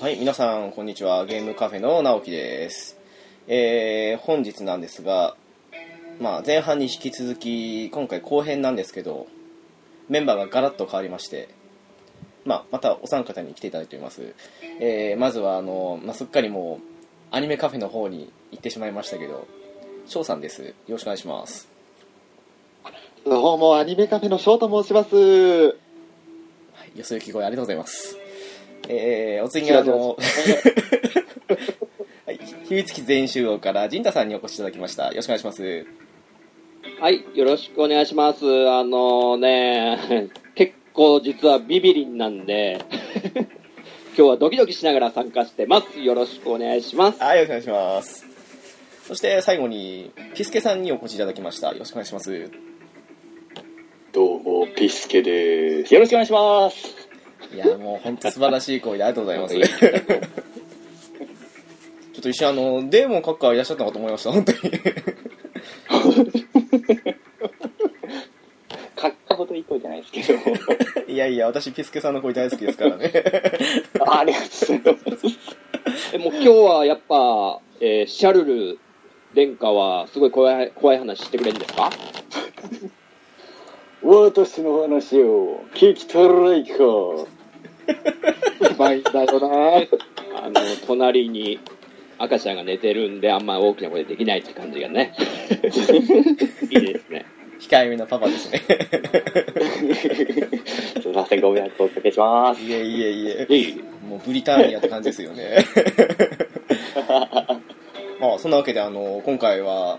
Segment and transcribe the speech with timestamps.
[0.00, 1.26] はい、皆さん、こんにちは。
[1.26, 2.96] ゲームカフェの直樹です。
[3.48, 5.34] えー、本日なんですが、
[6.20, 9.26] まあ、前半に引き続き、今回後編なんですけど、
[10.08, 11.48] メンバーがガラッと変わりまして、
[12.44, 14.36] まあ、またお三方に来ていただいております。
[14.78, 19.48] えー、まずは、あの、まあ、すっかりもう、アニメカフェの方に行ってしまいましたけど、
[20.06, 20.62] 翔さんです。
[20.62, 21.68] よろしくお願いします。
[23.24, 25.16] どうも、アニメカフェの翔と申します。
[25.16, 25.72] は
[26.94, 28.17] い、よそ行き声ありがとうございます。
[28.88, 30.16] えー、お次にあの、
[32.26, 35.08] はい、秘密基全員集合から陣太さんにお越しいただきました。
[35.08, 35.86] よろしくお願いします。
[37.00, 38.44] はい、よろしくお願いします。
[38.68, 42.84] あのね、結構実はビビリンなんで、
[44.16, 46.00] 今日はドキドキしながら参加してます。
[46.00, 47.22] よろしくお願いします。
[47.22, 48.26] はい、よろしくお願いします。
[49.06, 51.72] そして最後に、ピスケさんにお越しいただきました。
[51.72, 52.50] よろしくお願いします。
[54.12, 55.94] どうも、ピスケです。
[55.94, 57.07] よろしくお願いします。
[57.54, 59.54] いや、もう本当素晴らしい声でありがとうございます。
[59.58, 59.66] ちょ
[62.18, 64.58] っと一瞬あの、デーモン閣下いらっしゃったのかと思いました、本当に。
[68.96, 71.12] 買ったほどいい声じゃないですけど。
[71.12, 73.12] いやいや、私ピスケさんの声大好きですからね。
[74.00, 75.26] あありがとうございます。
[76.14, 78.78] えもう今日はやっぱ、えーシャルル
[79.34, 81.90] 殿下はすごい怖い怖い話してくれるんですか？
[84.02, 86.74] 私の話を聞きたらいか？
[86.84, 87.26] う
[88.78, 89.82] まいんだよな。
[90.42, 91.58] あの、隣に
[92.18, 95.14] 赤ちゃんが寝てるんであんま大きな声でできないって感じがね。
[96.70, 97.26] いいですね。
[97.60, 98.62] 控えめなパパですね。
[101.02, 102.62] すいません、ご迷惑をおかけします。
[102.62, 103.46] いえいえいえ。
[103.48, 105.64] いいもうブリターニアって感じですよね。
[108.20, 109.98] まあそんなわけであの今回は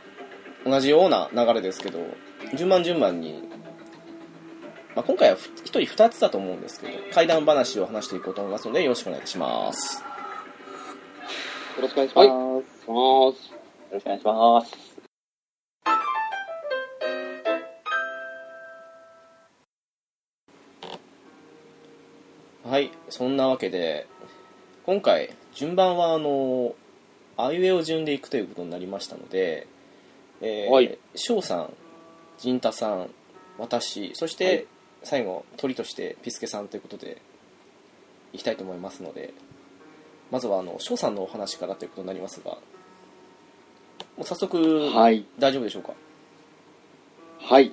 [0.65, 1.99] 同じような流れですけど
[2.55, 3.48] 順番順番に、
[4.95, 10.03] まあ、今回は1人2つだと思うんですけど怪談話を話していこうと思いますのでよろしくお願いします。
[11.75, 12.17] よろしくお願いします。
[12.17, 12.27] はい。
[12.27, 14.89] よろしくお願いします。
[22.65, 24.07] はい、そんなわけで
[24.85, 26.75] 今回順番はあの
[27.37, 29.67] あいうえお順でいくということになりましたので、
[30.41, 31.73] えーはい翔さん、
[32.37, 33.09] 陣太さん、
[33.57, 34.65] 私、そして、はい
[35.03, 37.21] 最後鳥としてピスケさんということで
[38.33, 39.33] いきたいと思いますので
[40.31, 42.57] まずはあの翔さんのお話からということになりますが
[44.15, 45.25] もう早速、はい。
[45.37, 45.93] 大丈夫でしょうか？
[47.39, 47.71] はい。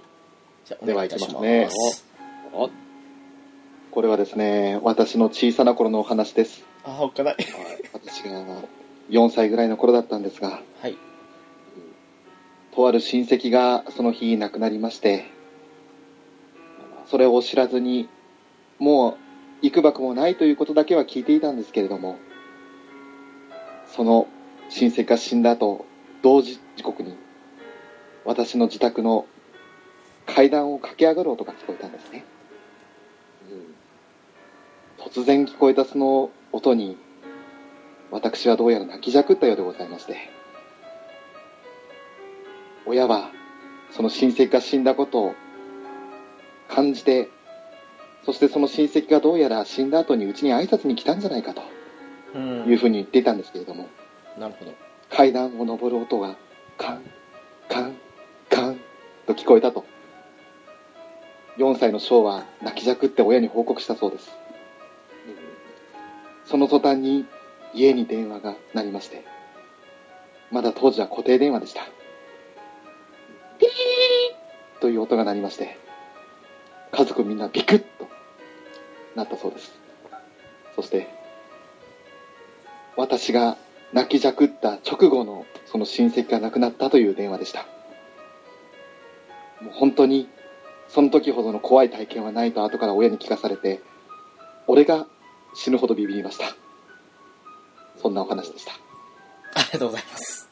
[0.64, 1.42] じゃあお願いいたします。
[1.42, 2.04] では行きます
[2.52, 2.70] お
[3.90, 6.64] これはですね、私の小さな頃のお話です。
[6.84, 7.36] ああおっかない。
[7.92, 8.44] 私が
[9.10, 10.96] 4歳ぐらいの頃だったんですが、はい。
[12.74, 15.24] とある親戚がその日亡くなりまして、
[17.06, 18.08] それを知らずに、
[18.78, 19.16] もう
[19.62, 22.18] 幾ばくもないということだけは聞いていたんですけれども、
[23.86, 24.26] その
[24.68, 25.86] 親戚が死んだ後、
[26.22, 27.16] 同時時刻に、
[28.24, 29.26] 私の自宅の
[30.26, 32.24] 階段を駆け上がる音が聞こえたんですね。
[34.98, 36.98] 突然聞こえたその音に、
[38.10, 40.16] 私はどうやら泣きじゃくったようでございまして、
[42.84, 43.30] 親は
[43.92, 45.34] その親戚が死んだことを
[46.68, 47.28] 感じて、
[48.24, 51.62] そしてその親戚がどうやら死んだ後にうちに挨拶に来たんじゃないかと
[52.34, 53.88] うんいうふうに言っていたんですけれども、
[54.38, 54.72] なるほど
[55.10, 56.36] 階段を上る音が
[56.76, 57.02] カン、
[57.68, 57.96] カン、
[58.50, 58.80] カン
[59.26, 59.84] と聞こえたと。
[61.58, 64.30] 4歳の翔は泣きじゃくって親に報告したそうです。
[66.44, 67.26] その途端に
[67.72, 69.24] 家に電話が鳴りまして、
[70.50, 71.82] まだ当時は固定電話でした。
[73.58, 75.78] ピーという音が鳴りまして、
[76.96, 78.08] 家族みんなビクッと
[79.14, 79.72] なったそうです。
[80.74, 81.08] そして、
[82.96, 83.58] 私が
[83.92, 87.66] 泣きじゃくった直後のその親戚が亡くなったという電話でした。
[89.60, 90.26] もう本当に
[90.88, 93.82] その時ほどの怖い体験はないと後から親に聞かされて、
[94.66, 95.06] 俺が
[95.54, 96.46] 死ぬほどビビりました。
[98.00, 98.72] そんなお話でした。
[98.72, 100.50] ありがとうございます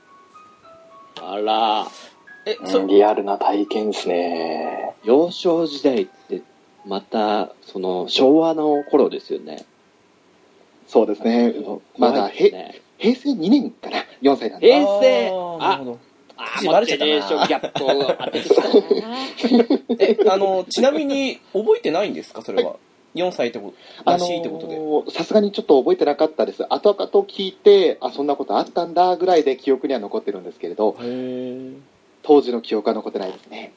[1.23, 1.87] あら、
[2.47, 4.95] えそうんリアルな体験ですね。
[5.05, 6.43] 幼少時代って、
[6.87, 9.65] また、その、昭和の頃ですよね。
[10.87, 11.55] そうですね。
[11.99, 14.73] まだ怖いですね平成2年かな ?4 歳なんで。
[14.73, 15.31] 平成
[15.61, 15.83] あ
[16.37, 19.17] あ口バレちゃったなギャップを当ててきたな
[20.01, 22.77] え、あの、ちなみに覚えてないんですか、それは。
[23.15, 23.73] 4歳ってこ
[24.05, 24.75] と、らしいってことで。
[24.75, 26.65] あのーさすがにちょっと覚えてなかったです。
[26.69, 31.75] 後々聞いて、あ、そんなことあったんだぐらいで記憶には残ってるんですけれど、へー
[32.25, 33.73] 当時の記憶は残ってないですね。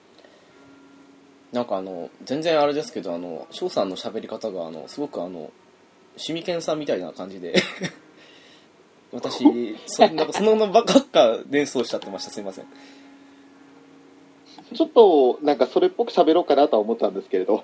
[1.51, 5.51] なんかあの、全然あれですけど、あの、翔さんの喋り方が、あの、すごくあの、
[6.17, 7.53] シミケンさんみたいな感じで
[9.13, 12.65] 私そな んかそのままばっか連想しちゃってましたすいません
[14.75, 17.63] ちょっと、なんかそれっぽく喋ろうかなとは思ったんですけれど、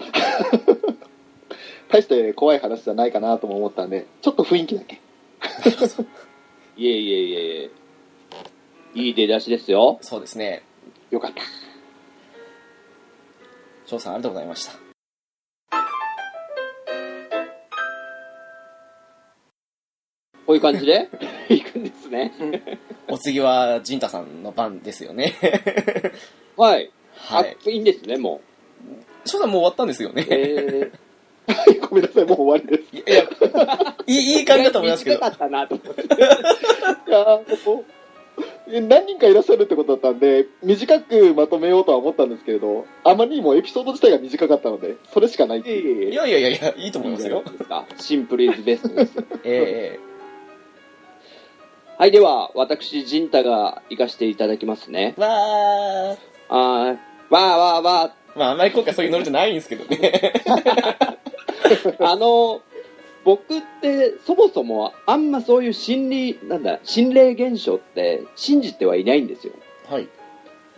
[1.89, 5.01] 大して怖い話じゃないかなとも思ったんで、ちょっと雰囲気だけ。
[6.77, 7.71] いえいえいえいえ。
[8.95, 9.97] いい出だしですよ。
[10.01, 10.63] そうですね
[11.13, 11.43] よかった。
[13.85, 14.71] 翔さんありがとうございました
[20.47, 21.07] こういう感じで？
[21.49, 22.33] いくんですね。
[23.07, 25.35] お次は陣太さんの番ですよね
[26.57, 26.91] はい。
[27.15, 28.41] はいあ、いいんですね、も
[29.23, 30.13] 翔さんもう終わったんですよう。
[30.15, 30.91] ねえ
[31.87, 32.95] ごめんなさい、もう終わりです。
[32.95, 33.23] いや
[34.07, 36.01] いいいい感じだと思いますけど短かったなと思って。
[36.01, 38.02] いやーもうえ
[38.67, 46.11] 何人かいらっしゃるってことだったんで、短くまとめようとは思ったんですけれど、あまりにもエピソード自体が短かったので、それしかないっていう。
[46.11, 47.85] いやいやいやいやいいと思いますよですか？
[47.97, 49.23] シンプルイズベストですよ。
[49.43, 49.99] え
[51.97, 55.21] はい、では、私、ジンタが行かせていただきますねえ。
[55.21, 56.17] わー
[56.49, 61.95] あー、わーわーわまああんまり今回そういうノリじゃないんですけどねー。
[62.03, 62.61] あの、
[63.25, 69.53] 僕って、そもそも、あんまそういう心理、なんだ、心霊現象って信じてはいないんですよ。
[69.87, 70.07] はい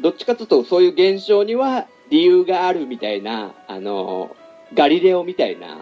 [0.01, 4.35] どっちかというと、そういう現象には理由があるみたいな、あの、
[4.73, 5.79] ガリレオみたいな、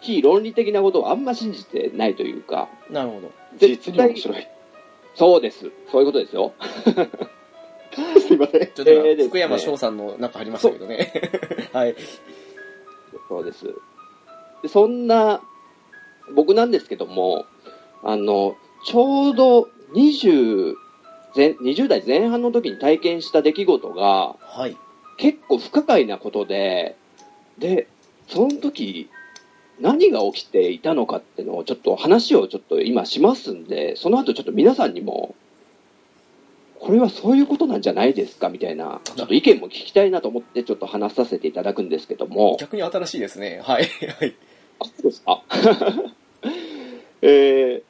[0.00, 4.46] 非論理的なことをあんま信じてないというか、なるほど実に面白い。
[5.14, 5.70] そうです。
[5.90, 6.52] そういうことですよ。
[8.20, 8.70] すいません。
[8.72, 11.12] ちょっとね福山翔さんのなんかありましたけどね
[11.72, 11.96] はい
[13.28, 13.74] そうです。
[14.62, 15.40] でそんな、
[16.34, 17.46] 僕なんですけども、
[18.02, 20.74] あの、ちょうど20
[21.34, 24.76] 前、20代前半の時に体験した出来事が、はい。
[25.16, 26.96] 結構不可解なことで、
[27.58, 27.88] で、
[28.28, 29.10] その時、
[29.80, 35.34] 何が起きていたのかっていうのをちょっと話をちょっと今しますんで、その後ちょっと皆さんにも、
[36.78, 43.60] これはそういうことなんじゃないですかみたいな、ちょっと意見も聞きたいなと思ってちょっと話させていただくんですけども、逆に新しいですね。
[43.62, 43.84] はい。
[44.18, 44.34] はい
[44.80, 45.42] あ、そうですか。
[47.22, 47.82] え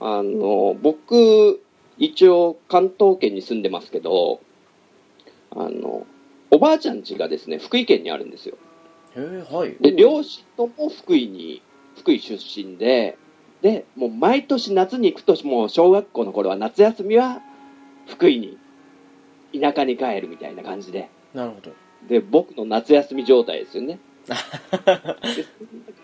[0.00, 1.60] ー、あの、僕、
[1.98, 4.40] 一応関東圏に住んでますけど、
[5.50, 6.06] あの、
[6.50, 8.56] おばあちゃん家がですね、福井県にあるんですよ。
[9.16, 11.62] へえはいで、両親とも福井に、
[11.96, 13.18] 福井出身で、
[13.60, 17.40] で、もう毎年夏に行くと、もう小学校の頃は夏休みは
[18.06, 18.58] 福井に、
[19.60, 21.72] 田舎に帰るみたいな感じで、なるほど
[22.08, 23.98] で、僕の夏休み状態ですよね。
[24.24, 25.14] そんな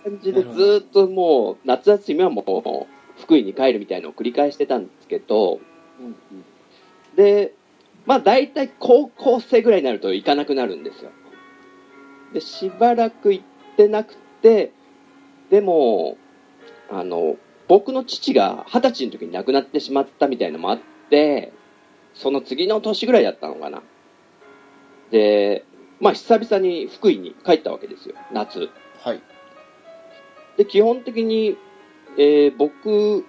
[0.04, 5.60] 感じでずっともう、夏休みはもう、福井に帰るみたいなのを繰り返してたんですけど、
[6.00, 6.14] うんうん
[7.18, 7.52] で、
[8.06, 11.10] まあ大体高校生ぐらいになると行かなくなるんですよ。
[12.32, 13.44] で、しばらく行っ
[13.76, 14.72] てなくて、
[15.50, 16.16] でも、
[16.90, 17.36] あの、
[17.66, 20.78] 僕の父が二十歳の時に亡くなってしまったみたいのもあっ
[21.10, 21.52] て、
[22.14, 23.82] その次の年ぐらいだったのかな。
[25.10, 25.64] で、
[26.00, 28.70] まあ久々に福井に帰ったわけですよ、夏。
[29.02, 29.22] はい。
[30.56, 31.56] で、基本的に、
[32.16, 33.24] えー僕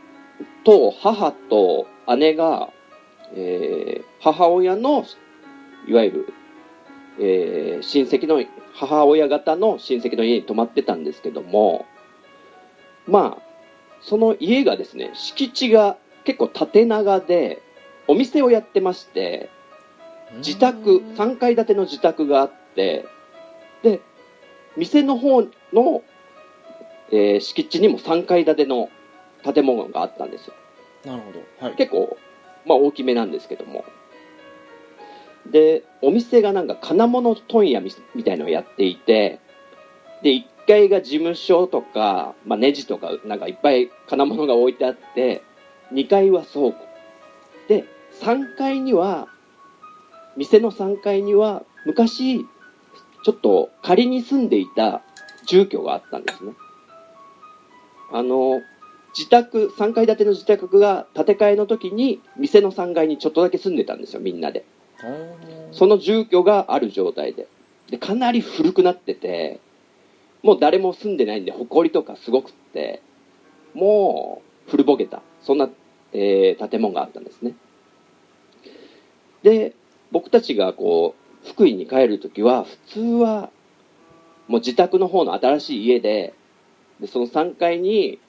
[0.64, 1.88] と母と
[2.18, 2.70] 姉が、
[3.36, 5.06] えー母親の、
[5.88, 6.34] いわゆる、
[7.20, 8.44] えー親戚の、
[8.74, 11.86] 母親方の親戚の家に泊まってたんですけども、
[13.08, 13.44] まあ、
[14.02, 17.62] その家がですね、敷地が結構縦長で、
[18.08, 19.50] お店をやってまして、
[20.38, 23.06] 自宅、3階建ての自宅があって、
[23.84, 24.02] で、
[24.78, 25.42] 店の方
[25.74, 26.04] の、
[27.12, 28.90] えー敷地にも3階建ての
[29.44, 30.54] 建物があったんですよ。
[31.06, 32.18] なるほどはい結構、
[32.66, 33.84] まあ大きめなんですけども。
[35.46, 39.40] で、お店がなんか金物問屋みみたいのをやっていて、
[40.22, 45.42] で、1階が事務所とか、まあネジとかなんかいっぱい金物が置いてあって、
[45.92, 46.76] 2階は倉庫。
[47.68, 47.86] で、
[48.22, 49.28] 3階には、
[50.38, 52.46] 店の3階には昔、
[53.24, 55.02] ちょっと仮に住んでいた
[55.48, 56.54] 住居があったんですね。
[58.12, 58.62] あの、
[59.18, 64.66] 自宅、3階建ての自宅が建て替えの時に、店の3階にちょっとだけ住んでたんですよ、みんなで。
[65.72, 67.48] その住居がある状態で。
[67.90, 69.60] で、かなり古くなってて、
[70.44, 73.02] もう誰も住んでないんで、埃とかすごくって、
[73.74, 75.70] もう古ぼけた、そんな、
[76.14, 77.56] えー建物があったんですね。
[79.44, 79.74] で、
[80.12, 83.50] 僕たちがこう、福井に帰るときは、普通は、
[84.48, 86.34] もう自宅の方の新しい家で、
[87.00, 88.20] で、その3階に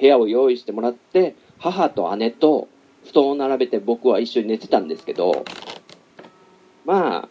[0.00, 2.68] 部屋を用意してもらって、母と姉と
[3.04, 5.44] 布団を並べて僕は一緒に寝てたんですけど、
[6.84, 7.28] まあ、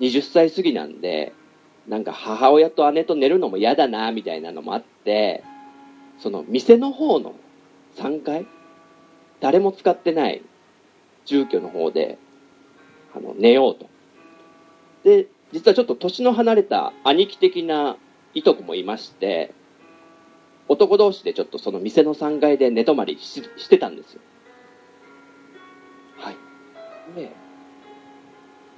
[0.00, 1.32] 20歳過ぎなんで、
[1.86, 5.42] なんか母親と姉と寝るのも嫌だな、みたいなのもあって、
[6.18, 7.34] その店の方の
[7.96, 8.46] 3階、
[9.40, 10.42] 誰も使ってない
[11.24, 12.18] 住居の方で、
[13.14, 13.91] あの、寝ようと。
[15.04, 17.96] で、実はちょっと年の離れた兄貴的な
[18.34, 19.52] いとこもいまして、
[20.68, 24.20] 男同士でちょっとその店の3階で寝泊まりししてたんですよ。
[26.18, 26.36] はい。
[27.16, 27.32] で、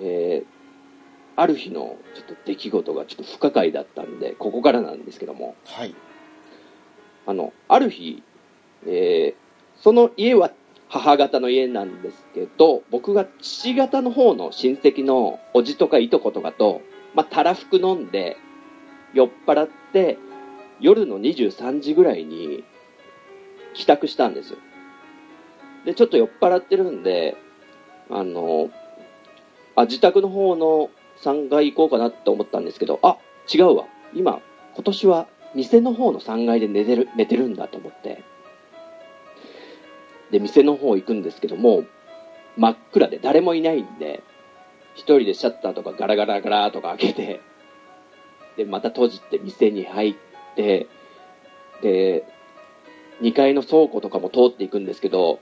[0.01, 0.55] えー
[1.37, 5.93] ある日のちょっと出来事がちょっと不可解だったんで、ここからなんですけども、はい。
[7.27, 8.23] あの、ある日、
[8.87, 10.53] えーその家は
[10.95, 16.83] 母方の家なんですけど、僕が父方の方の親戚のおじとかいとことかと、
[17.15, 18.37] まあ、たらふく飲んで、
[19.13, 20.19] 酔っ払って、
[20.79, 22.63] 夜の23時ぐらいに
[23.75, 24.59] 帰宅したんですよ。
[25.85, 27.37] で、ちょっと酔っ払ってるんで、
[28.09, 28.71] あの、
[29.75, 30.91] あ、自宅の方の
[31.25, 33.19] 3階行こうかなって思ったんですけど、あ、
[33.53, 33.87] 違うわ。
[34.15, 34.41] 今、
[34.75, 38.23] 今年は店の方の3階で寝てる、寝てるんだと思って。
[40.35, 41.85] で、店の方行くんですけども、
[42.57, 44.25] 真っ暗で誰もいないんで、
[44.95, 47.41] 一人でシャッターとかガラガラガラとか開けて、
[48.57, 50.15] で、また閉じて店に入っ
[50.57, 50.89] て、
[51.83, 52.25] で、
[53.21, 55.39] 2階の倉庫とかも通っていくんですけど、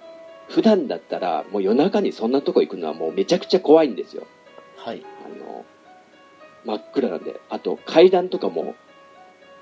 [0.51, 4.27] 普段だったらもう夜中にそんなとこ行くのはもうめちゃくちゃ怖いんですよ。
[4.77, 5.03] はい。
[5.25, 5.65] あの、
[6.67, 8.75] 真っ暗なんで、あと階段とかも、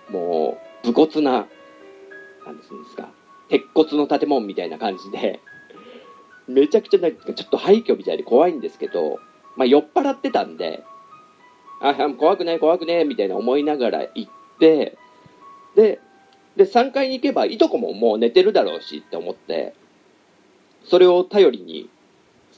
[0.08, 1.46] もう、武骨な、
[2.44, 3.10] なんですか、
[3.50, 5.40] 鉄骨の建物みたいな感じで、
[6.47, 9.19] めちゃくちゃなんかちょっと廃墟みたいで怖いんですけど、
[9.57, 10.83] まあ酔っ払ってたんで、
[11.80, 14.97] あ、怖くない怖くねみたいな思いながら行って、
[15.75, 16.00] で、
[16.57, 19.75] で、3階に行けばいとこももう寝てるだろうしって思って、
[20.85, 21.88] それを頼りに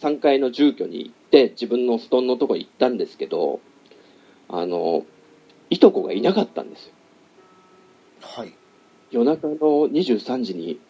[0.00, 3.60] 3階の住居に行って自分の布団のとこ行ったんですけど、
[4.48, 5.04] あの、
[5.70, 6.92] いとこがいなかったんですよ。
[8.20, 8.52] はい。
[9.12, 10.80] 夜中の23時に、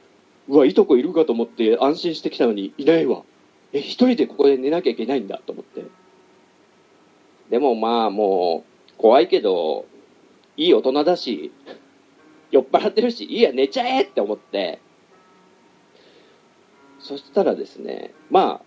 [0.49, 3.23] うわ、いとこいるかと思って安心してきたのにいないわ。
[3.73, 5.85] え、一人でここで寝なきゃいけないんだと思って。
[7.51, 9.87] でもまあもう、怖いけど、
[10.57, 11.53] いい大人だし、
[12.53, 14.81] 酔っ払ってるし、いいや、寝ちゃえって思って、
[17.01, 18.65] そしたらですね、まあ、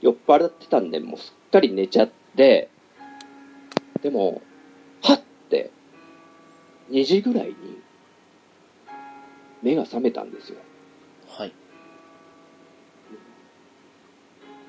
[0.00, 2.68] 酔っ払ってたんで、もうすっかり寝ちゃって、
[4.02, 4.42] でも、
[5.02, 5.70] はって、
[6.90, 7.54] 2時ぐらいに、
[9.62, 10.58] 目が覚めたんですよ。
[11.28, 11.52] はい。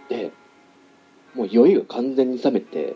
[0.10, 0.31] で、
[1.33, 2.95] もう酔いが完全に覚めて、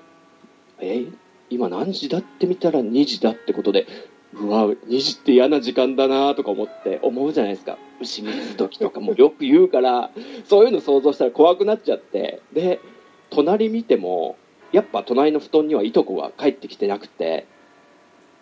[0.79, 1.05] え
[1.49, 3.87] 今何時だって見たら2時だってことで、
[4.33, 7.77] うわ、2時って嫌な時間だなとか思って思うじゃないですか。
[8.01, 10.11] 牛水時とか もよく言うから、
[10.43, 12.81] そういうの想像したら怖くなっちゃって、で、
[13.29, 14.35] 隣見ても、
[14.71, 17.45] やっぱ隣の布団にはいとこが帰ってきてなくて、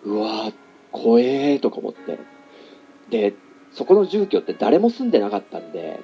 [0.04, 0.52] うわ
[0.92, 2.18] 怖えーとか思って。
[3.10, 3.34] で、
[3.72, 6.00] そこの住居って誰も住んでなかったんで、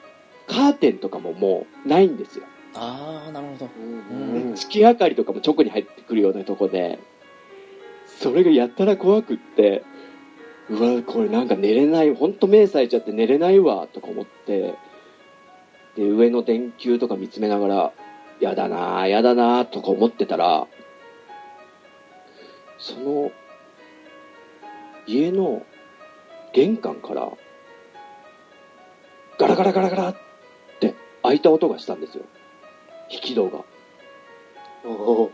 [0.47, 2.45] カーテンとかももうないんですよ。
[2.73, 3.69] あー、なるほど。
[4.11, 6.99] うん月明かりとかも直に入ってくるようなとこで、
[8.05, 9.83] それがやったら怖くって、
[10.69, 14.75] うわ、これなんか寝れない、ほんと目冴えちゃって寝れないわ、とか思って、
[15.95, 17.93] で、上の電球とか見つめながら、
[18.39, 20.67] やだなぁ、やだなぁ、とか思ってたら、
[22.77, 23.31] その、
[25.07, 25.63] 家の
[26.53, 27.31] 玄関から、
[29.37, 30.15] ガラガラガラガラっ
[30.79, 32.23] て開いた音がしたんですよ。
[33.09, 33.63] 引き戸が。
[34.85, 35.29] お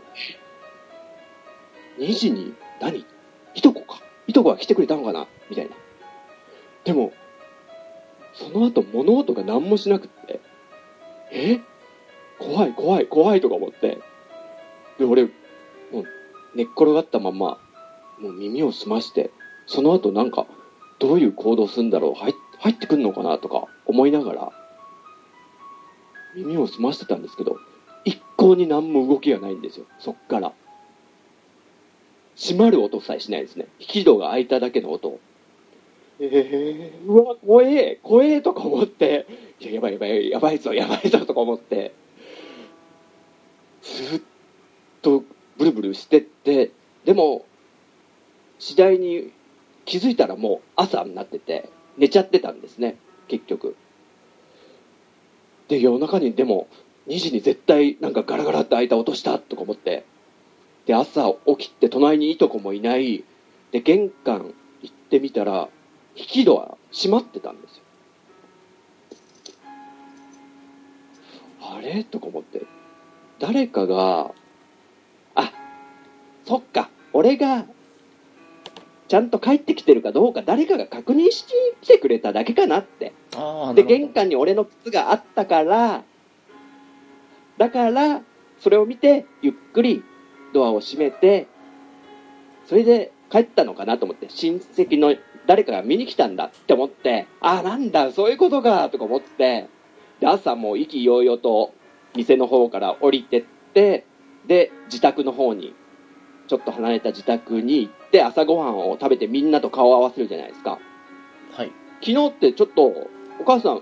[1.98, 3.06] 2時に何？
[3.54, 5.26] いとこかいとこが来てくれたのかな？
[5.48, 5.76] みたいな。
[6.84, 7.12] でも、
[8.34, 10.40] その後物音が何もしなくって、
[11.32, 11.60] え？
[12.38, 13.98] 怖い怖い怖いとか思って。
[14.98, 15.30] で、俺、も
[16.02, 16.04] う
[16.54, 17.58] 寝っ転がったまま、
[18.18, 19.30] もう耳を澄まして、
[19.66, 20.46] その後なんか、
[20.98, 24.52] どういう行動するんだろう入っ入ってくんのかなとか思いながら、
[26.34, 27.58] 耳を澄ましてたんですけど、
[28.04, 30.52] 一向に何も動きがないんですよ、そっから。
[32.36, 33.66] 閉まる音さえしないですね。
[33.78, 35.18] 引き戸が開いただけの音。
[36.18, 39.26] えーうわ、怖え、怖えとか思って、
[39.60, 41.94] いや、やばいやばい、やばいぞ、やばいぞとか思って、
[43.82, 44.20] ずっ
[45.02, 45.24] と
[45.58, 46.70] ブルブルしてって、
[47.04, 47.44] でも、
[48.58, 49.30] 次第に
[49.86, 53.74] 気づいたらもう朝になってて、寝ちゃってたんですね、結局。
[55.68, 56.68] で、夜中にでも、
[57.06, 60.04] 2時に絶対なんかガラガラって開いた音したとか思って、
[60.86, 63.24] で、朝起きて隣にいとこもいない、
[63.70, 65.68] で、玄関行ってみたら、
[66.16, 67.82] 引き戸は閉まってたんですよ。
[71.60, 72.04] あれ？
[72.04, 72.62] とか思って。
[73.38, 74.32] 誰かが、
[75.34, 75.52] あ、
[76.44, 77.66] そっか、俺が、
[79.08, 83.12] ちゃんと帰ってきてるかどうか誰かが確認してきてくれただけかなって。
[83.74, 86.02] で、玄関に俺の靴があったから、
[87.58, 88.22] だから、
[88.58, 90.02] それを見て、ゆっくり
[90.52, 91.46] ドアを閉めて、
[92.66, 95.14] それで帰ったのかなと思って、親戚の
[95.46, 99.68] 誰かが見に来たんだって思って、ああ、なんだ、そういうことか、とか思って、
[100.20, 101.72] で、朝もう意気揚々と
[102.16, 104.04] 店の方から降りてって、
[104.46, 105.74] で、自宅の方に、
[106.46, 110.78] ちょっと離れた自宅に行って、朝ごはんを食べてみんなと顔を合わせるじゃないですか。
[111.52, 112.84] はい昨日ってちょっと、
[113.40, 113.80] お母さん、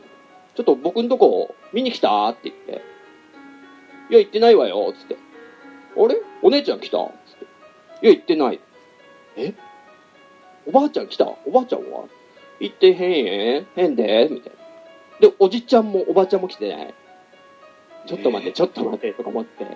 [0.54, 2.82] ちょっと僕んとこ見に来たって言って、
[4.10, 5.16] いや、行ってないわよ、つって。
[5.96, 6.16] あれ？
[6.42, 6.98] お姉ちゃん来た？
[6.98, 7.38] つっ
[8.00, 8.06] て。
[8.06, 8.60] いや、行ってない。
[9.36, 9.54] え？
[10.66, 11.26] おばあちゃん来た？
[11.44, 12.04] おばあちゃんは？
[12.60, 14.52] 行ってへんえんへんでみたい
[15.20, 15.28] な。
[15.28, 16.94] で、おじちゃんもおばちゃんも来てない。
[18.06, 19.66] ちょっと待って、ちょっと待って、とか思って。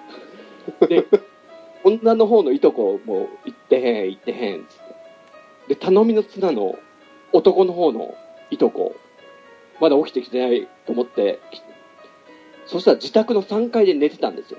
[0.87, 1.04] で、
[1.85, 4.77] 女の方のいとこも行ってへん、行ってへん、つっ
[5.69, 5.75] て。
[5.75, 6.79] で、頼みの綱の
[7.33, 8.15] 男の方の
[8.51, 8.97] いとこ、
[9.81, 11.63] まだ起きてきてないと思って、き
[12.67, 14.59] そしたら自宅の3階で寝てたんですよ。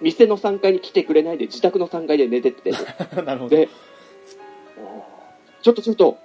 [0.00, 2.70] 店の3階に来てくれないで自宅の3階で寝てて、
[3.22, 3.68] なるほどで、
[5.62, 6.18] ちょっとちょっと、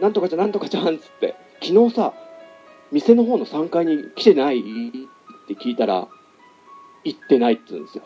[0.00, 2.14] なんとかじゃなんとかじゃんっつって、昨日さ、
[2.92, 4.60] 店の方の3階に来てない？
[4.60, 4.62] っ
[5.48, 6.06] て聞いたら、
[7.04, 8.04] 行ってないって言うんですよ。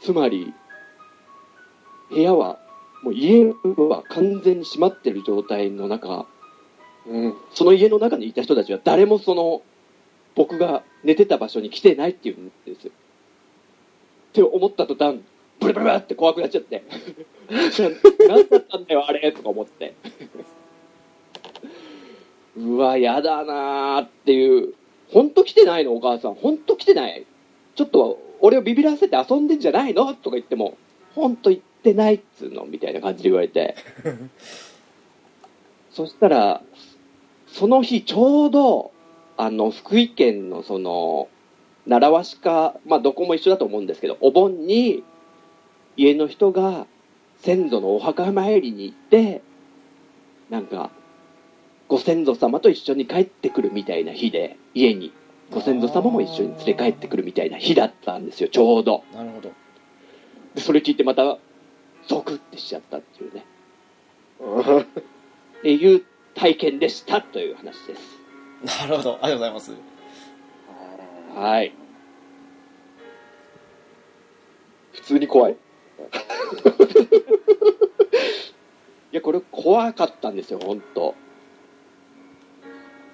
[0.00, 0.52] つまり、
[2.10, 2.58] 部屋は、
[3.02, 6.26] もう家は完全に閉まってる状態の中、
[7.06, 7.34] うん。
[7.54, 9.62] その家の中にいた人たちは誰もその、
[10.34, 12.92] 僕が寝てた場所に来てないっていうんですよ。
[14.30, 15.20] って思った途端、
[15.60, 16.82] ブルブルって怖くなっちゃって。
[18.28, 19.94] 何だったんだよ、あれとか思って。
[22.56, 24.74] うわ、やだなーっていう。
[25.08, 26.34] ほんと来てないのお母さん。
[26.34, 27.24] ほんと来てない
[27.76, 30.14] ちょっと、俺をビビらせて遊んでんじゃないの？
[30.14, 30.76] とか言っても、
[31.14, 32.64] ほんと言ってないっつうの？
[32.64, 33.76] みたいな感じで言われて。
[35.90, 36.62] そしたら、
[37.46, 38.92] その日ちょうど、
[39.38, 41.28] あの、福井県のその、
[41.86, 45.04] 習わしか、まあどこも一緒だと思うんですけど、お盆に
[45.96, 46.86] 家の人が
[47.38, 49.40] 先祖のお墓参りに行って、
[50.50, 50.90] なんか、
[51.88, 55.12] ご先祖様と一緒に帰ってくるみたいな日で、家に。
[55.50, 59.04] ご先祖様も一緒に連れ帰ってくるみたいな日だったんですよ、ちょうど。
[59.14, 59.52] なるほど
[60.54, 61.38] で、それ聞いてまた、
[62.08, 63.44] ゾクってしちゃったっていうね。
[65.58, 66.04] っていう
[66.34, 68.80] 体験でしたという話です。
[68.80, 69.72] なるほどありがとうございます
[71.34, 71.72] はい。
[74.92, 75.52] 普通に怖い。
[79.12, 81.14] いや、これ怖かったんですよ、本当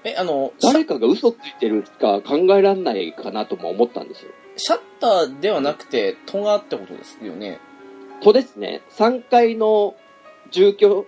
[0.04, 4.32] えあの誰かが嘘ついてるか考えられないかなとも思ったんですよ。
[4.56, 7.60] シャッターではなくて戸がってことですよね
[8.22, 9.96] とですね、3階の
[10.52, 11.06] 住居、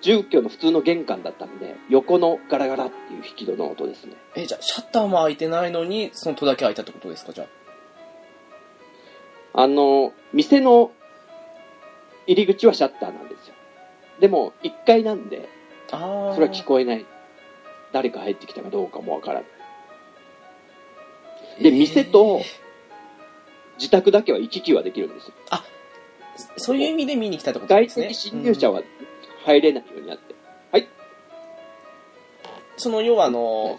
[0.00, 4.14] 住居の普通の玄関だったんで、横のガラガラっていう引き戸の音ですね。
[4.36, 7.46] えじゃあシャッターも開いてないのにその戸だけ開いたってことですかじゃ
[9.52, 10.92] あの、店の
[12.28, 13.54] 入り口はシャッターなんですよ。
[14.20, 15.48] でも、1階なんで、
[15.90, 17.04] あああそれは聞こえない。
[17.92, 19.46] 誰か入ってきたかどうかもわからな
[21.58, 21.62] い。
[21.62, 22.40] で、店と
[23.78, 25.34] 自宅だけは行き来はできるんですよ。
[26.56, 28.82] そういう意味で見に来たってことで外すね的侵入者は
[29.44, 30.40] 入れないようになって。
[32.80, 33.78] その要はあ何の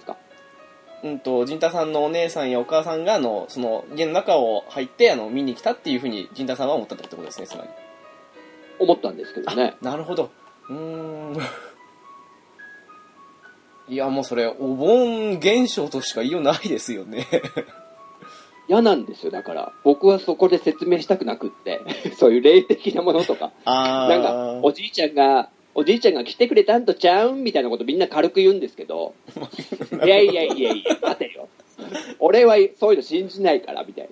[1.03, 7.69] うんと、陣太さんのお姉さんやお母さんが、あの、その、家の中を入って、あの、見に来たっていうふうに、陣太さんは思ったってことですね、つまり。
[8.77, 9.77] 思ったんですけどね。
[9.81, 10.29] なるほど。
[10.69, 11.37] うーん。
[13.91, 17.27] いや、もうそれ、お盆現象としか言いようないですよね。
[18.69, 19.73] 嫌なんですよ、だから。
[19.83, 21.81] 僕はそこで説明したくなくって。
[22.15, 23.51] そういう霊的なものとか。
[23.65, 29.13] なんか、おじいちゃんが、おじいちゃんが来てくれたんとちゃうんみたいなことみんな軽く言うんですけど、
[30.05, 31.49] いやいやいやいや、待てよ。
[32.19, 34.09] 俺はそういうの信じないから、みたい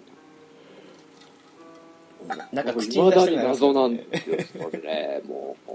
[2.27, 2.49] な。
[2.51, 5.21] なんか口に出未だにしたくなります謎なんねですよ、それ。
[5.25, 5.69] もう。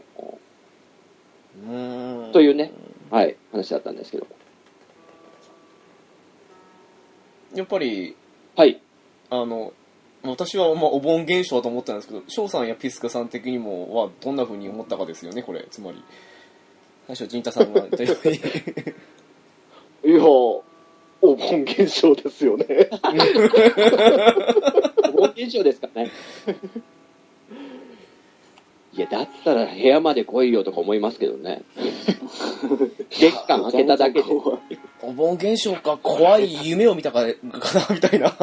[2.35, 2.71] というね、
[3.15, 4.27] はい、話だったんですけど。
[7.55, 8.17] やっぱり、
[8.57, 8.81] はい。
[9.31, 9.73] あの、
[10.25, 15.65] 私は、まあ、お盆現象だと思ったんですけど、翔さんやピスカさん的にも、は、どんな風に思ったかですよね、これ。
[15.71, 16.03] つまり。
[17.07, 18.35] 最初、陣太さんが言ったように。
[20.13, 20.65] いや、お
[21.23, 22.67] 盆現象ですよね。
[25.07, 26.11] お盆現象ですかね。
[28.97, 31.63] いや、だったら部屋まで来いよとか思いますけどね。
[33.11, 34.29] 玄関開けただけで。
[35.03, 38.37] お盆現象か、怖い夢を見たかかな、みたいな。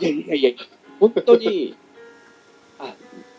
[0.00, 0.50] いやいやいや、
[0.98, 1.76] 本当に、
[2.80, 2.94] あ、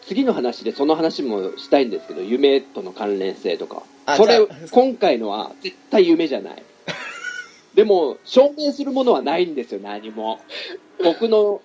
[0.05, 3.83] 次の話でその話もしたいんですけど、夢との関連性とか。
[4.05, 4.39] あそれ
[4.71, 6.63] 今回のは絶対夢じゃない。
[7.75, 10.39] でも、証明するものはないんですよ、何も。
[11.03, 11.61] 僕の、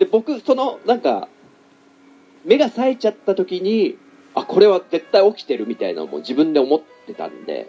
[0.00, 1.28] で、僕、その、なんか、
[2.44, 3.98] 目が冴えちゃった時に、
[4.34, 7.68] あ、これは絶対起きてるみたいなのも自分で思ってたんで、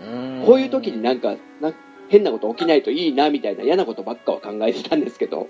[0.00, 1.74] うんこういう時になんか、なん
[2.08, 5.48] 変なこと起きないといいなみたいな嫌なことばっかは考えてたんですけど、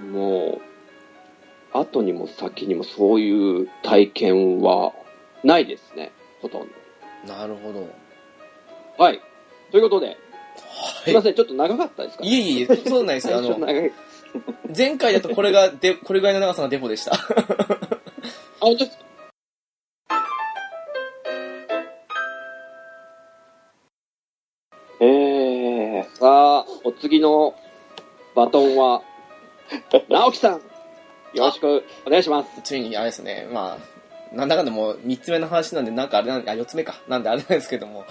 [0.10, 0.60] も
[1.74, 4.92] う、後にも先にもそういう体験は
[5.44, 6.68] ないですね、ほとん
[7.26, 7.80] なるほど。
[7.80, 7.88] ど。
[8.96, 9.20] はい。
[9.70, 10.16] ということで、
[11.04, 12.28] すいまはせん、ちょっと長かったですかい。
[12.28, 13.40] いえいえ、そうなんですよ。
[14.76, 17.14] 前回だとこれがで、これぐらいの長さのデポでした。
[17.14, 17.18] あ、
[18.60, 19.04] 本当ですか？
[25.00, 27.54] えー、さあ、お次の
[28.34, 29.02] バトンは、
[30.08, 30.60] 直樹さん、よ
[31.44, 32.50] ろしくお願いします。
[32.62, 33.78] ついに、あれですね、ま
[34.32, 36.96] あ、なんだかんだもう3つ目の話なんで、なんかあれなんあ、4つ目か。
[37.08, 38.04] なんであれなんですけども。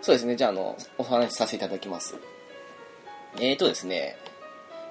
[0.00, 2.16] そうですね、じゃあ、あの、お話しさせていただきます。
[3.38, 4.16] えーとですね、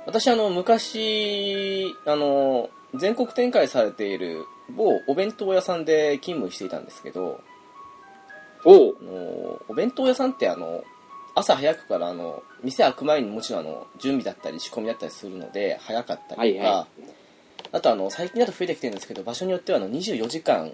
[0.09, 4.45] 私、あの、昔、あの、全国展開されている
[4.75, 7.41] 某お弁当屋さんで勤務していたんですけど、
[8.65, 8.97] おう。
[8.99, 10.83] あのお弁当屋さんってあの
[11.35, 16.87] 朝早くからあの店開く前にもちろんあの準備だったり仕込みだったりするので早かったりとか、はいは
[17.71, 20.73] あとあの最近だと増えてきてるんですけど場所によってはあの24時間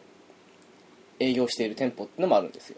[1.20, 2.78] 営業している店舗っていうのもあるんですよ。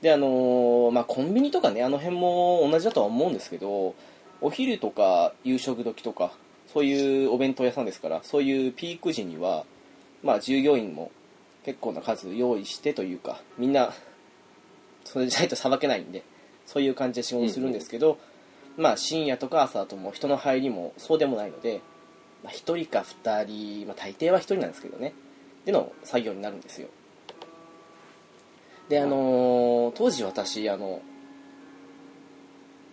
[0.00, 3.94] であのまあコンビニとかねあの辺も同じだとは思うんですけど
[4.40, 6.32] お昼とか夕食時とか
[6.72, 9.64] そういうお弁当屋さんですからそういうピーク時には
[10.22, 11.10] まあ従業員も
[11.64, 13.92] 結構な数用意してというかみんな
[15.04, 16.22] それじゃないとさばけないんで
[16.66, 18.18] そういう感じで仕事するんですけど、
[18.76, 21.80] まあ深夜とか朝とも人の入りもそうでもないので、
[22.42, 25.14] まあ、1人か2人、まあ、大抵は1人なんですけどね
[25.64, 26.88] での作業になるんですよ。
[28.88, 31.00] であのー当時私あの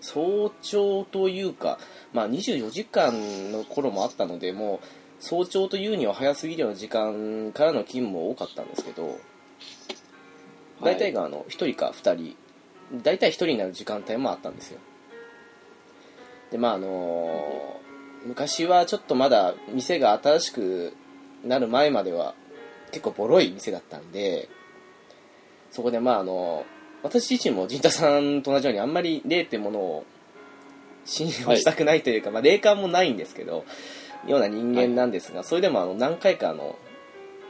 [0.04, 1.80] 早朝というか、
[2.12, 4.86] まあ、24時間の頃もあったのでもう
[5.20, 9.18] 早朝というには早すぎるような時間からの勤務も多かったんですけど
[10.84, 12.36] 大体があの1人か2人
[13.02, 14.80] 大体1人になる時間帯もあったんですよ。
[16.52, 17.80] でまああの
[18.26, 20.94] 昔はちょっとまだ店が新しく
[21.46, 22.36] なる前までは
[22.92, 24.50] 結構ボロい店だったんで
[25.72, 26.66] そこでまああの
[27.04, 30.06] 私自身も陣太さんと同じようにあんまり霊ってものを
[31.06, 33.66] 信用したくないというか、まあ霊感もないんですけど
[34.26, 36.78] ような人間なんですが、それでもあの何回かあの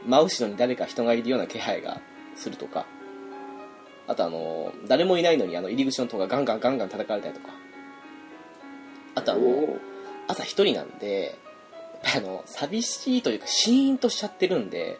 [0.06, 2.00] 真後ろに誰か人がいるような気配が
[2.34, 2.86] するとか
[4.06, 7.54] あとあの誰もいないのにあの入り口の戸がガンガンガンガン叩かれたりとか
[9.14, 9.78] あとあのお
[10.26, 11.38] 朝一人なんで
[12.16, 14.98] あの寂しいというかシーンとしちゃってるんで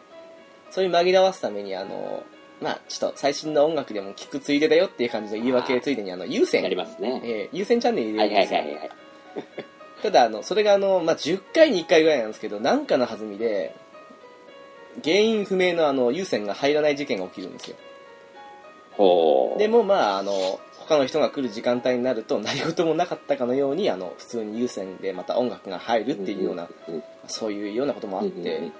[0.71, 2.23] それに紛らわすためにあの
[2.61, 7.21] まあちょっと最新の音楽でも聞くついでだよっていう感じの言い訳ついでにあの優先やりますね。
[7.23, 8.91] えー優先チャンネル入はれるんですよ、いはいはいはい。
[10.01, 13.75] ただあのそれがあの、まあ、10回に1回ぐらいなんですけど何かの弾みで
[15.03, 17.77] 原因不明のあの優先が入らない事件が起きるんですよ
[18.91, 19.59] ほう。
[19.59, 28.73] でもまああの他の人が来る時間帯になると何事もなかったかのようにあの普通に優先でまた音楽が入るっていうような、うんうんそういうようなこともあって、うんうんうん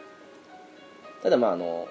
[1.23, 1.88] ただまああの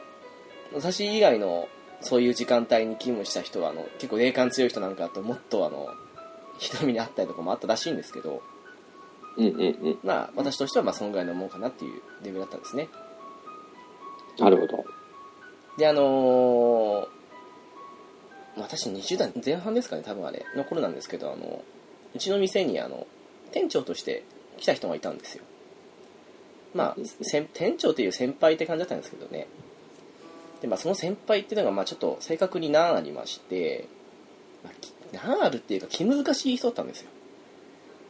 [0.72, 1.68] 私以外の
[2.04, 5.88] そういう時間帯に勤務した人はあの結構霊感強い人なんかだともっとあの
[6.58, 8.42] 人目にあったりとかもあったらしいんですけど
[9.36, 9.98] うんうんうん。
[10.04, 12.88] まあ私としてはまあそのぐらいのもんかなっていうレベルだったんですね。
[14.38, 14.84] なるほど。
[15.76, 17.08] であのー
[18.56, 20.44] 私20代前半ですかね多分あれ。
[20.56, 21.64] の頃なんですけどあの
[22.14, 23.06] うちの店にあの
[23.50, 24.22] 店長として
[24.58, 25.42] 来た人がいたんですよ。
[26.74, 29.48] まあ先店長という先輩って感じだったんですけどね
[30.64, 33.86] で、まあ、その先輩っていうのがまあちょっと正確に難ありまして、
[34.64, 37.10] まあき難あるっていうか気難しい人だったんですよ。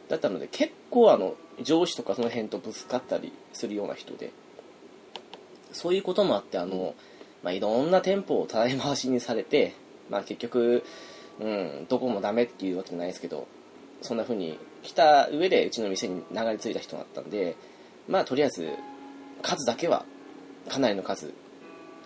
[0.07, 4.31] だったので結構あの上司とかその辺とぶつかったりするような人で
[5.73, 6.95] そういうこともあってあの、
[7.43, 9.73] まあ、いろんな店舗をたらい回しにされて、
[10.09, 10.85] まあ、結局、
[11.41, 13.47] うん、どこもダメっていうわけじゃないですけど
[14.01, 17.55] そんな風に来た上でうちの店に流れ着いた人だったんで
[18.07, 18.69] まあとりあえず
[19.41, 20.05] 数だけは
[20.69, 21.33] かなりの数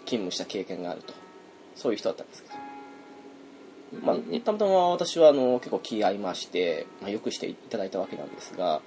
[0.10, 1.13] 勤務した経験があると。
[1.80, 8.82] そういう人だったんですけど、まあ、たまたま私はあの結構気合いまして、まあ、よくしていただいたわけなんですが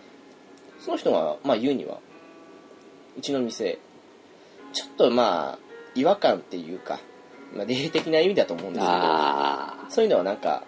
[0.79, 1.99] その人が、まあ、言うには
[3.17, 3.79] うちの店
[4.75, 5.59] ちょっとまあ
[5.95, 7.01] 違和感っていうか、
[7.55, 10.65] まあ、霊的な意味だと思うんですけどあそういうのはなんか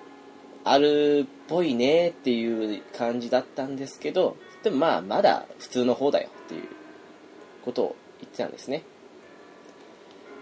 [0.64, 6.69] あるっぽいねっていう感じだったんですけどでもまあまだ普通の方だよっていう
[7.67, 8.83] ことを言ってたんですね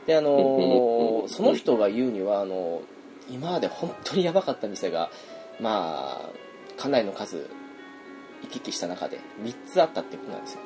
[0.06, 2.82] であのー その人が言うにはあの
[3.30, 5.10] 今まで本当にやばかった店が
[5.60, 6.20] ま
[6.76, 7.48] あかなりの数
[8.42, 10.60] 行き来した中で3つあったってことなんですよ。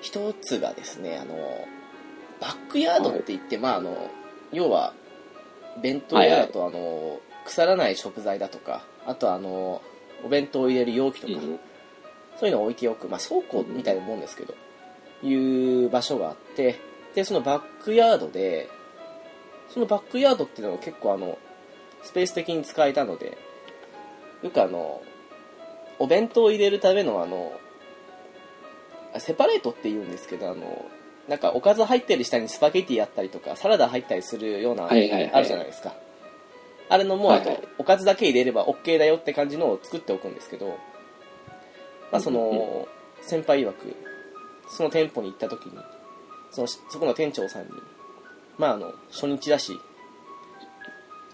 [0.00, 1.34] 一つがですねあの
[2.40, 4.10] バックヤードって言って、まああの
[4.52, 4.92] 要は
[5.82, 9.82] 弁当屋だと、あの腐らない食材だとかあとあの
[10.24, 11.58] お弁当を入れる容器とか、うん。
[12.36, 14.54] そういうのを置いておく、まあ、倉庫みたいなもんですけど、
[15.24, 16.78] いう場所があって
[17.14, 18.68] でそのバックヤードで
[19.68, 21.38] そのバックヤードっていうのは結構あの
[22.02, 23.38] スペース的に使えたので
[24.42, 25.02] よくあの
[25.98, 27.52] お弁当を入れるためのあの
[29.18, 30.84] セパレートって言うんですけどあの
[31.28, 35.94] なんかおかず入ってる下にスパゲティあったりとかサラダ入ったりするような、あるじゃないですか。
[36.90, 40.78] あれのもうあと、おかずだけ入れれば OK だよって感じのを作っておくんですけど
[42.12, 42.86] まあその
[43.22, 43.96] 先輩曰く
[44.68, 45.72] その店舗に行った時に
[46.50, 47.70] そのそこの店長さんに
[48.58, 49.78] まああの初日だし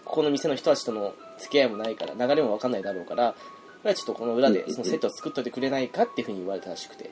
[0.05, 3.35] ここの店の人たちとの付き合いもないから流れも分かんないだろうから
[3.83, 7.09] まあちょっとこの裏でそのセットを作っといてくれないかっていうふうに言われたらしくて。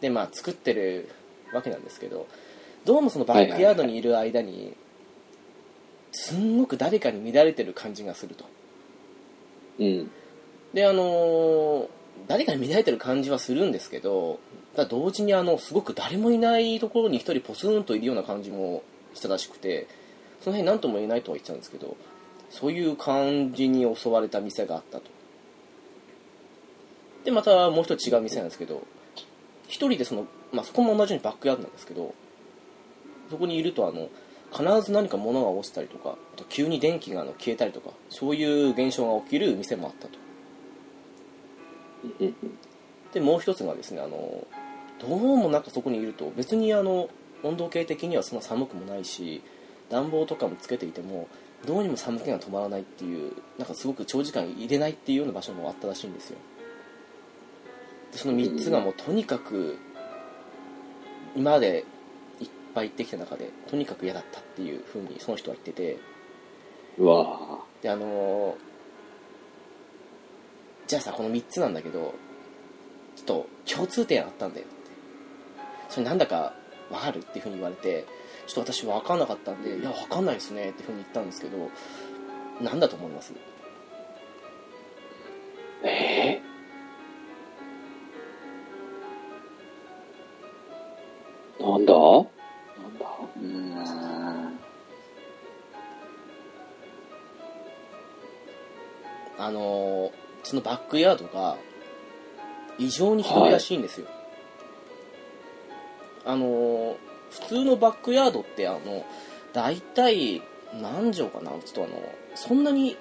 [0.00, 1.10] でまあ作ってる
[1.52, 2.26] わけなんですけど
[2.86, 4.74] どうもそのバックヤードにいる間に
[6.12, 8.44] すんごく誰かに乱れてる感じがすると。
[9.78, 10.10] うん。
[10.72, 11.88] であのー
[12.28, 14.38] 誰かに乱れてる感じはするんですけど
[14.74, 18.82] ただ同時にあのすごく誰もいないところに一人ポツンといるような感じも
[19.14, 19.88] したらしくて
[20.40, 21.96] その辺何とも言えないとは言ってたんですけど
[22.50, 25.04] そういう感じに襲われた店があったと。
[27.24, 28.82] でまたもう一つ違う店なんですけど
[29.68, 32.14] 一人でその、まあ、そこも同じようにバックヤードなんですけど
[33.28, 34.08] そこにいるとあの
[34.52, 40.18] 必ず何か物が落ちたりとかあと急に電気があの消えたりとかそういう現象が起きる店もあったと。
[42.20, 42.34] うん。
[43.12, 44.46] でもう一つがですねあの
[45.00, 47.08] どうもなんかそこにいると別にあの
[47.42, 49.42] 温度計的にはそんな寒くもないし
[49.88, 51.26] 暖房とかもつけていても
[51.66, 56.38] どうにも寒気が止まらないっていうなんかすごく長時間入れないっていうような場所もあったらしいんですよ。
[58.12, 59.78] でその3つがもうとにかく
[61.34, 61.84] 今まで
[62.40, 65.98] いっぱい行ってきた中でとにかく嫌だったっていうふうにその人は言ってて。
[66.98, 67.60] うわ。
[67.82, 68.56] であの
[70.86, 72.14] じゃあさこの3つなんだけど
[73.16, 74.66] ちょっと共通点あったんだよ
[75.90, 76.54] それなんだか
[76.88, 77.18] 分かる？
[77.18, 78.06] っていうふうに言われて
[78.46, 81.70] ちょっと私分かんなかったんでいや分かんないですねっていうふうに言ったんですけど
[82.60, 83.32] なんだと思います？
[83.32, 83.36] ー
[85.88, 91.92] えー、なんだ？
[91.94, 93.06] なんだ？
[93.36, 94.58] うーん。
[99.38, 101.56] あのそのバックヤードが
[102.78, 104.06] 異常に広いらしいんですよ、
[106.24, 106.96] あの
[107.30, 109.04] 普通のバックヤードってあの
[109.52, 110.42] 大体
[110.80, 111.50] 何畳かな？
[111.50, 112.02] ちょっとあの
[112.34, 112.96] そんなに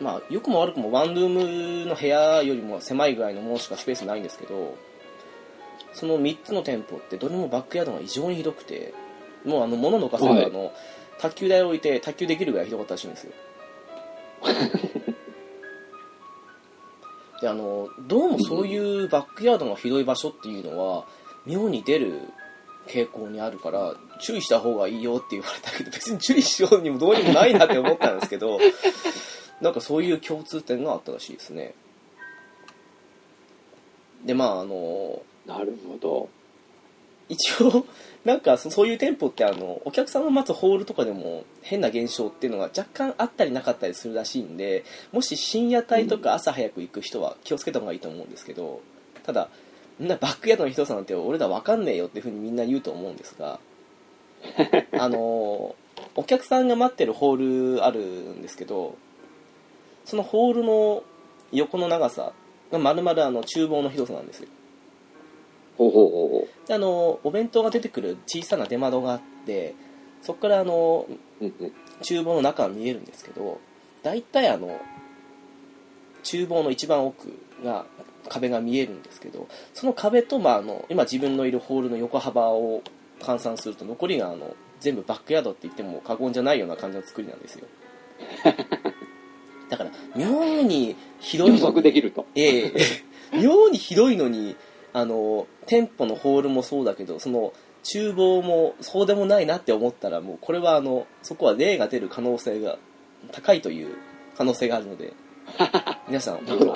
[0.00, 4.76] まあ良くも悪くもワンルームの部屋よりも狭いぐらいのものしかスペースないんですけど
[5.92, 8.94] その3つの店舗ってどれもバックヤードが異常にひどくて
[9.44, 10.44] もうあの物のかせば、はい。
[10.44, 10.72] あの
[11.18, 13.32] 卓球台を置いて卓球できるぐらいひどかったらしいんですよ。
[17.42, 21.04] であのどうもそういうバックヤードがひどい場所っていうのは
[21.46, 22.20] 妙に出る
[22.90, 28.58] 傾向にあるから注意した方がいいよって言われたけど別に注意しようにもどうにもないなって思ったんですけど
[29.60, 31.74] なんかそういう共通点があったらしいですね
[34.24, 36.28] でまああのなるほど。
[37.30, 37.86] 一応
[38.24, 48.82] なんかそそういう店舗ってあのお客さんを待つホールとかでも変な現象っていうのが若干あったりなかったりするらしいんでもし深夜帯とか朝早く行く人は気をつけた方がいいと思うんですけど
[49.22, 49.69] ただみ
[50.04, 53.60] んなバックヤードの人さんなんて俺ら分かんねえよっていうふうにみんな言うと思うんですが
[54.98, 55.74] あの
[56.14, 58.96] お客さんが待ってるホールあるんですけど
[60.04, 61.02] そのホールの
[61.52, 62.32] 横の長さ
[62.72, 64.48] が丸々あの厨房の広さなんですよ
[65.76, 69.74] ほうほうほうほであのお弁当が出てくる小さな出窓があって
[70.22, 71.44] そこからあのう。
[71.44, 71.72] うんうん。
[72.02, 73.60] 厨房の中が見えるんですけど
[74.02, 74.80] 大体あの
[76.22, 77.32] 厨房の一番奥
[77.64, 77.86] が
[78.28, 82.82] 壁が見えるんですけどその壁と、まあ、あの今自分のいるホールの横幅を
[83.20, 87.66] 換算すると残りがあの全部バックヤードって言っても過言じゃないような感じの作りなんですよ
[89.68, 92.26] だから妙に広い予測できると。
[92.34, 92.72] ええ
[93.32, 94.56] 妙に広いのに
[94.92, 97.52] あの店舗のホールもそうだけどその
[97.84, 102.78] 厨房もそうでもないなって思ったらもうこれはあのそこは例が出る可能性が
[103.32, 103.96] 高いという
[104.36, 105.12] 可能性があるので、
[106.08, 106.74] 皆さん、 本当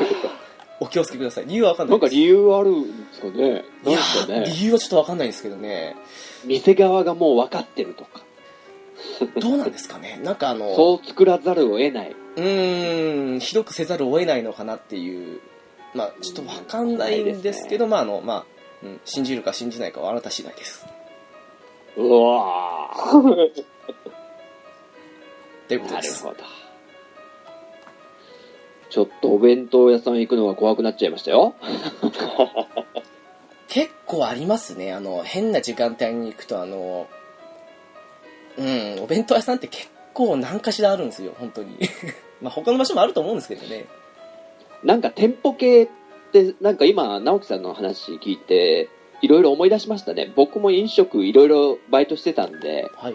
[0.85, 1.47] お気をつけください。
[1.47, 2.09] 理由はわかんなないんか。
[2.09, 5.97] 理由あるんですかねいなんかねー理由はちょっとわかんないんですけどね。
[6.45, 8.23] 店側がもう分かってるとか。
[9.41, 10.21] どうなんですかね。
[10.23, 12.15] なんかあの、そう作らざるを得ない。
[12.37, 15.41] うーん、ひどくせざるを得ないのかなっていう、
[15.95, 18.45] まあ、ちょっとわかんないんですけど、まあ、あの、まあ、
[18.83, 20.87] うん、信じるか信じないかはあなた次第です。
[21.97, 23.65] うわー。
[25.69, 26.25] ということです。
[26.25, 26.64] なるほど。
[28.95, 31.57] ちょっとお弁当屋さん行くのが怖くなっちゃいましたよ。
[33.67, 34.93] 結構ありますね。
[34.93, 37.09] あの、変な時間帯に行くと、あの、
[38.57, 41.77] うん、お弁当屋さんって結構何かしらあるんですよ、本当に。
[42.41, 43.87] まあ、他の場所もあると思うんですけどね。
[44.85, 45.89] なんか店舗系っ
[46.31, 48.89] て、なんか今、直樹さんの話聞いて、
[49.23, 50.31] いろいろ思い出しましたね。
[50.37, 53.15] 僕も飲食いろいろバイトしてたんで、はい。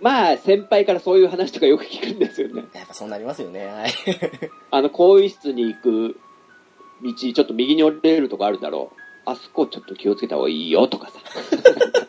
[0.00, 2.64] まあ先輩からそういう話とかよく聞くんですよね。
[2.74, 3.66] やっぱそうなりますよね。
[3.66, 3.90] はい。
[4.70, 6.20] あの、更衣室に行く
[7.02, 9.00] 道、ちょっと右に折れるとこあるだろう。
[9.24, 11.20] あそこちょっと気をつけた方がいいよとかさ。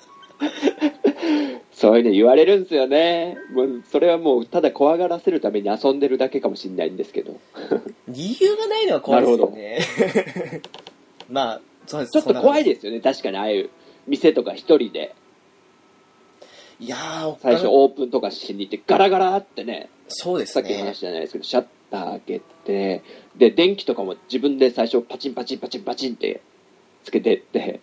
[1.71, 3.37] そういうの言われるんですよね。
[3.53, 7.39] もうそれはもうただ怖がらせるために遊んでるだけかもしれないんですけど。
[8.07, 9.79] 理由がないのは怖いですよね。
[11.29, 12.11] まあ、そうです。
[12.11, 12.99] ちょっと怖いでですよね。
[12.99, 13.69] 確かにああいう
[14.07, 15.15] 店とか一人で。
[16.79, 16.83] す。
[16.83, 16.97] いや
[17.41, 20.99] 最初オープンとかしに行ってガラガラってね、そうですさっきのね話。
[21.01, 23.03] じゃないですけど、シャッター開けて、
[23.35, 26.41] で、電気とかも自分で最初パチンパチンパチンパチンって
[27.03, 27.79] つけてって、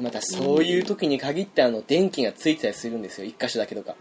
[0.00, 3.96] またそういう時に限ってあの電気がついてたりするんですよ一箇所だけとか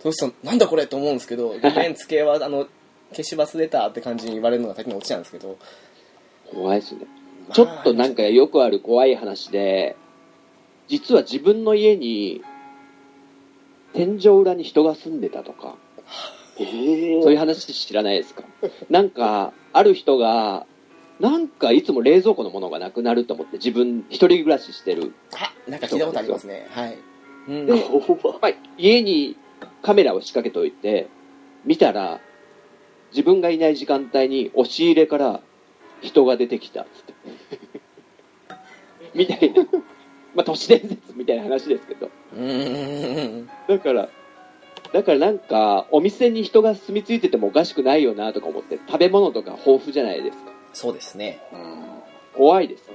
[0.00, 2.66] そうするとなんだこれと思うんですけど ごめん机はあの
[3.12, 5.56] 消し忘れたって感じに言われるのが先に落ちちゃうんですけど、
[6.50, 7.02] 怖いですね。
[7.48, 9.96] まあちょっとなんかよくある怖い話で、
[10.88, 12.42] 実は自分の家に、
[13.96, 15.76] 天井裏に人が住んでたとか、
[16.58, 18.44] えーそういう話知らないですか？
[18.90, 20.66] なんか、ある人が、
[21.20, 25.14] なんかいつも冷蔵庫のものがなくなると思って自分一人暮らししてる。
[25.34, 26.98] あなんか聞いたことありますねはい、
[28.42, 29.36] まあ、家に
[29.82, 31.08] カメラを仕掛けておいて、
[31.64, 32.20] 見たら、
[33.12, 35.40] 自分がいない時間帯に押し入れから
[36.02, 37.14] 人が出てきたっつって。
[39.14, 39.64] みたいな。
[40.34, 42.10] まあ、都市伝説みたいな話ですけど。
[42.34, 43.50] うーん。
[43.68, 44.08] だから、
[44.92, 50.52] だからなんか、お店に人が住み着いててもおかしくないよなとか思って、食べ物とか豊富じゃないですか。
[50.72, 51.40] そうですね。
[52.34, 52.94] 怖いですね、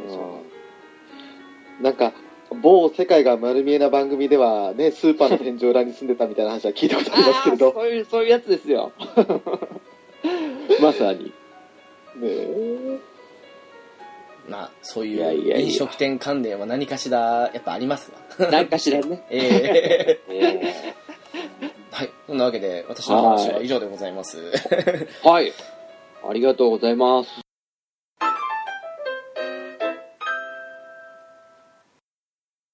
[1.81, 2.13] なんか、
[2.61, 8.91] 某世界が丸見えな番組では、ね、スーパーの天井裏に住んでたみたいな話は聞いたことありますけど、 そういう、そういうやつですよ。
[10.81, 11.25] まさに。
[11.25, 11.31] ね
[12.23, 12.99] え
[14.51, 18.51] まあそういう飲食店関連は何かしらやっぱありますわ。
[18.51, 19.23] なんかしらね。
[19.31, 20.19] ええ。
[20.29, 20.93] え
[21.89, 22.09] はい。
[22.27, 24.39] そんなわけで私の話は以上でございます。
[25.23, 25.53] はい。
[26.27, 27.29] ありがとうございます。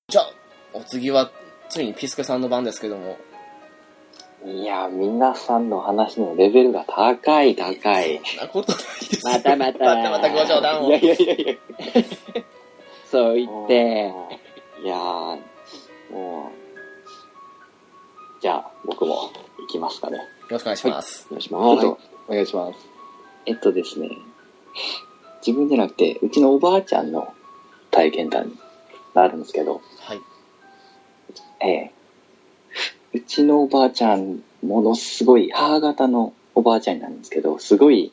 [0.10, 0.32] じゃあ
[0.74, 1.30] お次は
[1.70, 3.18] ついにピスケさんの番ですけども。
[3.34, 3.37] ー
[4.48, 8.22] いや、皆さんの話のレベルが高い、高い。
[8.24, 8.84] そんなことないで
[9.18, 9.86] すよまたまた。
[9.86, 11.56] またまたご冗談をいやいやいやいや。
[13.12, 14.14] そう言って。
[14.84, 15.40] いやー、
[16.14, 20.18] もう、じゃあ、僕も行きますかね。
[20.18, 21.82] よろしくお願いします、お願いします。
[21.82, 22.80] ちょっとお願いします。
[23.46, 24.10] えっとですね、
[25.46, 27.34] 自分じゃなくて、うちのおばあちゃんの
[27.92, 28.58] 体験談
[29.14, 30.22] があるんですけど、はい
[31.60, 31.97] ええ。
[33.18, 38.12] うちのおばあちゃん、ものすごい、母方のおばあちゃんになるんですけど、すごい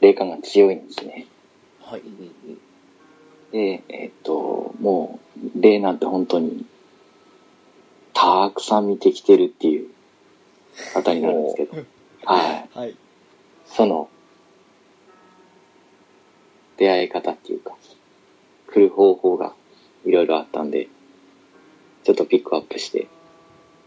[0.00, 1.26] 霊感が強いんですね。
[1.82, 2.02] はい
[3.52, 6.64] で、えっと、もう、霊なんて本当に、
[8.14, 9.88] たくさん見てきてるっていう
[10.94, 11.76] 方になるんですけど、
[12.24, 12.78] はい。
[12.78, 12.94] はい
[13.66, 14.08] その、
[16.78, 17.76] 出会い方っていうか、
[18.68, 19.54] 来る方法が
[20.06, 20.88] いろいろあったんで、
[22.04, 23.06] ちょっとピックアップして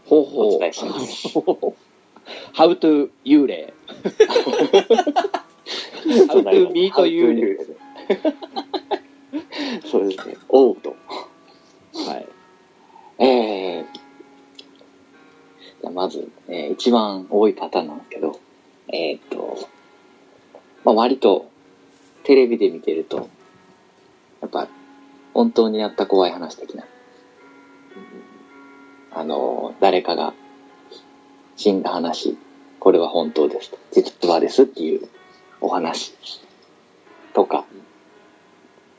[0.06, 0.56] ほうほう。
[0.56, 1.28] お伝えします。
[2.54, 3.72] How to 幽霊。
[6.04, 7.58] How to meet 幽霊。
[9.90, 10.36] そうですね。
[10.48, 10.96] おうと。
[11.94, 12.26] はい。
[13.18, 13.84] えー、
[15.80, 18.40] じゃあまず、えー一番多いパターンなんですけど、
[18.88, 19.68] えーっと、
[20.84, 21.48] まあ、割と
[22.24, 23.28] テレビで見てると、
[24.40, 24.68] やっぱ
[25.32, 26.84] 本当にあった怖い話的な、
[29.14, 30.34] あの、誰かが
[31.56, 32.36] 死んだ話、
[32.80, 33.78] これは本当ですと。
[33.92, 35.08] 実はですっていう
[35.60, 36.14] お話
[37.32, 37.64] とか、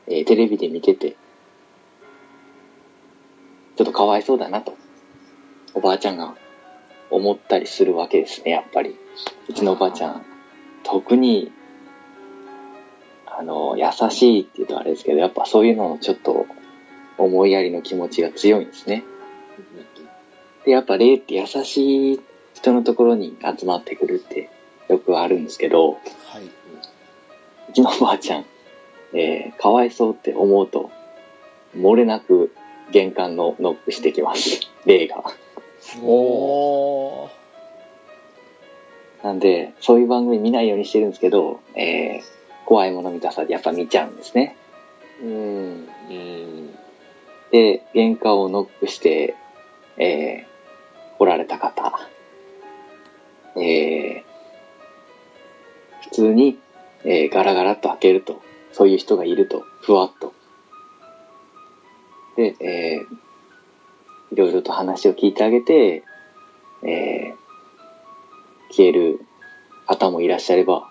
[0.06, 1.16] えーテレビで見てて、
[3.76, 4.74] ちょっとかわいそうだなと、
[5.74, 6.34] おばあちゃんが
[7.10, 8.96] 思ったりするわけですね、やっぱり。
[9.48, 10.24] うちのおばあちゃん、
[10.82, 11.52] 特に、
[13.26, 16.46] あの、優しいって言うとあれですけど、やっぱそういうののちょっと
[17.18, 19.04] 思いやりの気持ちが強いんですね。
[20.66, 22.20] で、やっぱ霊って優しい
[22.54, 24.50] 人のところに集まってくるって
[24.88, 25.98] よくあるんですけど、は
[26.40, 26.44] い。
[27.70, 28.44] うちのおばあちゃん、
[29.14, 30.90] えー、かわいそうって思うと、
[31.76, 32.52] 漏れなく
[32.90, 34.60] 玄関のノックしてきます。
[34.84, 35.22] 霊が。
[36.02, 37.30] おー。
[39.22, 42.22] なんで、そういう番組見ないようにしてるんですけど、えー、
[42.64, 44.56] 怖いもの見たさでやっぱ見ちゃうんですね。
[45.22, 45.28] うん。
[45.28, 46.74] うん。
[47.52, 49.36] で、玄関をノックして、
[49.98, 51.98] えー、来られた方、
[53.56, 54.22] えー、
[56.02, 56.58] 普通に、
[57.04, 58.42] えーガラガラっと開けると、
[58.72, 60.34] そういう人がいると、ふわっと。
[62.36, 66.04] で、えー、いろいろと話を聞いてあげて、
[66.82, 67.34] えー、
[68.70, 69.24] 消える
[69.86, 70.90] 方もいらっしゃれば、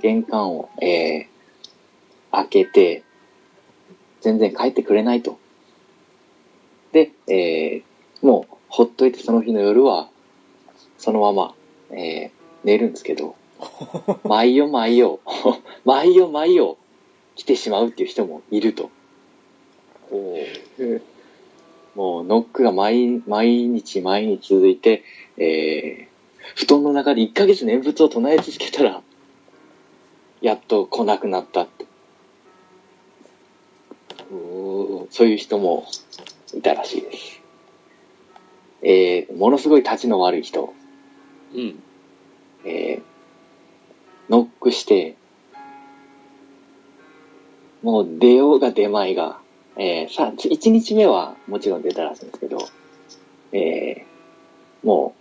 [0.00, 1.26] 玄関を、えー、
[2.30, 3.02] 開けて、
[4.20, 5.39] 全然帰ってくれないと。
[6.92, 10.08] で、えー、もう、ほっといてその日の夜は、
[10.98, 11.54] そのまま、
[11.90, 12.30] えー、
[12.64, 13.36] 寝るんですけど、
[14.24, 15.18] 毎夜毎夜、
[15.84, 16.76] 毎夜毎夜、
[17.36, 18.90] 来てしまうっていう人もいると。
[20.10, 21.00] おー
[21.94, 25.02] もう、ノックが毎、毎日毎日続いて、
[25.36, 29.02] えー、布団の中で1ヶ月念仏を唱え続けたら、
[30.40, 31.86] やっと来なくなったって。
[35.10, 35.86] そういう人も
[36.56, 37.40] いたらしいです。
[38.82, 40.72] えー、ものすごい立ちの悪い人、
[41.54, 41.82] うん。
[42.64, 43.02] えー、
[44.28, 45.16] ノックして、
[47.82, 49.38] もう出ようが出まいが、
[49.76, 52.58] えー、さ、1日目はもちろん出たらしいんですけど、
[53.52, 55.14] えー、も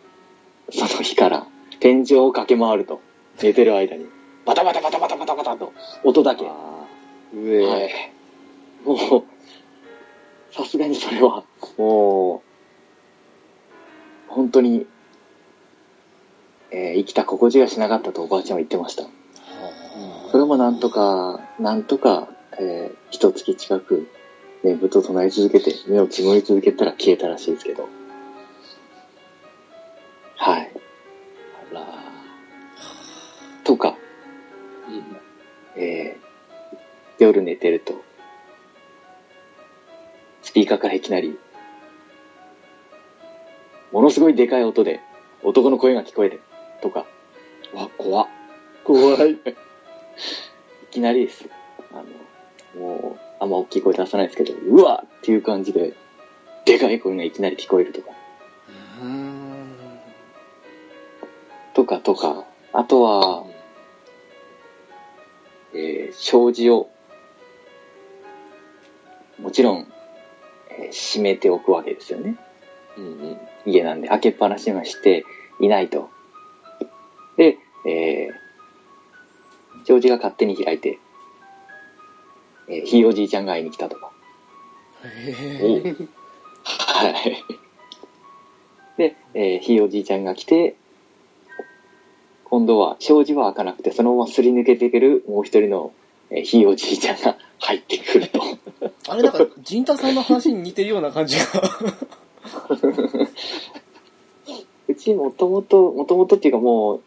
[0.67, 1.47] う、その日から
[1.79, 3.01] 天井を駆け回ると、
[3.41, 4.05] 寝てる間に、
[4.45, 5.73] バタバタバタバタバタバタと、
[6.03, 6.45] 音だけ。
[6.45, 7.89] はあー上、い。
[8.85, 9.23] もう、
[10.59, 11.45] さすがにそれは、
[11.77, 12.43] も
[14.27, 14.87] う、本当に、
[16.71, 19.03] えー生きた心地がしなかったとおばあちゃんは言ってました。
[20.31, 22.27] それもなんとか、なんとか、
[22.59, 24.09] えー、一月近く、
[24.61, 27.87] 念仏を唱え続けて、目をつむり続けたら消えたらしいですけど。
[30.35, 30.71] はい。
[31.71, 31.85] あら
[33.63, 33.95] とか、
[34.89, 35.81] うん。
[35.81, 38.08] えー、夜寝てると、
[40.49, 41.37] スピーカーからいきなり、
[43.91, 44.99] ものすごいでかい音で
[45.43, 46.41] 男の声が聞こえる
[46.81, 47.05] とか、
[47.71, 48.27] わ、怖っ。
[48.83, 49.33] 怖い。
[49.37, 49.37] い
[50.89, 51.47] きなりです。
[51.93, 52.01] あ
[52.77, 55.93] の、もう、あんま大きい声出さないですけど、うわっていう感じで、
[56.65, 58.09] でかい声がいきなり聞こえるとか。
[61.75, 62.43] とかとか、
[62.73, 63.45] あとは、
[65.75, 66.89] えー障子を、
[69.37, 69.98] もちろん、えー
[70.91, 72.37] 閉めておくわけですよね。
[72.97, 73.37] うんうん。
[73.65, 75.25] 家なんで、開けっぱなしにはして
[75.59, 76.09] いないと。
[77.37, 78.49] で、えー
[79.85, 80.99] 障子が勝手に開いて、
[82.67, 84.11] えーひいおじいちゃんが会いに来たとか。
[85.03, 85.95] へえ。
[86.63, 87.45] はい。
[88.97, 90.75] で、えーひいおじいちゃんが来て、
[92.43, 95.93] 今度は、障子は開かなくて、そのまますり抜けてくるもう一人の、
[96.31, 98.41] えーひいおじいちゃんが入ってくると。
[99.09, 101.43] あれなんか、陣太さんの話に似てるような感じが。
[104.87, 107.01] うちもともと、もともとっていうかもう、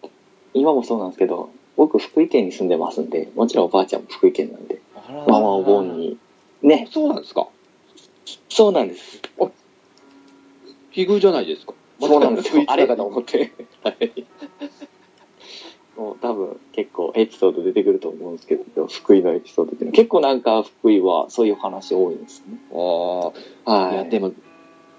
[0.54, 5.96] 今もそうなんですけど、僕福井県に住んでますんで、もちろんおばあちゃんも福井県なんで、あらママお盆。
[5.98, 6.16] に、
[6.62, 7.48] ね、そうなんですか？
[8.48, 9.20] そうなんです。
[10.92, 11.72] 奇遇じゃないですか。
[12.00, 12.64] そうなんですよ。
[12.66, 13.08] あれかとも。
[13.08, 13.52] 思って。
[13.82, 14.12] はい。
[15.96, 22.58] もう多分結構エピソード出てくると思うんですけど、福井のエピソードっていうのは結構なんか福井はそういう話多いんですね。
[22.72, 23.70] ああ。
[23.70, 23.94] はい。
[23.94, 24.32] いや、でも、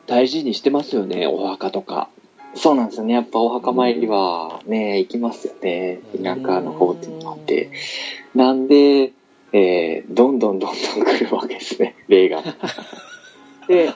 [0.06, 2.10] 大事にしてますよね、お墓とか。
[2.56, 3.14] そうなんですよね。
[3.14, 6.02] やっぱお墓参りはね、行きますよね。
[6.22, 7.72] 田舎の方っていうのもあって。
[8.36, 9.14] なんで、
[9.54, 12.44] えー、どんどんどんどん来るわけですね、 霊が。
[13.68, 13.92] で、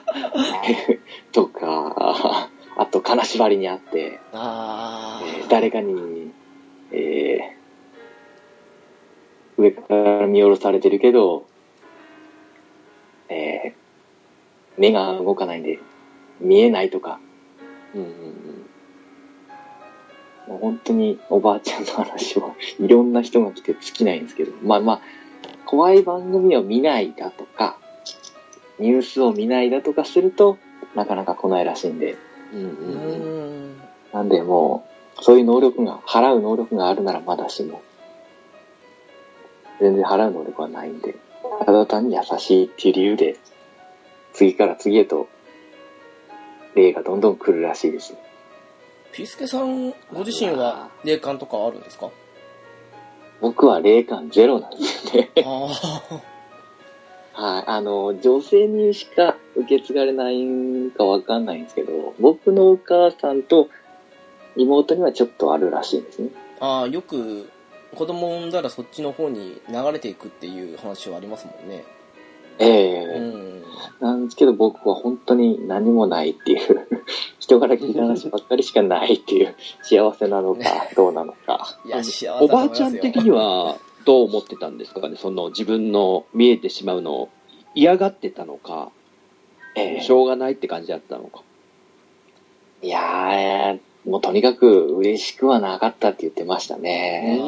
[1.32, 5.94] とか、あと金縛りにあって、あえー誰かに、
[6.92, 11.46] えー、上から見下ろされてるけど、
[13.28, 15.78] えー、目が動かないんで、
[16.40, 17.20] 見えないとか、
[17.94, 18.68] うんうん
[20.48, 25.00] もう本当におばあちゃんの話はいろんな人が来て尽きないんですけど、まあまあ、
[25.66, 27.78] 怖い番組を見ないだとか、
[28.78, 30.56] ニュースを見ないだとかすると、
[30.94, 32.16] なかなか来ないらしいんで、
[32.54, 32.60] うん。
[32.60, 32.72] うんー。
[32.72, 33.76] うん。
[34.12, 37.82] なんでもう、そういう能力が、払う能力があるならまだしも、
[39.80, 41.16] 全然払う能力はないんで、
[41.64, 43.36] ただ単に優しいっていう理由で、
[44.32, 45.28] 次から次へと、
[46.74, 48.14] 霊がどんどん来るらしいです。
[49.12, 52.10] ピースケさんご自身は霊感とかあるんですか？
[53.40, 55.30] 僕は霊感ゼロなんですよね。
[57.32, 57.64] はい。
[57.66, 63.68] あの、女性にしか受け継がれないんかわかんないんですけど、僕のお母さんと
[64.58, 66.30] 妹にはちょっとあるらしいんですね。
[66.60, 67.48] ああよく
[67.94, 71.84] 子供を産んだらそっちの方に流れていくっていう話はありますもんね。
[72.58, 73.04] ええ。
[73.04, 73.62] うん。
[74.00, 76.88] なんですけど僕は本当に何もないっていう、
[77.38, 80.62] 人から聞いた話ばっかりしかないっていう、幸せなのか、
[80.96, 81.78] どうなのか。
[81.84, 85.16] いや幸せおばあちゃん的にはどう思ってたんですかね？
[85.16, 87.28] その自分の見えてしまうのを
[87.74, 88.90] 嫌がってたのか、
[89.76, 90.00] ええ。
[90.00, 91.42] しょうがないって感じだったのか。
[92.82, 97.38] いやー、もうとにかく嬉しくはなかったって言ってましたね。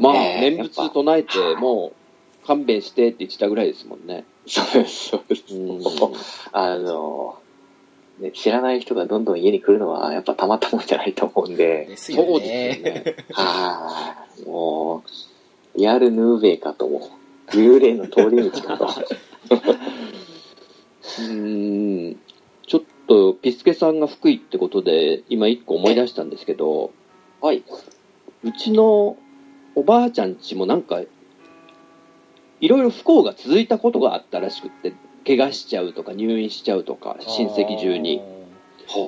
[0.00, 1.92] まあ、ええ念仏唱えて、も
[2.44, 4.24] う勘弁してって言ってたぐらいですもんね。
[4.46, 5.54] そうです、そうです。
[5.54, 5.82] うん
[6.52, 7.38] あの、
[8.18, 13.16] ね、知らない人がどんどん家に来るのはやっぱたまったもんじゃないと思うんで、ですよねそうですよね。
[13.32, 15.04] はい、も
[15.74, 17.10] う、リアルヌーベイかとも、
[17.48, 18.86] 幽霊の通り道かと。
[21.18, 22.20] うーん。
[23.06, 26.92] と、ピスケさんが福井ってことで、今一個思い出したんですけど、
[27.40, 27.64] はい。
[28.44, 29.16] うちの
[29.74, 31.00] おばあちゃんちもなんか、
[32.60, 34.94] いろいろ不幸が続いたことがあったらしくって、
[35.26, 38.22] 怪我しちゃうとか入院しちゃうとか、親戚中に。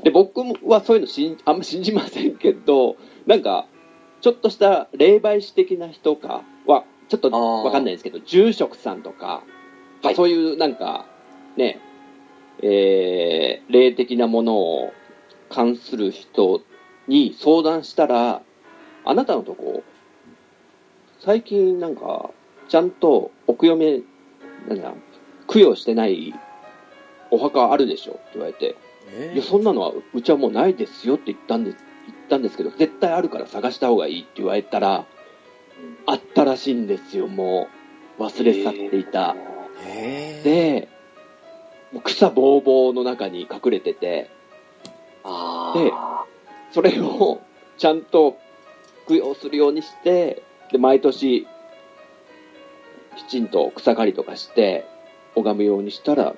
[0.03, 2.97] で、僕はそういうの信あんま信じませんけど、
[3.27, 3.67] なんか、
[4.21, 9.43] ちょっとした霊媒師的な人かは、ちょっとわかんないですけど、住職さんとか、
[10.03, 11.07] はいそういうなんか、
[11.57, 11.81] ね、
[12.63, 14.93] えー、霊的なものを
[15.51, 16.63] 関する人
[17.07, 18.43] に相談したら、
[19.05, 19.83] あなたのとこ、
[21.21, 22.31] 最近なんか、
[22.69, 24.01] ちゃんとお清め、
[24.69, 24.93] なんだ、
[25.47, 26.35] 供養してない
[27.31, 28.77] お墓あるでしょって言われて、
[29.11, 35.07] えいや、そんなのは、うちはもうないですよって言ったんです、言ったんですけど、絶対あるから探した方がいいって言われたら、
[36.07, 37.69] あったらしいんですよ、も
[38.19, 38.23] う。
[38.23, 39.37] 忘れ去っていた。
[39.85, 40.89] へーで、
[41.93, 44.31] もう草ぼうぼうの中に隠れてて、
[45.25, 45.93] あで
[46.73, 47.41] それを
[47.79, 48.39] ちゃんと
[49.09, 51.47] 供養するようにして、で、毎年、
[53.17, 54.87] きちんと草刈りとかして、
[55.35, 56.35] 拝むようにしたら、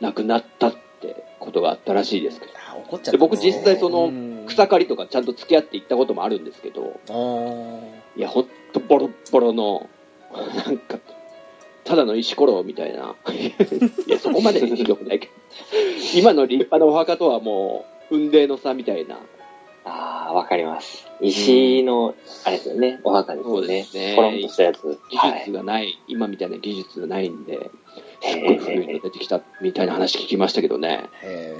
[0.00, 2.52] 亡くなったってことがあったらしいですけど。
[2.70, 4.46] あ怒っちゃったで僕実際そのうん。
[4.46, 7.00] 草刈りとかちゃんと付き合って行ったこともあるんですけど、
[8.16, 9.88] いや、ほんとボロッボロの、
[10.32, 10.98] なんか、
[11.84, 13.14] ただの石ころみたいな。
[14.06, 15.32] いや、そこまでひどくないけど。
[16.14, 19.18] 今の立派なお墓とはもう、雲泥の差みたいな。
[19.84, 21.08] ああ、わかります。
[21.22, 22.14] 石の、
[22.44, 23.84] あれですよね、お墓ですよそうでね。
[23.84, 24.98] すねコロンとしたやつ。
[25.10, 25.38] 技はい。
[25.40, 27.70] 術がない、今みたいな技術がないんで、
[28.22, 31.04] えすっごい古いの出てきたみたいな話聞きましたけどね。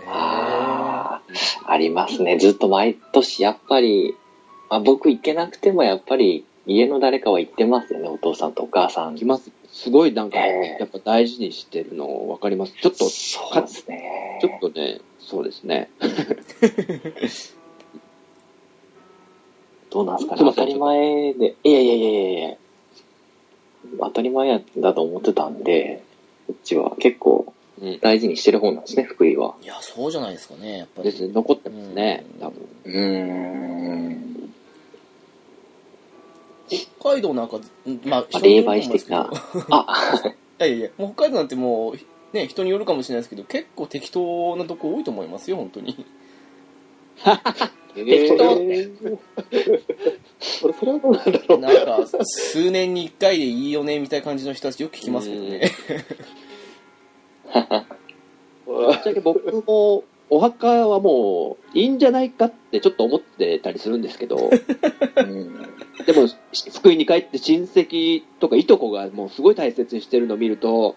[0.06, 1.22] あ
[1.66, 2.36] あ、ありますね。
[2.38, 4.14] ずっと毎年、やっぱり、
[4.68, 9.16] まあ、僕行けなくても、やっぱり、家の誰かは行ってますよね、お父さんとお母さん。
[9.16, 9.50] きます。
[9.72, 12.72] すごいなんか、ええやっぱ大事にしてるの分かります。
[12.80, 14.38] ちょっと、そうですね。
[14.40, 15.90] ちょっとね、そうですね。
[19.90, 20.42] どうなんですかね？
[20.44, 22.56] 当たり前で、いやいやいやいやいや
[23.98, 26.02] 当たり前だと思ってたんで、
[26.46, 27.98] こっちは結構うん。
[28.00, 29.54] 大事にしてる方なんですね、福井は。
[29.62, 32.68] いやそうじゃないですかねやっぱりですね、残ってますね、多分。
[32.84, 34.39] うーん。
[36.70, 37.58] 北海道なんか
[38.04, 39.74] まあまあ霊媒師的な人によると思うんですけど。
[39.76, 39.86] あ、
[40.58, 46.04] いやいやもう北海道なんてもうね人によるかもしれないですけど結構適当なとこ多いと思いますよ本当に。
[47.94, 48.44] 適当。
[48.60, 49.18] えー。
[50.38, 51.58] それ、それはどうなんだろう。
[51.58, 55.72] なんか数年に1回でいいよねみたいな感じの人たちよく聞きますけどね。
[58.66, 65.56] ぶっちゃけ僕も、お墓はもう、いいんじゃないかってちょっと思ってたりするんですけど、 うん
[66.06, 66.28] でも、
[66.72, 70.96] 福井に帰って親戚とかいとこがもうすごい大切にしてるのを見ると、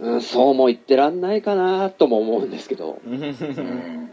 [0.00, 3.00] うん、そうも言ってらんないかなとも思うんですけど。
[3.06, 4.10] うん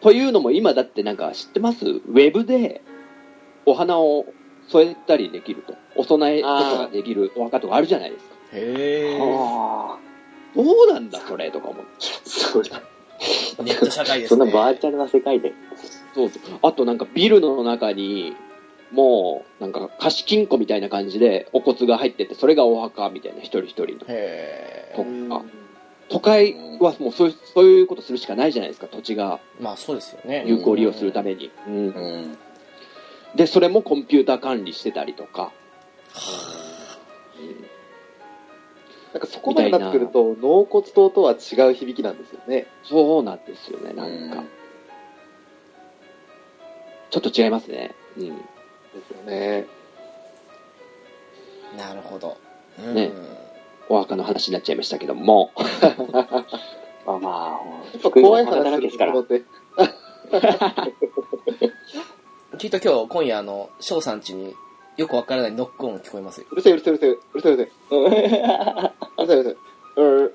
[0.00, 1.86] というのも今だってなんか知ってます？
[1.86, 2.82] ウェブで
[3.64, 4.26] お花を
[4.68, 5.74] 添えたりできると。
[5.96, 8.34] お供えとかができるお墓とかあるじゃないですか。
[8.52, 9.96] へえあ
[10.54, 11.90] どうなんだそれとか思って。
[12.00, 12.82] あ、そうだ。
[13.62, 15.52] ネット社会ですそんなねバーチャルな世界で。
[16.14, 16.58] そうそう。
[16.62, 18.36] あとなんかビルの中に、
[18.92, 23.92] もう、なんか貸金庫みたいな感じでお骨が入ってて、それがお墓みたいな一人一人の。
[24.08, 25.42] へとえか。
[26.08, 30.44] 都会はもうそういうそういうことするしかないじゃないですか、土地がまあそうですよね。
[30.46, 31.50] 有効利用するために。
[31.66, 32.38] うんうん。
[33.34, 35.52] で、それもコンピューター管理してたりとか。
[39.14, 42.66] なんかそこまでなってくると、納骨塔とは違う響きなんですよね。
[42.82, 44.40] そうなんですよね、なんか。
[44.40, 44.48] うん
[47.14, 47.94] ちょっと違いますね。
[48.16, 48.26] うん。
[48.26, 48.34] で
[49.06, 49.66] すよね。
[51.78, 52.36] なるほど。
[52.76, 53.12] うんね
[53.88, 55.52] お墓の話になっちゃいましたけども。
[57.06, 59.22] まあまあ、やっぱ怖い話けですからするもの。
[59.22, 59.44] って、
[62.58, 64.56] きっと今日、今夜、あの、翔さん家に
[64.96, 66.46] よくわからないノック音聞こえますよ。
[66.50, 69.56] うるせえうるせえうるせえうるせえうるせえうるせえうるせえ
[69.96, 70.30] うん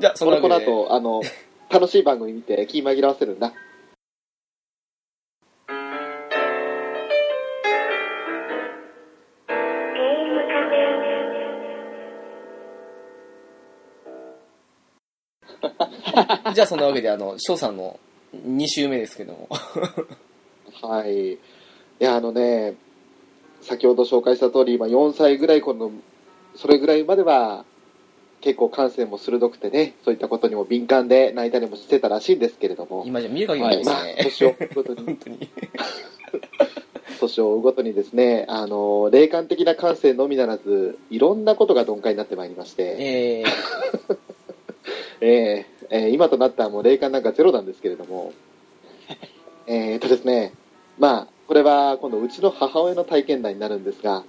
[0.00, 1.20] じゃあ、その俺この後、あの、
[1.68, 3.52] 楽しい番組見て気紛らわせるんだ。
[16.54, 18.00] じゃあそのわけで、あの、翔さんの
[18.34, 19.48] 2週目ですけども。
[20.82, 21.34] はい。
[21.34, 21.38] い
[21.98, 22.74] や、あのね、
[23.62, 25.92] 先ほど紹介した通り、今4歳ぐらい頃の、
[26.54, 27.64] それぐらいまでは、
[28.40, 34.16] 結構感性も鋭くてね、そういったことにも敏感で泣いたりもしてたらしいんですけれども、今じゃ見る限りないですまあ、ね。
[34.22, 35.48] 年を追うごとに、本当に。
[37.20, 43.44] 年を追うごとにですね、あの、霊感的な感性のみならず、いろんなことが鈍化になってまいりまして、え
[45.20, 48.32] えーえー今となったらもう霊感なんかゼロなんですけれども、
[49.66, 50.54] えーとですね、
[50.98, 54.22] まあ、これは今度うちの母親の体験談になるんですが、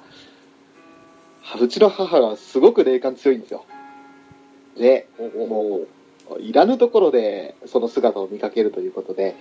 [1.62, 3.64] うちの母はすごく霊感強いんですよ。
[4.76, 5.82] で、も
[6.32, 9.36] う、いらぬところでその姿を見かけるということで、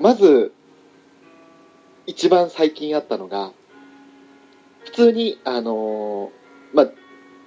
[0.00, 0.52] まず、
[2.08, 3.52] 一番最近あったのが、
[4.82, 6.90] 普通に、あのーまあ、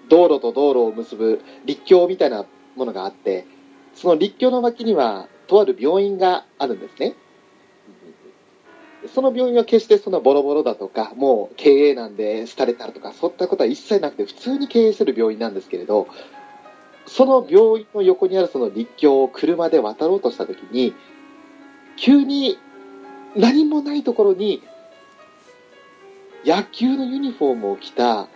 [0.07, 2.45] 道路と道路を結ぶ立橋みたいな
[2.77, 3.45] ものがあって、
[3.93, 7.17] その立橋の脇には、とある病院があるんですね。
[9.07, 16.07] その病院は決してそんなボロボロだとか、もう経営なんで廃れたとか、そういったことは一切なくて、普通に経営してる病院なんですけれど、
[17.05, 20.93] その病院の横にあるその立橋を車で渡ろうとしたときに、
[21.95, 22.57] 急に
[23.35, 24.61] 何もないところに、
[26.45, 28.27] 野球のユニフォームを着た、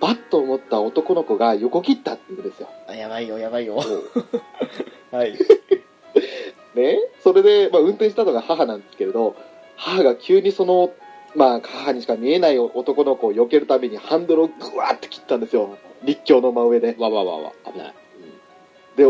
[0.00, 2.68] バットを持った男の子が横切ったって言うんですよ。
[2.88, 3.76] ー、あやばいよ、やばいよ。
[5.12, 5.36] はい。
[6.74, 9.34] ね、それで、まあ、運転したのが母なんですけれど、
[9.80, 10.92] 母が急にその、
[11.34, 15.78] まあ、母にしか見えない男の子を避けるためにハンドルをグワーって切ったんですよ。
[16.02, 16.96] 立教の真上で。
[16.98, 17.94] わわわわ、危ない。
[18.96, 19.06] で、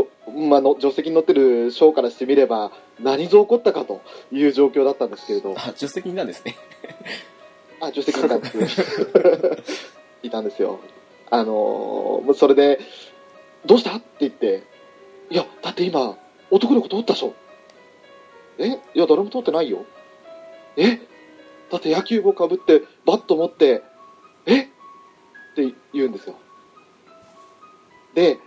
[0.49, 4.01] まあの、助手席に乗ってるショーからしてみれば、何ぞ起こったかと
[4.31, 6.55] いう状況だったんですけれど、あ、助手席になんですね。
[7.81, 8.83] あ、助手席にいたんです。
[10.23, 10.79] いたんですよ。
[11.31, 12.79] あのーそれで、
[13.67, 13.97] どうした？
[13.97, 14.63] って言って、
[15.31, 16.17] いや、だって今、
[16.51, 17.35] 男の子通ったでしょ。
[18.59, 18.67] え？
[18.69, 19.85] いや、誰も通ってないよ。
[20.81, 21.01] え？
[21.71, 23.83] だって野球帽かぶって、バット持って、
[24.47, 24.63] え？
[24.63, 24.67] っ
[25.55, 26.37] て言うんですよ。
[28.15, 28.39] で、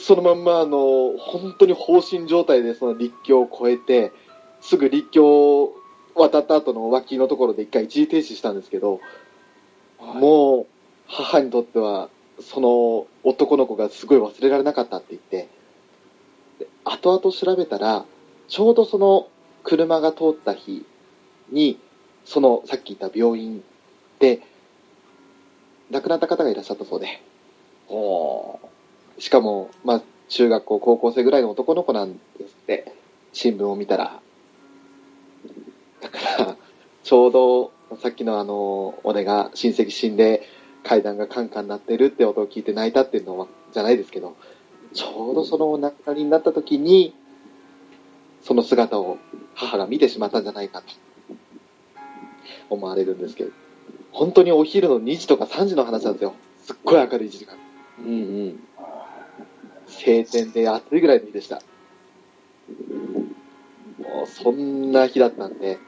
[0.00, 4.12] そのまんま、あの、本当に放心状態でその立教を越えて、
[4.60, 5.76] すぐ立教を
[6.14, 9.00] 渡った後の脇のところで一回一時停止したんですけど、
[9.98, 10.66] もう、
[11.08, 12.08] 母にとっては、
[12.40, 15.48] その男の子がすごい忘れられなかったって言って、
[16.58, 18.04] で後々調べたら、
[18.48, 19.28] ちょうどその
[19.62, 20.84] 車が通った日
[21.50, 21.78] に、
[22.24, 23.62] そのさっき言った病院
[24.18, 24.42] で、
[25.90, 27.22] 亡くなった方がいらっしゃったそうで、
[27.88, 28.58] お
[29.18, 32.92] しかも、まあ、中学校、高校生ぐらいの男の子なんですって、
[33.32, 34.20] 新聞を見たら。
[36.00, 36.56] だから、
[37.02, 37.72] ちょうど、
[38.02, 40.42] さっきのあの、俺が親戚死んで、
[40.82, 44.36] 階段がカンカン鳴ってるって音を聞いて泣いたっていうのは、じゃないですけど、
[44.92, 47.14] ちょうどそのお亡くなりになった時に、
[48.42, 49.18] その姿を
[49.54, 50.86] 母が見てしまったんじゃないかと、
[52.70, 53.50] 思われるんですけど、
[54.12, 56.34] 本当にお昼の2時とか3時の話なんですよ。
[56.62, 57.56] すっごい明るい時間。
[57.98, 58.14] うんう
[58.48, 58.60] ん。
[59.86, 61.60] 晴天で暑いぐらいの日でした。
[63.98, 65.78] もうそんな日だったんで、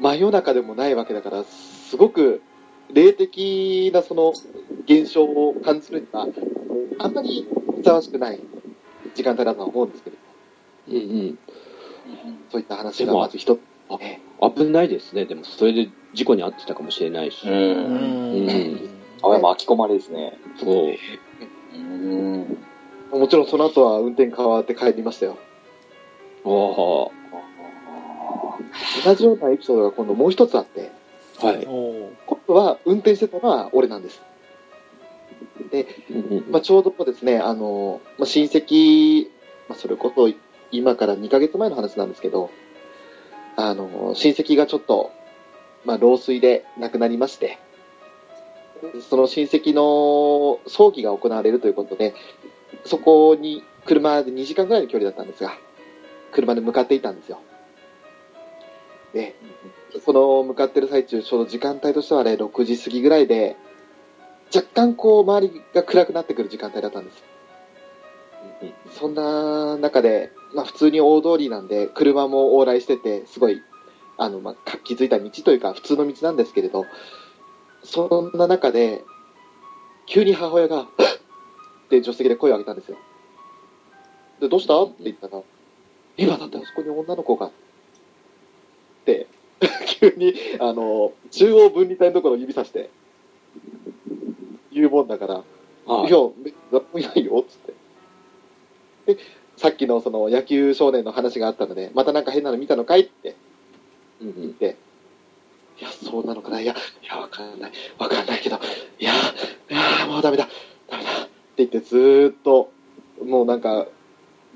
[0.00, 2.42] 真夜中でもないわけだから、すごく
[2.92, 4.32] 霊的なその
[4.84, 6.28] 現象を感じるには、
[6.98, 8.40] あんまりふさわしくない
[9.14, 10.16] 時間帯だとは思うんですけど、
[10.88, 11.38] うんうん。
[12.50, 13.60] そういった話がまず一つ。
[14.00, 15.24] え危ないですね。
[15.24, 17.48] でも、それで事故に遭ってたかもしれないし。
[17.48, 17.50] う。
[17.50, 18.88] うんん。
[19.22, 20.38] あ、や巻き込まれですね。
[20.58, 20.94] そう。
[21.74, 22.58] うん。
[23.10, 25.38] もちろんその後は運転変わって帰りましたよ。
[26.44, 27.10] お
[29.04, 31.64] 同じようなエピソードが今度もう一つあって、ーはい。
[31.64, 34.22] 今度は運転してたのは俺なんです。
[35.70, 39.28] で、うんまあ、ちょうどですね、あの、まあ、親戚、
[39.68, 40.30] まあ、それこそ
[40.70, 42.50] 今から2ヶ月前の話なんですけど、
[43.56, 45.12] あの、親戚がちょっと、
[45.84, 47.58] まあ、老衰で亡くなりまして、
[49.08, 52.14] その親戚の葬儀が行われるということで、
[52.84, 55.56] そこに車で2時間ぐらいの距離だったんですが、
[56.32, 57.40] 車で向かっていたんですよ。
[59.14, 59.34] で、
[60.04, 63.56] その向かってる最中、ちょうど時間帯としてはあれ、6時過ぎぐらいで、
[64.54, 67.24] 若干こう、周りが暗くなってくる時間帯だったんです。
[68.90, 73.62] そんな中で、まあ普通に大通りなんで、車も往来してて、すごい、
[74.16, 76.86] あの、まあ活気づいた道というか、普通の道なんですけれど、
[77.82, 79.04] そんな中で、
[80.06, 80.82] 急に母親が、
[81.86, 82.96] って助手席で声を上げたんですよ。
[84.40, 84.82] で、どうした？
[84.82, 85.42] って言ったら、
[86.16, 87.50] 今だってあそこに女の子が、っ
[89.04, 89.26] て、
[90.00, 92.90] 急に、あの、中央分離帯のところを指さして、
[94.72, 95.44] 言うもんだから、
[95.86, 96.18] はいいや、
[96.72, 97.56] 誰もいないよ、つっ
[99.06, 99.14] て。
[99.14, 99.20] で、
[99.56, 103.36] さっきのその野球少年の話があったので、またなんか変なの見たのかいって
[104.20, 104.34] うんうん。
[104.40, 104.76] 言って、
[105.80, 108.58] いや、そうなのかな、いや、いや、わかんない、わかんないけど、
[108.98, 109.14] いや、い
[109.74, 110.48] や、もうダメだ、
[110.88, 112.70] ダメだ、って言ってずーっと、
[113.24, 113.86] もうなんか、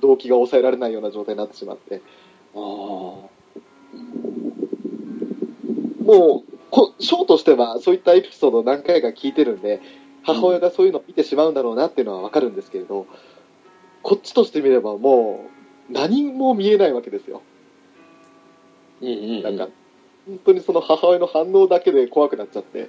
[0.01, 2.01] 動機が抑えられないような状態になってしまって、
[2.55, 2.61] ああ。
[6.03, 9.81] もう、こショーとしてはそういったエピソードを何回か聞いてるんで、
[10.23, 13.07] 母親がそういうのを見てしまうんだろうなっていうのはわかるんですけれど、
[14.03, 15.47] こっちとしてみればも
[15.89, 17.43] う何も見えないわけですよ。
[19.01, 19.43] うんうんうん。
[19.43, 19.69] なんか、
[20.27, 22.89] 本当にその母親の反応だけで怖くなっちゃって。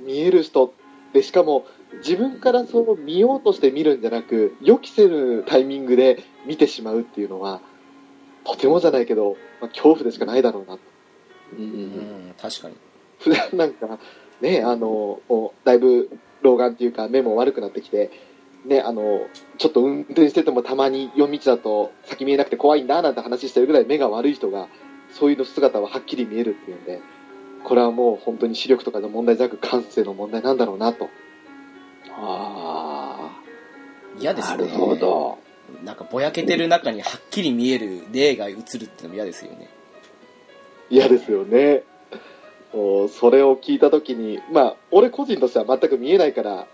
[0.00, 0.70] 見える人っ
[1.12, 1.66] て、しかも
[1.98, 7.60] 自分からそう見ようとして見るんじゃなく、予期せぬタイミングで見てしまうっていうのは、
[8.44, 10.78] とてもじゃないけど、まあ、恐怖でしかないだろうな
[11.58, 12.74] うんううんん、確かに。
[13.20, 13.98] 普 段なんか、
[14.40, 15.20] ね、あの、
[15.64, 16.10] だいぶ
[16.42, 18.10] 老眼っていうか目も悪くなってきて、
[18.64, 19.26] ね、あの、
[19.58, 24.68] ちょっと運転しててもたまに夜道だと先見えなくて怖いんだなんて話してるぐらい目が悪い人が、
[25.10, 27.00] そういうの姿ははっきり見えるっていうんで、
[27.64, 31.08] これはもう本当に視力とかの問題じゃなく感性の問題なんだろうなと。
[32.10, 33.42] ああ。
[34.20, 34.66] 嫌ですよね。
[34.66, 35.38] なるほど。
[35.84, 39.68] なんかぼやけてる中にはっきり見える霊が映るってのも嫌ですよね。
[40.90, 41.84] 嫌ですよね。
[42.72, 46.66] それを聞いたときに、まあ、俺個人としては全く見えないから、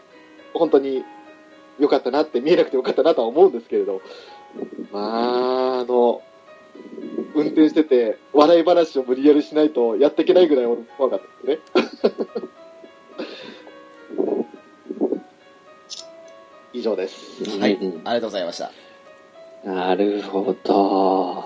[0.55, 1.05] 本当に
[1.79, 4.01] 良かったなって、見えなくて良かったなとは思うんですけれど、
[4.93, 6.23] まあ、あの、
[7.35, 12.19] 運転してて、笑い話を無理やりしないとやっていけないぐらい俺怖かったですね。
[16.73, 17.59] 以上です。
[17.59, 18.71] はい、ありがとうございました。
[19.65, 21.45] なるほど。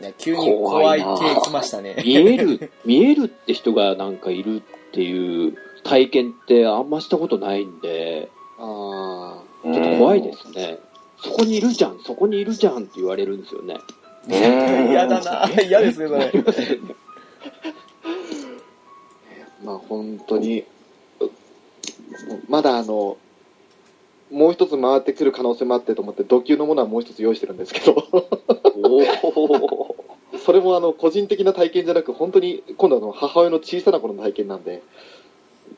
[0.00, 1.06] いや急に怖い系
[1.42, 1.96] 来ましたね。
[2.04, 4.60] 見える、 見えるって人がなんかいるっ
[4.92, 10.78] ていう体験ってあんましたことないんで、あちょっと怖いですね。
[11.18, 13.78] そこにいるじゃん、そこにいるじゃんって言われるんですよね。
[14.28, 15.48] 嫌だな。
[15.62, 16.32] 嫌ですね、それ。
[19.64, 20.64] まあ本当に、
[22.48, 23.16] まだあの、
[24.30, 27.94] もう一つ回ってくる可能性もあってと思って、土級のものはもう一つ用意してるんですけど、
[28.82, 29.96] おお。
[30.44, 34.82] それもあの、個人的な体験じゃなく、本当に、今度あの、母親の小さな頃の体験なんで、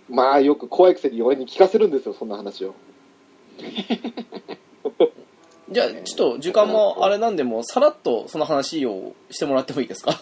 [0.09, 2.75] まあよく怖いくせに俺に聞かせるんですよ、そんな話を。
[5.71, 10.13] じゃあ、ちょっと時間もあれなんで、もうさらっとその話をしてもらってもいいですか？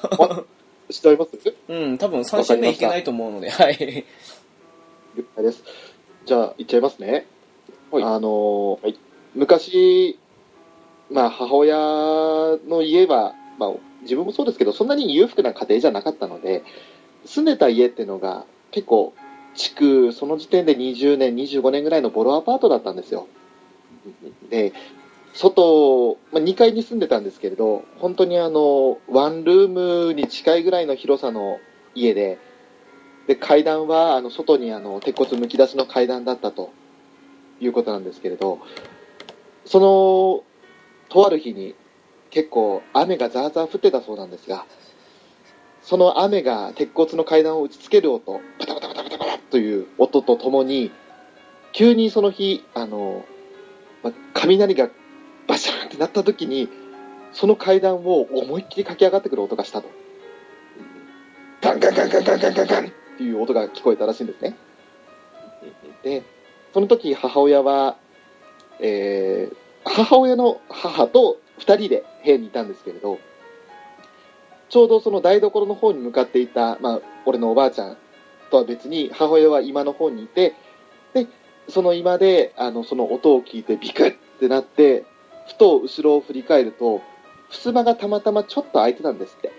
[0.91, 1.55] 知っております？
[1.68, 4.05] うん、多分3週目いけないと思うので、はい。
[5.16, 5.62] 了解です。
[6.24, 7.26] じゃあ、言っちゃいますね。
[7.91, 8.99] はいあのーはい
[9.37, 10.16] 昔、
[11.11, 11.76] まあ、母親
[12.68, 13.72] の家は、まあ、
[14.03, 16.62] 自分もそうですけど、そんなに裕福な家庭じゃなかったので、
[17.26, 19.12] 住んでた家っていうのが、結構、
[19.55, 23.26] 築、その時点で20年、25年ぐらいのボロアパートだったんですよ。
[24.50, 24.72] で、
[25.34, 31.59] 外、まあ、2階に住んでたんですけれど、本当にあの、ワンルームに近いぐらいの広さの
[31.94, 32.38] 家で、
[33.26, 36.70] で、階段は、あの、外にあの、鉄骨むき出しの階段だったと
[37.61, 38.61] いうことなんですけれど、
[39.64, 40.44] その、
[41.09, 41.74] とある日に、
[42.30, 44.66] 結構雨がザーザー降ってたそうなんですが、
[45.82, 48.93] その雨が鉄骨の階段を打ちつける音、パタパタパタパタパタ
[49.55, 50.90] という音とともに、
[51.70, 53.24] 急にその日、あの、
[54.02, 54.90] ま雷が
[55.46, 56.68] バシャンってなった時に、
[57.32, 59.88] その階段を思いっきり駆け上がってくる音がしたと。
[61.61, 64.57] ガンガンガンガンガンガンガンガンっていう音が聞こえたらしいんですね。
[66.02, 66.24] で、
[66.72, 67.96] その時母親は、
[68.80, 73.20] えー母親の母と二人で部屋にいたんですけれど、
[74.68, 77.98] ちょうどその台所の方に向かっていた、まあ、俺のおばあちゃん
[78.55, 80.55] とは別に、母親は今の方にいて、
[81.12, 81.26] で
[81.68, 85.05] その居間で、あの、その音を聞いてビクッってなって、
[85.48, 87.02] ふと後ろを振り返ると、
[87.50, 89.52] 襖がたまたまちょっと開いてたんですって。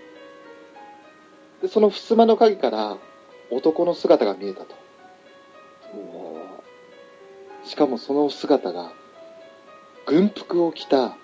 [1.62, 2.98] で、その襖の影から
[3.52, 4.76] 男の姿が見えたと。
[7.66, 8.94] しかもその姿が、
[10.06, 11.18] 軍服を着た、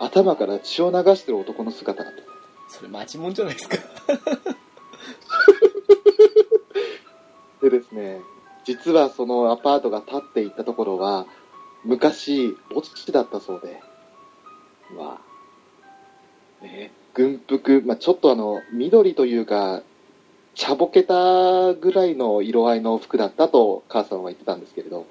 [0.00, 2.22] 頭から血を流してる男の姿だと。
[2.68, 3.76] それマジもんじゃないですか。
[7.64, 8.20] でですね、
[8.64, 11.26] 実はそのアパートが建っていたところは、
[11.82, 13.80] 昔、墓地だったそうで、
[14.96, 15.18] わ
[16.62, 19.82] ね、軍服、まあ、ちょっとあの、緑というか、
[20.54, 25.06] 茶ぼけたぐらいの色合いの服だったと母さんは言ってたんですけれど、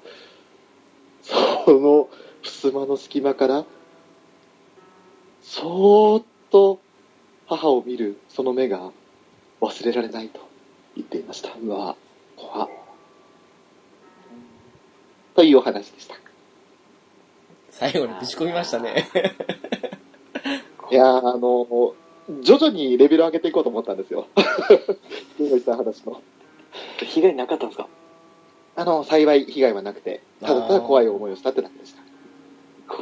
[1.22, 1.34] そ
[1.68, 2.08] の
[2.42, 3.64] 襖の隙間から、
[5.42, 6.80] そーっと
[7.46, 8.90] 母を見るその目が
[9.60, 10.40] 忘れられないと
[10.96, 11.50] 言っていました。
[11.60, 11.96] うわ
[12.36, 12.68] 怖っ
[15.34, 16.16] というお話でした。
[17.70, 19.08] 最後にぶち込みましたね。
[20.90, 21.94] いやー、あの、
[22.42, 24.28] 徐々にレベル上げていこうと思ったんですよ。
[25.38, 26.22] 今言った話の。
[26.98, 27.88] 被害なかったんですか？
[28.76, 32.02] あの、幸い被害はなくて、ただただ怖い思いをしたってだけでした。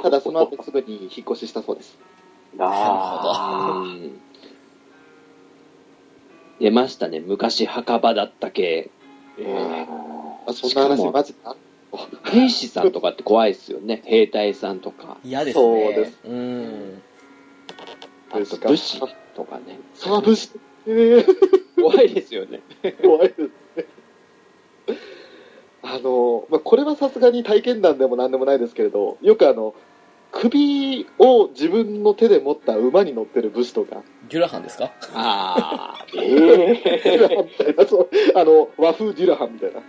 [0.02, 1.98] ただその後すぐに引っ越ししたそうです。
[2.58, 4.20] あうん
[6.60, 7.20] 出ましたね。
[7.20, 8.90] 昔墓場だった系。
[9.38, 11.56] えーーあそんな話しかもマジか
[12.24, 14.02] 兵士さんとかって怖いですよね。
[14.04, 15.18] 兵隊さんとか。
[15.24, 15.62] 嫌ですね。
[15.62, 17.02] そうですうん。
[18.30, 19.00] あと武士
[19.34, 19.78] とかね。
[19.94, 22.60] サーブして、え ー怖いですよね。
[23.02, 23.40] 怖いです
[23.76, 23.84] ね。
[25.82, 29.74] あの、まあ、これはさすがに体験談でもなんでもないですけれど、よくあの、
[30.30, 34.90] 首を自分の手で持った馬に乗ってる武士とか、デュラハンですか？
[35.14, 36.06] ああ。
[36.14, 39.80] えデュラハンみたいな、 そう、あの、和風デュラハンみたいな。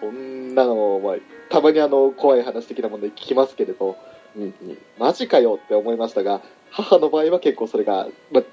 [0.00, 1.14] そんなの、まあ、
[1.50, 3.96] たまにあの、怖い話的なもので聞きますけれど、
[4.36, 4.78] うんうん。
[4.98, 8.44] マジかよって思いましたが、母の場合は結構それが、まあ、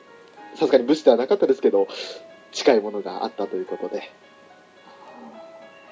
[0.56, 1.88] さすがに武士ではなかったですけど、
[2.52, 4.12] 近いものがあったということで。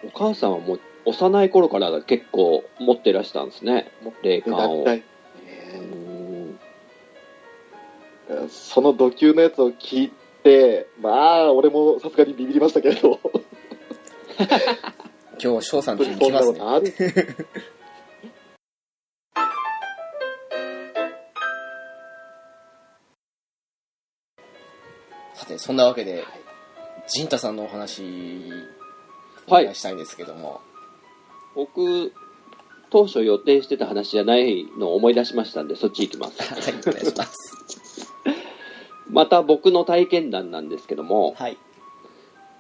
[0.06, 0.80] お母さんはもう
[1.10, 3.91] 幼い頃から結構持ってらしたんですね。
[4.22, 4.86] 霊で感を。
[8.47, 10.12] その土級のやつを聞い
[10.43, 13.20] て、まあ、俺もさすがにビビりましたけれど、
[15.41, 17.12] 今日、翔さん家に本当にそんな来ますね。
[25.34, 26.24] さて、そんなわけで、
[27.07, 28.03] ジンタさんのお話、
[29.47, 30.62] おはい願いしたいんですけども。
[31.56, 32.14] 僕、
[32.89, 36.41] 当初予定してた話じゃないのを思い出しましたんで、そっち行きます。
[36.54, 38.14] はい、お願いします。
[39.10, 41.58] また僕の体験談なんですけども、はい。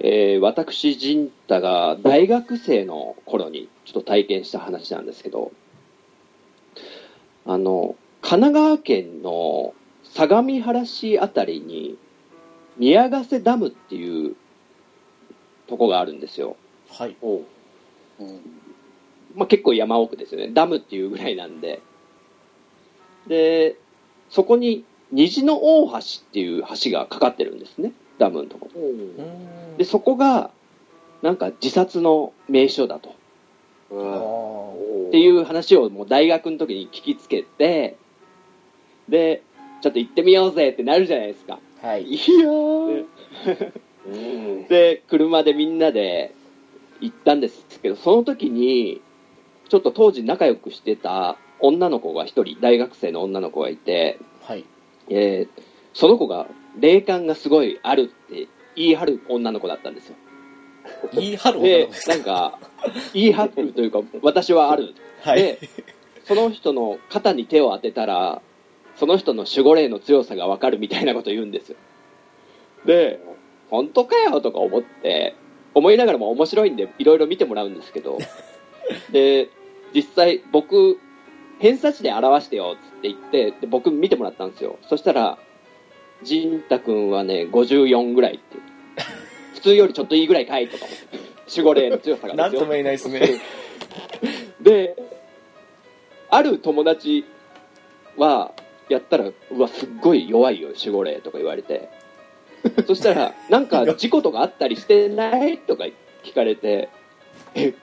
[0.01, 5.51] えー私、ジンタが大学生の頃にちょっと体験した話なんですけど、
[7.45, 9.73] あの、神奈川県の
[10.03, 11.97] 相模原市あたりに、
[12.77, 14.35] 宮ヶ瀬ダムっていう
[15.67, 16.55] とこがあるんですよ。
[16.89, 17.15] はい。
[17.21, 18.58] うん
[19.35, 20.51] まあ、結構山奥ですよね。
[20.53, 21.81] ダムっていうぐらいなんで。
[23.27, 23.75] で、
[24.29, 26.01] そこに虹の大橋っ
[26.31, 27.93] ていう橋がかかってるんですね。
[28.17, 28.69] ダムのとこ。
[28.73, 30.51] うーんで、そこが、
[31.21, 33.09] なんか自殺の名所だと。
[35.09, 37.97] っていう話をもう大学の時に聞きつけて、
[39.07, 39.41] で、
[39.81, 41.59] ちょっと行ってみようぜってなるじゃないですか。
[41.81, 42.03] はい。
[42.03, 43.05] いやー、
[44.07, 46.33] うん で、車でみんなで
[47.01, 49.01] 行ったんですけど、その時に、
[49.69, 54.65] ちょっと当時仲良くしてた女の子が一人、大学生の女の子がいて、はい。
[55.09, 55.61] えー
[55.91, 56.45] その子が
[56.79, 60.15] 霊感がすごいあるって言い張る女の子だったんですよ。
[61.13, 62.13] 言い張る女ので子です、か？
[62.13, 62.59] なんか、
[63.13, 64.93] 言い張るというか、私はある。
[65.21, 65.41] はい。
[65.41, 65.59] で、
[66.25, 68.41] その人の肩に手を当てたら、
[68.97, 71.77] その人の守護霊の強さがわかるみたいなこと言うんですよ。
[72.85, 73.19] で、
[73.71, 75.35] 本当かよとか思って、
[75.73, 78.19] 思いながらも面白いんで、いろいろ見てもらうんですけど、
[79.11, 79.49] で、
[79.93, 80.99] 実際僕、
[81.59, 84.77] 偏差値で表してよって言って、で僕見てもらったんですよ。
[84.87, 85.37] そしたら、
[86.23, 88.57] ジンタ君はね、54ぐらいって。
[89.55, 91.19] 普通よりちょっといいぐらいかいとか思って。
[91.49, 93.41] 守護霊の強さがなんとも言えないですね。
[94.61, 94.95] で、
[96.29, 97.25] ある友達
[98.17, 98.53] は、
[98.87, 101.89] やったら、うわ、すっごい弱いよ、守護霊とか言われて。
[102.85, 105.57] そしたら、なんか事故とかあったりしてない？
[105.57, 105.85] とか
[106.23, 106.89] 聞かれて、
[107.55, 107.73] え、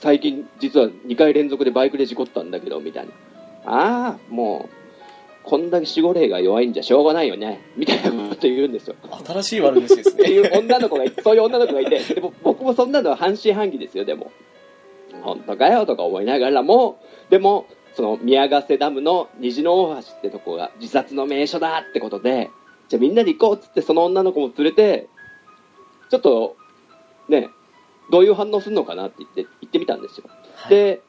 [0.00, 3.12] 最近実は2回連続でバイクで事故ったんだけど、みたいな。
[3.66, 4.68] ああ、も
[5.44, 8.96] こんだけ守護霊が弱いんじゃしょうがないよね、みたいなこと言うんですよ。
[9.26, 10.48] 新しい悪口ですっていね。
[10.48, 14.32] う女の子がいて、そういう女の子がいて、でも僕もそんなのは半信半疑ですよ、でも。
[15.22, 22.50] 本当かよとか思いながらも、でも、その宮ヶ瀬ダムの虹の大橋ってとこが自殺の名所だってことで、
[22.88, 25.08] じゃあみんなで行こうっつってその女の子も連れて、
[26.10, 26.56] ちょっと、
[27.28, 27.50] ね、
[28.10, 30.24] どういう反応するのかなって言って、行ってみたんですよ。
[30.56, 31.02] はい、で、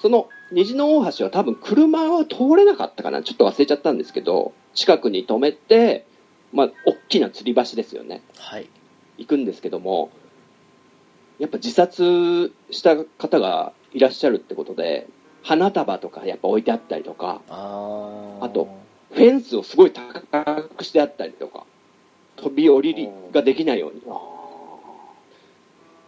[0.00, 6.06] その虹の大橋は多分車は通れなかったかな、ちょっと忘れちゃったんですけど、近くに止めて、
[6.52, 8.22] まあ、大きな吊り橋ですよね。
[8.36, 8.68] はい。
[9.18, 10.10] 行くんですけども、
[11.38, 15.06] やっぱ自殺した方がいらっしゃるってことで、
[15.42, 18.68] 花束とかやっぱ置いてあったりとか、あと、
[19.12, 21.64] フェンスをすごい高くしてあったりとか、
[22.36, 24.02] 飛び降りができないように。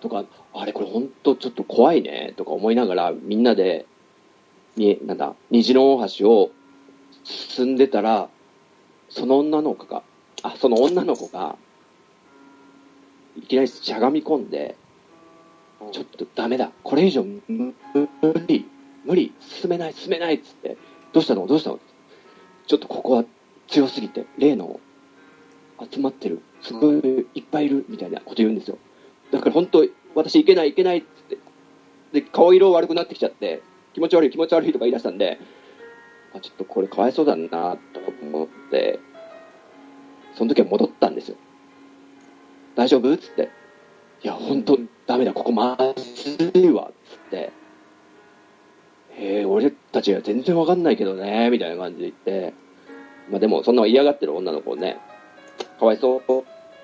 [0.04, 3.86] とか、あれこれ本当ちょっと怖いね、とか思いながらみんなで、
[4.76, 6.50] に、なんだ、虹の大橋を
[7.24, 8.28] 進んでたら、
[9.08, 10.02] その女の子が、
[10.42, 11.56] あ、その女の子が、
[13.38, 14.76] いきなりしゃがみ込んで、
[15.90, 17.74] ちょっとダメだ、これ以上無
[18.46, 18.66] 理、
[19.06, 20.76] 無理、進めない、進めないっつって、
[21.14, 21.80] どうしたの、どうしたの？
[22.66, 23.24] ちょっとここは
[23.68, 24.80] 強すぎて、例の
[25.90, 28.76] 集まってる、すごいいっぱいいるみたいなこと言うんですよ。
[29.34, 31.38] だから本当、私いけない、いけないって、
[32.12, 33.62] で、顔色悪くなってきちゃって、
[33.92, 35.40] 気持ち悪い、気持ち悪いとか言い出したんで、
[36.32, 39.00] あ、ちょっとこれかわいそうだなと思って、
[40.36, 41.36] その時は戻ったんですよ。
[42.76, 43.50] 大丈夫っつって。
[44.22, 44.78] いや、本当
[45.08, 47.36] ダメだ、ここまずいわっ、つって。
[49.16, 52.54] へえ、俺たちは全然わかんないけどね、みたいな感じで言って。
[53.30, 54.98] まあでも、そんな嫌がってる女の子をね、
[55.80, 56.22] かわいそ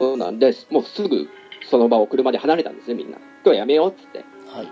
[0.00, 1.28] うなんで、もうすぐ
[1.68, 3.18] その場を車で離れたんですね、みんな。
[3.18, 4.20] 今日はやめよう、つって。
[4.20, 4.22] っ
[4.54, 4.68] はい。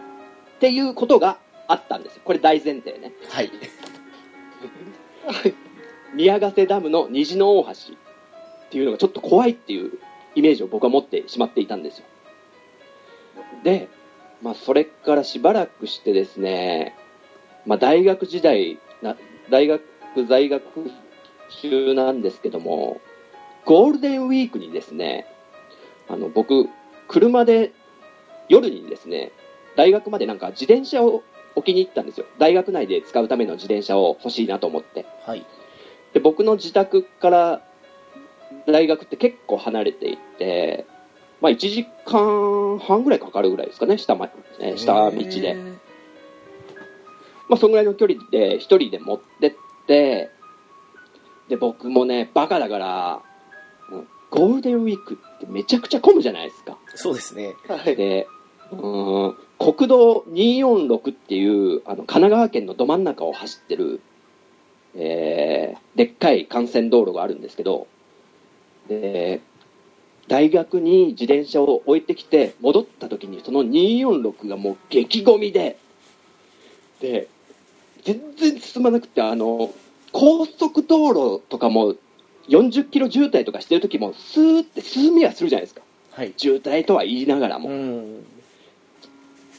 [0.61, 2.23] ていうことがあったんですよ。
[2.25, 3.13] これ大前提ね。
[3.29, 3.51] はい。
[6.15, 7.75] 宮ヶ瀬ダムの虹の大橋っ
[8.71, 9.93] ていうのがちょっと怖いっていう
[10.35, 12.05] イメージを僕は持ってしまっていたんですよ。
[13.63, 13.89] で、
[14.43, 16.97] まあ、それからしばらくしてですね、
[17.67, 19.17] まあ、大学時代な、
[19.51, 19.83] 大学
[20.27, 20.91] 在学
[21.61, 23.01] 中なんですけども、
[23.65, 25.27] ゴールデンウィークにですね、
[26.09, 26.69] あの、僕、
[27.09, 27.73] 車で
[28.49, 29.33] 夜にですね、
[29.77, 31.23] 大学までなんか自転車を
[31.55, 32.27] 置きに行ったんですよ。
[32.39, 35.07] 大学内で使うための自転車を欲しいなと思って。
[35.25, 35.45] はい。
[36.13, 37.63] で、僕の自宅から
[38.67, 40.87] 大学って結構離れていて、
[41.41, 44.31] まあ1時間半ぐらいかかるぐらいですかね、下,、ま
[44.61, 45.57] えー下道で。
[47.49, 49.55] まあそのぐらいの距離で一人で持ってっ
[49.87, 50.31] て、
[51.49, 53.28] で、僕もね、バカだから、うん
[54.31, 56.79] ゴールデンウィークってめちゃくちゃ混むじゃないですか。
[56.95, 57.55] そうですね。
[57.67, 57.97] はい。
[57.97, 58.27] で、
[58.73, 64.01] うーん国道246っていうあの神奈川県のど真ん中を走ってる、
[64.95, 67.89] えーでっかい幹線道路があるんですけど、
[68.89, 69.41] で、
[70.29, 75.77] 大学に自転車を置いてきて戻った時にその246がもう激ゴミで、
[77.01, 77.29] で、
[78.05, 79.73] 全然進まなくて、あの、
[80.13, 81.97] 高速道路とかも
[82.49, 85.83] 40キロ渋滞とかしてる時もスーって進みはするじゃないですか。
[86.13, 86.33] はい。
[86.37, 87.71] 渋滞とは言いながらうも。
[87.71, 88.25] ん。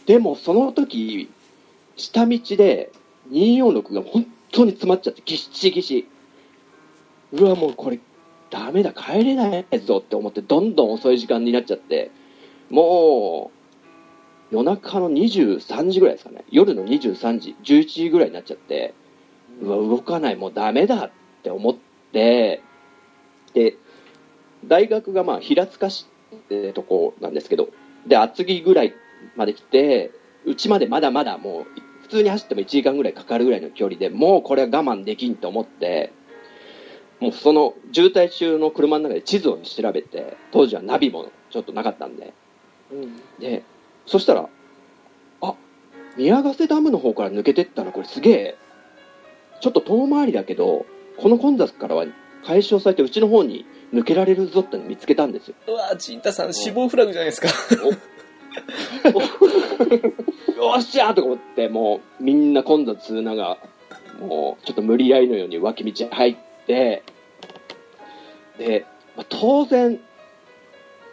[0.05, 1.29] でもその時、
[1.95, 2.91] 下道で
[3.31, 6.07] 246が本当に詰まっちゃってぎっしぎし。
[7.31, 7.99] うわ、もうこれ
[8.49, 12.09] ダメだ、帰れないぞって思ってどんどん遅い時間になっちゃって、
[12.69, 13.51] も
[14.51, 16.43] う夜中の23時ぐらいですかね。
[16.49, 18.95] 夜の23時、11時ぐらいになっちゃって、
[19.61, 21.11] うわ、動かない、もうダメだっ
[21.43, 21.75] て思っ
[22.11, 22.63] て、
[23.51, 23.75] で、
[24.65, 27.69] 大学がまあ平塚市ってとこなんですけど、
[28.07, 28.93] で、厚木ぐらい
[29.35, 30.11] まで来て、
[30.45, 31.65] うちまでまだまだもう、
[32.03, 36.11] 普通に走っても1時間ぐらいかかるぐらいの距離でもうこれは我慢できんと思って、
[37.19, 42.33] もうその渋滞中の車の中で地図を調べて、当時はナビもちょっとなかったんで、
[43.39, 43.63] で、
[44.05, 44.49] そしたら、
[45.41, 45.53] あ、
[46.17, 48.57] 宮ヶ瀬ダムの方から抜けてったらこれすげえ、
[49.61, 50.85] ちょっと遠回りだけど、
[51.17, 52.05] この混雑からは
[52.45, 55.55] 解消されてうちの方に抜けられるぞって見つけたんですよ。
[55.67, 57.47] うわ陣太さん、死亡フラグじゃないですか。
[57.47, 57.53] よ
[60.77, 63.57] っしゃーとか思って、もうみんな混雑する中、
[64.19, 66.35] もうちょっと無理やりのように脇道入っ
[66.65, 67.03] て、
[68.57, 68.85] で、
[69.15, 69.99] まあ当然、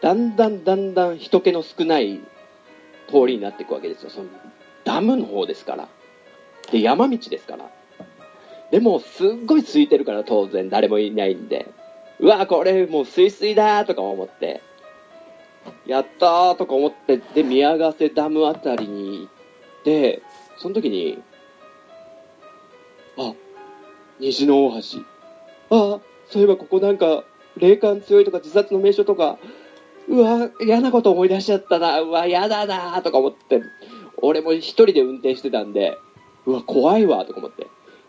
[0.02, 2.20] だんだんだんだん人気の少ない
[3.08, 4.10] 通りになっていくわけですよ。
[4.10, 4.28] その
[4.84, 5.88] ダムの方ですから。
[6.70, 7.70] で、山道ですから。
[8.70, 10.68] でも、すっごい空いてるから当然。
[10.68, 11.68] 誰もいないんで、
[12.18, 14.60] うわ、これもうスイスイだーとか思って、
[15.86, 20.22] やったーとか思って、で、宮ヶ瀬ダムあたりに行って、
[20.58, 21.22] その時に、
[23.18, 23.34] あ、
[24.18, 24.98] 虹の大橋、
[25.70, 27.24] ああ、そういえばここなんか、
[27.56, 29.38] 霊感強いとか自殺の名所とか、
[30.08, 33.62] うわ、嫌なこと思い出しちゃったな、うわ、嫌だな、とか思って、
[34.18, 35.98] 俺も一人で運転してたんで、
[36.46, 37.66] うわ、怖いわ、とか思って。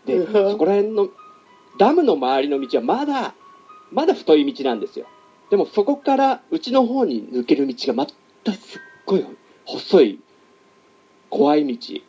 [0.08, 1.08] で、そこら辺の、
[1.78, 3.34] ダムの周りの道はまだ、
[3.92, 5.06] まだ太い道なんですよ。
[5.50, 8.06] でもそこからうちの方に抜ける道がま
[8.44, 9.26] たすっごい
[9.64, 10.20] 細い、
[11.30, 12.00] 怖い道。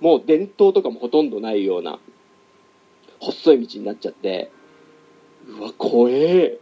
[0.00, 1.98] もう伝統とかもほとんどないような、
[3.20, 4.50] 細い道になっちゃって、
[5.46, 6.58] うわ、怖え、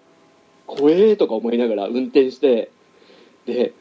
[0.67, 2.71] 怖えとか思いながら運転して、
[3.47, 3.73] で、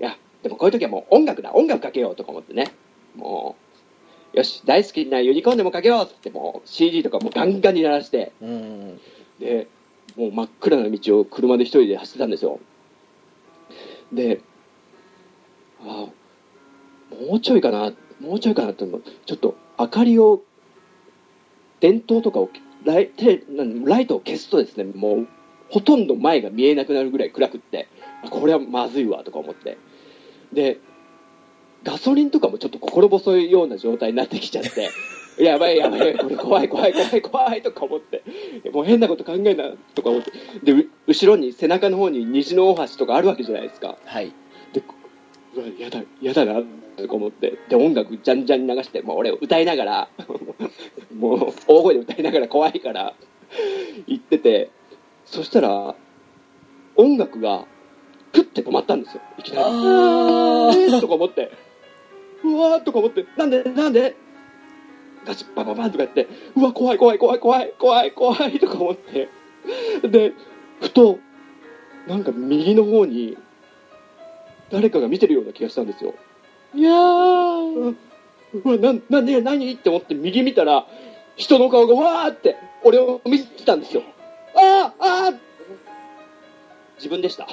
[0.00, 2.72] いや、でもこういう時はもう音楽だ、音楽かけようとか思ってね、
[3.14, 3.67] もう、
[4.38, 9.00] よし、大好きなユニコーンでもかけようってもう CD とかもうガンガンに鳴らして、うん
[9.40, 9.66] で、
[10.16, 12.60] もう真っ暗な道を車で一人で走ってたんですよ。
[14.12, 14.40] で、
[15.80, 16.06] あ
[17.10, 20.40] あ、もうちょいかな、もうちょいかなって思うちょっと明かりを、
[21.80, 22.48] 電灯とかを、
[22.84, 23.42] ライテ
[23.84, 25.28] ライトを消すとですね、もう
[25.68, 27.88] ほとんど前が見えなくなるぐらい暗くって、
[28.24, 29.78] あこれはまずいわとか思って。
[30.52, 30.78] で、
[31.84, 34.90] ガソリンとかもちょっと心細いような状態になってきちゃって、
[35.42, 38.22] やばいやばい、これ怖い怖い怖い怖いとか思って、
[38.72, 43.96] もう変なこと考えなとか思って、で、う後ろに背中の方に虹の大橋とかあるわけじゃないですか。
[44.04, 44.32] はい。
[44.72, 44.82] で、
[45.54, 46.62] うわ、やだ、やだな、
[46.96, 50.08] とか思って、で、音楽じゃんじゃんに流して、もう俺歌いながら、
[51.16, 53.14] もう大声で歌いながら怖いから、
[54.06, 54.70] 行ってて、
[55.24, 55.94] そしたら、
[56.96, 57.64] 音楽が、
[58.32, 59.68] プッて止まったんですよ、いきなり。
[59.68, 61.50] ーとか思って、
[62.48, 64.16] うわーとか思って、なんで、なんで？
[65.26, 69.28] ガチッバババンとかやって、うわ、怖い怖い怖い怖い怖い怖いとか思って、
[70.08, 70.32] で、
[70.80, 71.18] ふと、
[72.06, 73.36] なんか右の方に、
[74.70, 76.14] 誰かが見てるような気がしたんですよ。
[76.74, 77.96] いやー、
[78.54, 79.72] うわ、な、な、ね、何？
[79.72, 80.86] って思って右見たら、
[81.36, 84.02] 人の顔がわーって、俺を見てたんですよ。
[84.56, 85.38] あーあー
[86.96, 87.46] 自分でした。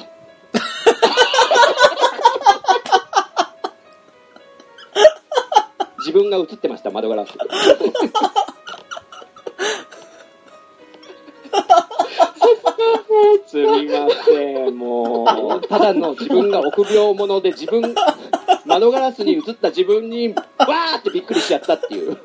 [6.16, 7.34] 分が映ってました、窓ガラス。
[13.47, 17.95] すみません、もう、ただの自分が臆病者で自分、
[18.66, 22.18] 窓ガラスに映った自分に、わーってびっくりしちゃったっていう。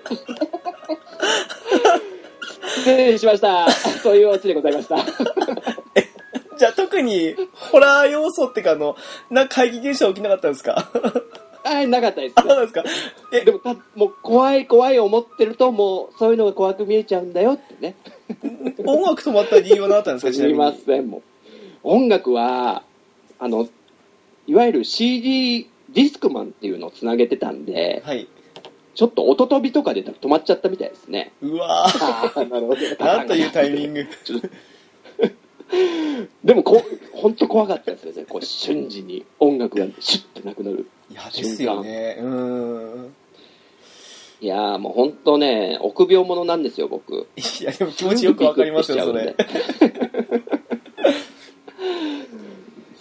[2.76, 3.70] 失礼しました。
[3.70, 4.96] そういうオチでございました。
[6.56, 8.94] じゃあ特にホラー要素ってかあの
[9.30, 10.90] なんか怪奇現象起きなかったんですか？
[11.64, 12.42] はい、なかったですあ。
[12.42, 12.84] そうですか
[13.32, 17.96] えでもた、もう怖い怖い思ってると、もうそういうのが怖く見えちゃうんだよってね。
[18.84, 21.22] 音楽止まった理由は何だったんですか ちすみません、もう。
[21.82, 22.82] 音楽は、
[23.38, 23.68] あの、
[24.46, 28.26] いわゆる CD ディスクマンっていうのをつなげてたんで、はい
[28.92, 31.32] ちょっと音飛びとかで止まっちゃったみたいですね。
[31.40, 33.04] うわーああ、なるほど。
[33.04, 34.06] なんというタイミング
[36.44, 38.24] でもこう、本当怖かったですよね。
[38.28, 40.86] こう瞬時に音楽がシュッてなくなる。
[41.10, 43.14] いやですよねうーん
[44.40, 47.26] いやーもう本当ね、臆病者なんですよ、僕。
[47.36, 49.36] いやでも気持ちよくわかりますよそれ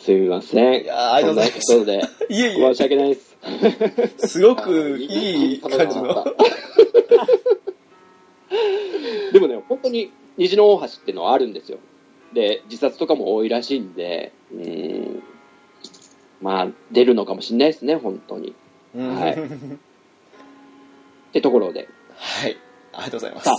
[0.02, 0.84] すみません。
[0.84, 3.38] いやーありがとうございますとで、いえいえ申し訳ないです。
[4.28, 6.26] すごくいい感じの
[9.32, 11.78] でもね、本当に虹の大橋っていうのはあるんですよ。
[12.34, 15.24] で、自殺とかも多いらしいんで、うーん、
[16.42, 18.56] まあ、出るのかもしれないですね、本当に。
[18.96, 19.16] うん。
[19.16, 19.34] はい。
[19.34, 19.38] っ
[21.34, 21.88] てところで。
[22.16, 22.58] はい。
[22.94, 23.46] ありがとうございます。
[23.46, 23.56] さ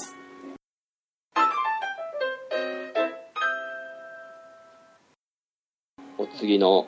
[6.18, 6.86] お次の。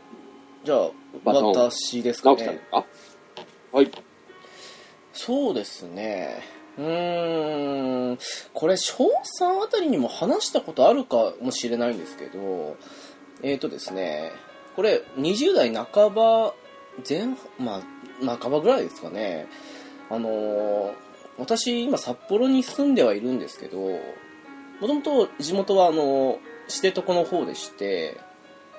[0.64, 0.90] じゃあ
[1.24, 2.54] 私ですか直樹さん。
[2.54, 2.84] でねすか
[3.72, 3.90] はい。
[5.12, 6.42] そうですね。
[6.78, 8.18] うーん。
[8.52, 9.04] これ小
[9.40, 12.76] 3あたりにも話したことあるかもしれないんですけど
[13.42, 14.32] えっ、ー、とですね
[14.76, 16.54] これ20代半ば
[17.08, 17.26] 前
[17.58, 17.82] ま
[18.26, 19.48] あ半ばぐらいですかね
[20.10, 20.92] あのー
[21.38, 23.98] 私今札幌に住んではいるんですけども
[24.80, 26.38] ともと地元はあの
[26.68, 28.20] 知床の方でして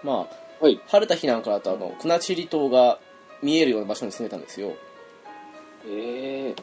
[0.03, 0.27] ま
[0.61, 0.79] あはい。
[0.87, 2.99] 晴れた日なんかだとあの国後島が
[3.41, 4.73] 見えるような場所に住んでたんですよ
[5.87, 6.55] え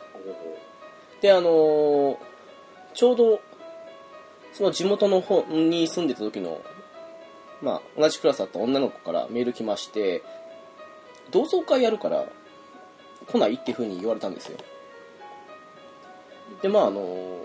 [1.21, 2.17] であのー
[2.95, 3.41] ちょうど
[4.53, 6.61] その地元の方に住んでた時の
[7.63, 10.23] まあ同じクラスだった女の子からメール来まして
[11.31, 12.27] 同窓会やるから
[13.27, 14.59] 来ないっていう風に言われたんですよ。
[16.63, 17.41] でまああの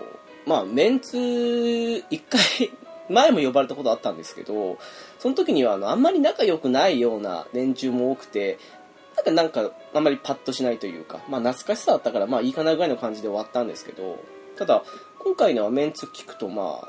[0.46, 1.16] まあメンツ
[2.10, 2.40] 一回
[3.08, 4.78] 前も呼ばれたことあったんですけど
[5.20, 8.58] その時にはあのあんまり仲良くないような連中も多くて
[9.14, 14.18] なんかなんかあんまりパッとしないというか、まあ懐かしさだったからまあいいかなぐらいの感じで終わったんですけど、
[14.56, 14.84] ただ
[15.18, 16.88] 今回のはメンツ聞くとまあ、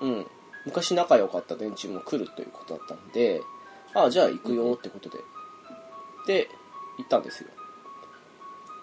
[0.00, 0.26] うん、
[0.66, 3.40] 昔仲良かった連中も来るということだったんで、
[3.94, 5.18] ああ、じゃあ行くよってことで。
[6.26, 6.48] で、
[6.98, 7.48] 行ったんですよ。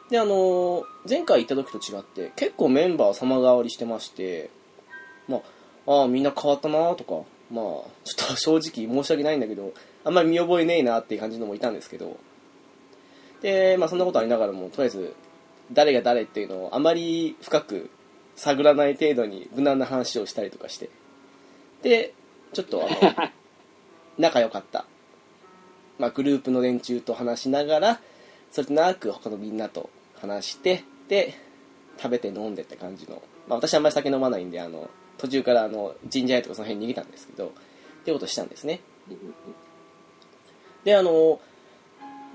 [0.09, 4.49] で、あの前回行った時と違って、結構メンバー様変わりしてまして、
[5.27, 5.41] ま
[5.85, 7.63] あ、ああ、みんな変わったなとか、まあ、
[8.03, 9.73] ちょっと 正直申し訳ないんだけど、
[10.03, 12.17] あんまり見覚えねえなっていう感じのもいたんですけど、
[13.41, 15.15] で、まあそんなことありながらも、とりあえず、
[15.71, 17.89] 誰が誰っていうのをあまり深く
[18.35, 20.89] 探らない程度に無難な話をしたりとかして、
[21.83, 22.13] で、
[22.53, 23.31] ちょっとあの、
[24.17, 24.85] 仲良かった、
[25.99, 28.01] まあグループの連中と話しながら、
[28.51, 29.89] それとなく他のみんなと
[30.19, 31.35] 話して、で、
[31.97, 37.49] 食べて飲んでって感じの、まあ私あんまり酒飲まないんで、あの、途中からあの、ジンジャーエとかその辺に逃げたんですけど、っ
[38.03, 38.79] ていうことをしたんですね。
[40.83, 41.39] で、あの、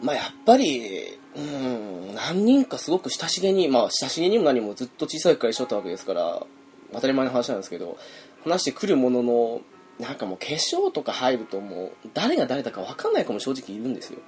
[0.03, 6.47] まあ、やっぱり、うん、何人かすごく親しげに、まあ、親しげにも何もずっと小さい時から一緒だったわけですから、
[6.93, 7.99] 当たり前の話なんですけど、
[8.45, 9.61] 話してくるものの、
[9.99, 14.21] なんかもう化粧とか入るともう、誰が誰だか分かんない子も正直いるんですよ。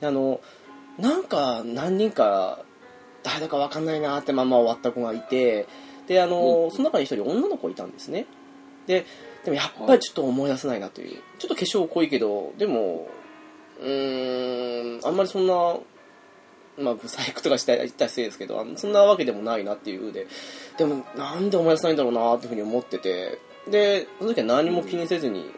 [0.00, 0.40] で、あの、
[0.98, 2.60] なんか何人か、
[3.22, 5.66] 誰だか分かんないなってまま終わった子がいて、
[6.06, 8.26] で、あの、その中に一人女の子いたんですね。
[8.86, 9.06] で、
[9.44, 11.20] でもやっぱりちょっと思い出せないなという。
[11.38, 13.08] ちょっと化粧濃いけど、でも、
[13.80, 15.76] うーん、あんまりそんな、
[16.78, 20.26] まあ、ブサイクとかした言ったら失礼ですけど、そんなわけでもないなっていうで、
[20.78, 23.38] でも、なんで思い出せないんだろうなっていうふうに思ってて、
[23.70, 25.50] で、その時は何も気にせずに、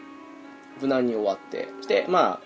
[0.80, 2.40] 無難に終わって、して、まあ、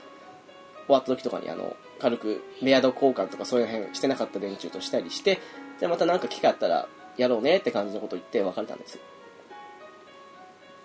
[0.86, 5.40] 終わった時とかに、あの、軽くメアド交換とかそういう辺してなかった連中としたりして、
[5.78, 9.00] じゃあまたなんか機会あったらやろうねって感じのことを言って別れたんですよ。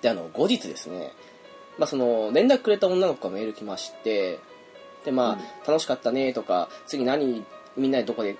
[0.02, 1.14] で、あの、後日ですね、
[1.78, 4.40] まあ、その、連絡くれた女の子がメール来まして、
[5.06, 7.46] で、まあ、楽しかったねとか、次何、
[7.76, 8.36] みんなでどこで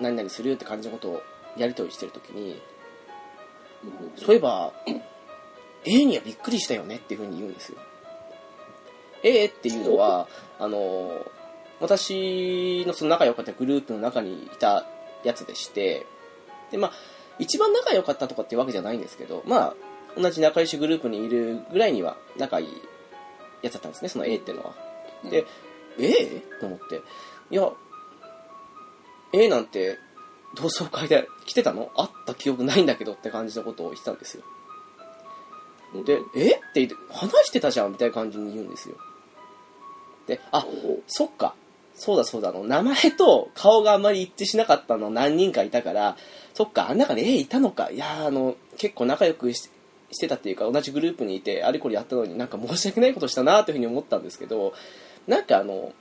[0.00, 1.22] 何々するって感じのことを
[1.56, 2.60] やり取りしてるときに、
[4.16, 4.72] そういえば、
[5.84, 7.78] A にはびっくりしたよねっていうふうに言うんですよ。
[9.22, 10.28] A っていうのは、
[10.58, 11.26] あの、
[11.80, 14.86] 私のその仲良かったグループの中にいた
[15.24, 16.06] やつでして、
[16.70, 16.92] で、まあ、
[17.38, 19.74] 一番仲良かったとかっていうわけじゃないんですけど、ま
[20.16, 22.68] あ、同じ仲良しグループにいるぐらいには仲いい
[23.62, 24.74] やつだったんですね、その A っていうのは。
[25.28, 25.46] で、
[25.98, 26.42] A?
[26.60, 27.02] と思って、
[27.50, 27.70] いや、
[29.34, 29.98] A なんて
[30.54, 31.90] 同窓会で来てたの？
[31.96, 34.44] あった記憶ないんだけどって感じのことを言ってたんですよ。
[36.04, 36.56] で、え？
[36.56, 37.92] って言って、話してたじゃん？
[37.92, 38.96] みたいな感じに言うんですよ。
[40.26, 40.66] で、あ、
[41.06, 41.54] そっか。
[41.96, 46.16] そうだそうだ、あの、名前と顔があんまり一致しなかったの何人かいたから、
[46.52, 47.90] そっか、あん中に A いたのか。
[47.90, 49.70] いやあの、結構仲良くし
[50.10, 54.72] してたっていうか、同じグループにいて、あれこれやったのになんか申し訳ないことしたなというふうに思ったんですけど、
[55.28, 55.92] なんかあの、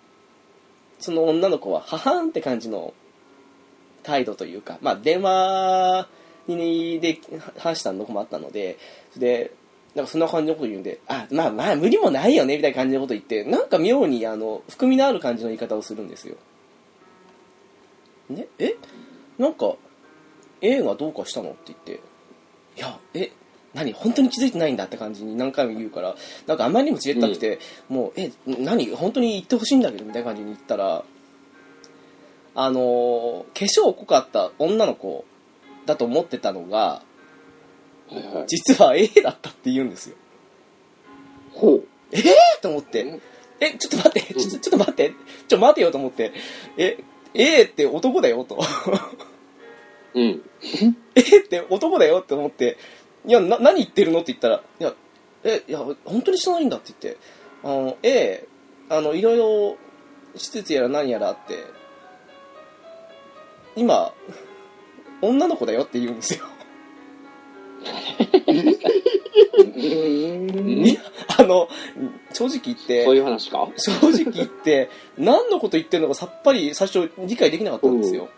[1.00, 2.94] その女の子は、ははんって感じの
[4.04, 6.08] 態度というか、まあ、電話
[6.48, 7.20] にで
[7.58, 8.78] 話したのもあったので、
[9.18, 9.52] で、
[9.96, 16.36] なんかそんな感じのこと言うんで、あ、まあまあ無理もないよね、みたいな感じのこと言って、なんか妙にあの、含みのある感じの言い方をするんですよ。
[18.30, 18.76] ね、え？
[19.38, 19.76] なんか、
[20.62, 22.00] A がどうかしたのって言って、
[22.78, 23.32] いや、え、
[23.74, 26.16] 何本当に気づいてないんだって感じに何回も言うから、
[26.48, 27.60] なんかあまりにもちれったくて、
[27.90, 31.04] もう、え、何本当に言ってほしいんだけど、みたいな感じに言ったら、
[32.56, 35.26] あのー化粧濃かった女の子
[35.86, 37.04] だと思ってたのが、は
[38.12, 38.46] いはい。
[38.48, 40.16] 実は A だったって言うんですよ。
[41.54, 41.84] ほう。
[42.12, 42.24] えー、
[42.62, 43.20] と思って、
[43.60, 45.14] え、ちょっと待って、ちょちょっと待って、
[45.48, 46.32] ちょ、待てよと思って、
[46.78, 46.98] え、
[47.34, 48.60] A って男だよと。
[50.14, 50.42] うん。
[51.16, 52.78] A って男だよって思って、
[53.26, 54.94] いや、な、何言ってるのって言ったら、いや、
[55.44, 57.20] え、いや、本当に知らないんだって言って、
[57.64, 58.48] あの、A、
[58.90, 59.78] あの、いろいろ、
[60.36, 61.58] 施設やら何やらあって、
[63.76, 64.14] 今、
[65.22, 66.46] 女の子だよって言うんですよ。
[69.76, 71.02] いや、
[71.40, 71.68] あの、
[72.32, 73.68] 正直言って、そういう話か？
[73.78, 78.30] 正直言って、何のこと言ってるのかさっぱり最初理解できなかったんですよ。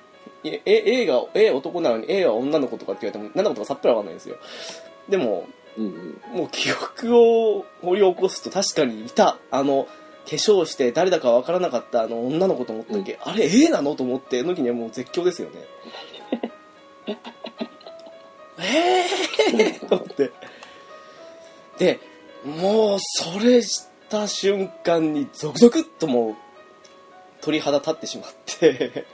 [0.44, 4.38] いやえ A が、A 男なのに A は女の子とかって言われても何のことかさっぱりわかんないんですよ。
[5.10, 5.48] でも、
[5.78, 6.38] うんうん。
[6.38, 9.38] もう記憶を掘り起こすと確かにいた。
[9.52, 9.88] あの、
[10.26, 13.96] 化粧して誰だかわからなかったあの女の子と思ったっけ、あれ A なの？
[13.96, 15.56] と思って、の時にはもう絶叫ですよね。
[18.58, 20.32] えーと思って。
[21.78, 22.00] で、
[22.46, 26.36] もうそれした瞬間にゾクゾクっともう
[27.42, 29.06] 鳥肌立ってしまって、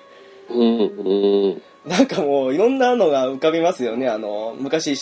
[0.49, 1.61] うんうん。
[1.85, 4.07] なんかもういろんなのが浮かびますよね。
[4.07, 4.95] あの、昔、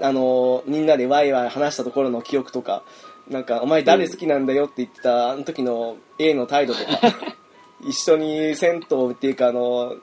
[0.00, 2.82] あの、みんなでワイワイ話したところの記憶とか、
[3.28, 6.90] なんか、お前誰好きなんだよって言ってた、あの時の A の態度とか、
[7.86, 9.96] 一緒に銭湯っていうか、あの、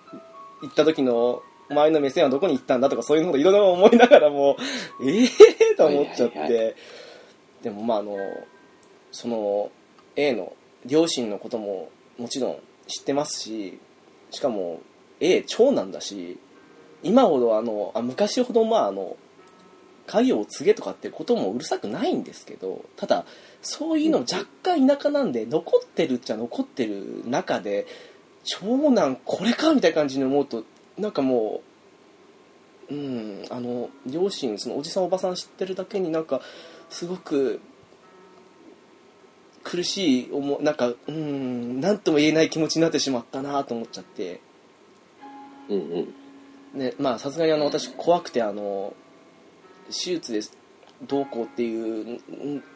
[0.61, 4.57] 行った時の、お前の目線はどこに行ったんだとか、そういうのをいろいろ思いながらも、
[5.01, 5.77] ええー？
[5.77, 6.75] と思っちゃって、はいはい。
[7.63, 8.17] でもまああの
[9.11, 9.71] その
[10.15, 10.53] A の
[10.85, 11.89] 両親のことも
[12.19, 13.79] もちろん知ってますし
[14.29, 14.81] しかも
[15.21, 16.37] A 長男だし
[17.01, 19.15] 今ほどあのあ昔ほどまああの
[20.05, 23.25] 家業を継げとかってこともうるさくないんですけどただ
[23.61, 27.87] そういうの若干田舎なんで残ってるっちゃ残ってる中で
[28.43, 30.65] 長男これかみたいな感じに思うと
[30.97, 31.61] なんかも
[32.89, 36.41] ううんあの両親そのおじさんおばさん知ってるだけになんか
[36.89, 37.61] すごく
[39.63, 44.41] 苦しい思いなんかうん何とも言えない気持ちになってしまったなと思っちゃって。
[45.69, 46.13] うんうん。
[46.73, 48.93] ねまあさすがにあの私怖くてあの
[49.87, 50.41] 手術で
[51.07, 52.21] どうこうっていう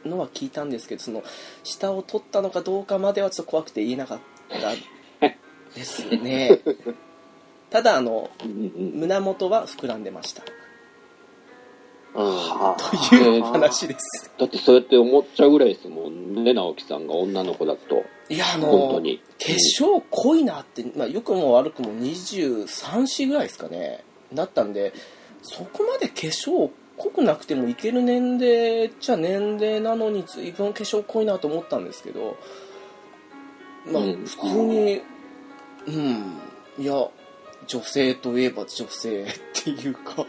[0.06, 1.24] のは聞いたんですけどその
[1.64, 4.20] 下を取ったのかどうかまではちょっと怖くて言えなかっ
[4.50, 4.72] た
[5.76, 6.60] ですね。
[7.70, 10.44] ただあの胸元は膨らんでました。
[12.16, 14.32] あという話です。
[14.38, 18.04] だってそうやって思っちゃうぐらいですもんね、直樹さんが女の子だと。
[18.30, 19.18] いやあの本当に。
[19.18, 24.04] 化粧濃いなって、まあ、よくも悪くも23歳ぐらいですかね。
[24.34, 24.94] だったんで
[25.42, 32.38] そこまで化粧濃くなくてもいける年齢じゃ年齢なのに随分化粧濃いなと思ったんですけど
[33.86, 34.26] まあうん。
[34.26, 35.02] 普通に
[35.88, 36.38] うん
[36.80, 37.08] いや
[37.68, 39.26] 女性といえば女性っ
[39.64, 40.26] ていうか。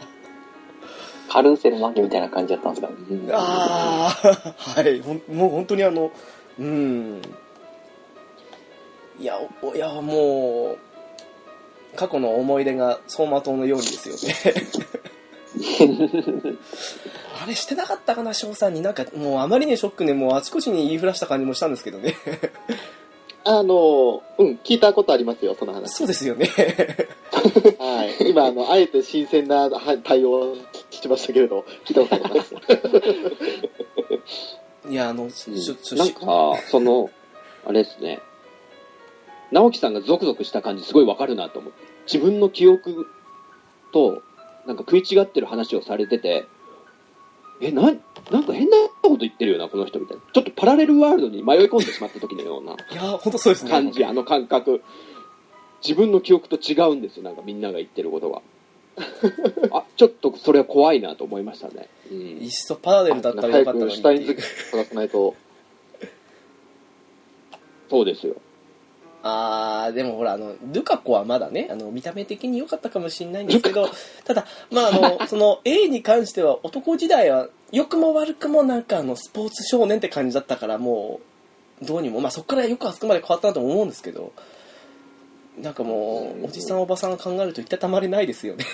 [1.31, 2.83] カルーセル負けみたいな感じだったんです
[3.29, 3.37] か？
[3.37, 4.99] ああはい。
[4.99, 6.11] ほんもう本当にあの
[6.57, 7.21] うん。
[9.19, 10.77] いやおいやもう
[11.95, 14.55] 過去の思い出が走馬灯のようにですよね
[17.41, 22.15] あれしてなかったかな翔さんになんかもうあまりにショックでもうあちこちに言いふらした感じもしたんですけどね
[23.45, 25.93] あの、うん、聞いたことありますよ、その話。
[25.93, 26.47] そうですよね
[27.79, 28.29] はい。
[28.29, 30.57] 今、あの、あえて新鮮なはい対応を
[30.91, 32.55] しましたけれど、聞いたことあります。
[34.89, 37.09] いやあのうんしょしょなんか、その、
[37.65, 38.19] あれですね。
[39.51, 41.79] 直樹さんがゾクゾクした感じすごいわかるなと思って。
[42.11, 43.07] 自分の記憶
[43.93, 44.21] と、
[44.65, 46.45] なんか食い違ってる話をされてて、
[47.61, 47.89] え、な、な
[48.39, 50.23] んか変なこと言ってるよな、この人みたいな。
[50.31, 54.81] ちょっとパラレルワールドに迷い込んでしまった時のようないや本当そうですね感じ、あの感覚。
[55.81, 58.41] 自分の記憶と違うんですよ、なんかみんなが言ってることが。
[59.71, 61.89] あ、ちょっとそれは怖いなと思いましたね。
[62.11, 64.41] うんいっそパラレルだったらよかったのに早くシュタインズ
[64.71, 65.35] 探さないと。
[67.89, 68.35] そうですよ。
[69.21, 73.89] あーでもほらあのルカ子はまだねあの見た目的に良かったかもしれないんですけど
[74.23, 81.19] ただまああの その A に関しては男時代は良くも悪くもなんかあのスポーツ少年って感じだったからも
[81.81, 84.31] うどうにもまあそこからよくあそこまで変わったなと思うんですけど
[85.57, 88.65] なんかもうおじさんおばさん考えるといたたまれないですよね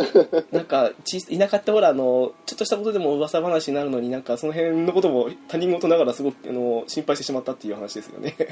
[0.52, 8.34] なんか田舎ってほらあのちょっとしたことでも噂話になるのになんかその辺のことも他人事ながらすごくあの心配してしまったっていう話ですよね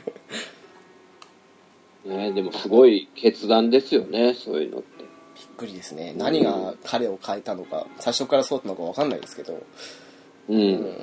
[2.05, 4.99] ね、でもすごい決断ですよね、そういうのって。
[5.39, 9.63] びっくりですね何が彼を変えたのか最初からそうだったのか分かんないですけど
[10.49, 10.97] うん。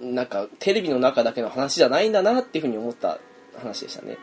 [0.00, 3.18] なんかテレビの中だけの話じゃないんだなっていうふうに思った
[3.56, 4.18] 話でしたね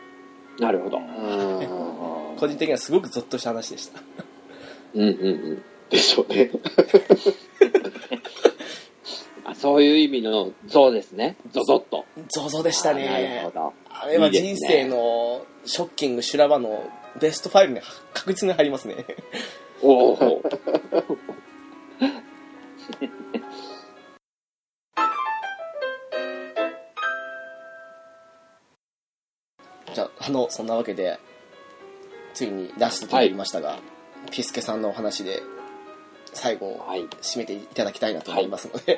[0.60, 1.00] なるほど。
[2.38, 4.00] 個人的にはすごくゾッとした話でした
[4.94, 5.10] うんうんう
[5.54, 5.62] ん。
[5.90, 6.50] でしょうね。
[9.44, 11.36] あそういう意味のゾですね。
[11.50, 12.06] ゾゾッと。
[12.28, 13.74] ゾゾでしたなるねほど。
[13.90, 16.90] あれは人生のショッキング修羅場の
[17.20, 17.80] ベスト5に
[18.12, 18.96] 確実に入りますね
[19.82, 20.42] おお。
[29.94, 31.20] じゃああのそんなわけで
[32.32, 33.78] ついにラストとなりましたが、
[34.30, 35.42] ピスケさんのお話で
[36.32, 37.06] 最後をはい。
[37.22, 38.96] 締めていただきたいなと思いますので、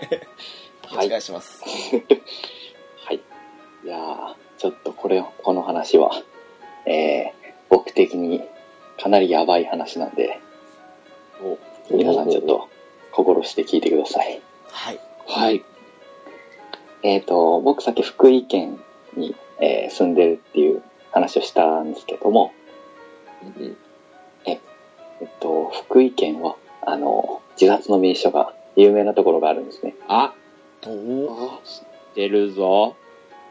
[0.89, 3.16] はい お願いしますはい。
[3.85, 6.11] いやーちょっとこれ、この話は、
[6.86, 7.32] えー、
[7.69, 8.43] 僕的に
[8.98, 10.40] かなりやばい話なんで、
[11.43, 11.59] お
[11.94, 12.44] 皆さんちょっ。
[12.44, 12.69] と
[13.12, 14.40] 心して聞いてください。
[14.70, 15.65] はいはい。
[17.03, 18.78] えっ、と、僕さっき福井県
[19.15, 20.82] に、えー住んでるっていう
[21.12, 22.53] 話をしたんですけども、
[23.43, 23.74] うんえ
[25.24, 29.94] っと、福井県は、あの、自殺の名所が有名なところがあるんですね。
[30.09, 30.34] あ、
[30.86, 31.60] おおあ
[32.14, 32.97] 出るぞ。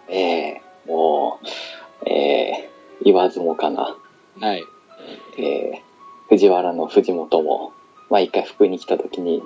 [0.08, 1.40] えー、も
[2.06, 3.98] う、えー、言わずもかな。
[4.40, 4.64] はい。
[5.38, 7.74] えー、藤原の藤本も、
[8.10, 9.42] まあ一回福井に来た時に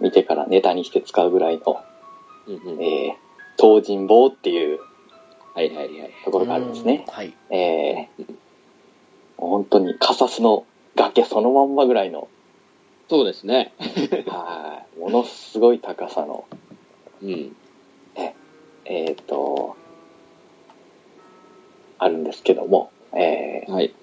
[0.00, 1.82] 見てからネタにして使うぐらいの、
[2.46, 2.82] うんうん。
[2.82, 4.78] えー、東尋坊っていう
[5.54, 6.10] はいはいはい。
[6.24, 7.04] ところがあるんですね。
[7.08, 8.26] はいえー、
[9.38, 12.28] もう本当にカサスの崖そのまんまぐらいの
[13.08, 13.72] そうですね。
[14.28, 15.00] はい。
[15.00, 16.46] ものすごい高さの、
[17.22, 17.54] うん。
[18.86, 19.76] えっ、と、
[21.98, 23.94] あるんですけども、えーはい。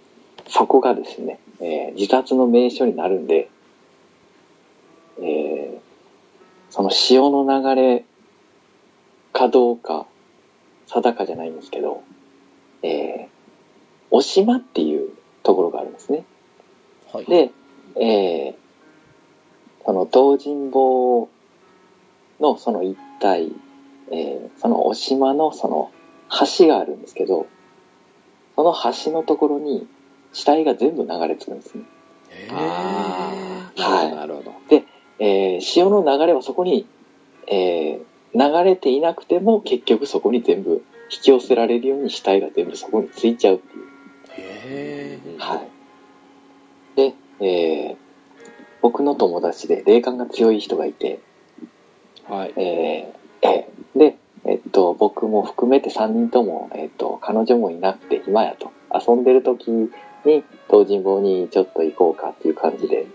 [0.47, 3.49] そこがですね、えー自殺の名所になるんで、
[5.19, 5.79] えー
[6.71, 8.05] その潮の流れ
[9.33, 10.05] かどうか
[10.87, 12.01] 定かじゃないんですけど、
[12.81, 13.27] えー、
[14.09, 15.09] お島っていう
[15.43, 16.23] ところがあるんですね。
[17.13, 17.25] はい。
[17.25, 17.51] で、
[17.95, 18.53] えー、
[19.85, 21.29] その東尋坊
[22.39, 23.55] のその一帯、
[24.11, 25.91] えーそのお島のその
[26.57, 27.47] 橋があるんですけど、
[28.55, 28.73] その
[29.03, 29.87] 橋のところに
[30.33, 31.83] 死体が全部流れ着くんですね。
[32.29, 34.53] へああ、はいなるほど。
[35.19, 36.87] えー潮の流れはそこに、
[37.47, 43.85] えー流れていなくても結局そこに全部引き寄せられるように死体が全部そこについちゃうっていう。
[44.37, 45.19] え。
[45.25, 45.37] へえ。
[45.37, 45.67] はい。
[46.95, 47.97] で、えー
[48.81, 51.19] 僕の友達で霊感が強い人がいて、
[52.27, 52.53] はい。
[52.57, 58.71] えーえーで、えっと、僕も含めて3人とも、えっと、彼女もいなくて暇やと。
[58.91, 59.91] 遊んでる時に、
[60.67, 63.05] 東尋坊にちょっと行こうかっていう感じで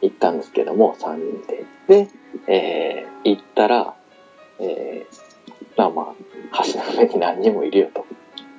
[0.00, 2.04] 行ったんですけども、3人で。
[2.06, 2.08] で、
[2.48, 3.94] えー行ったら、
[4.58, 5.14] えー
[5.76, 6.02] まあま
[6.52, 8.04] あ、橋の上に何人もいるよと。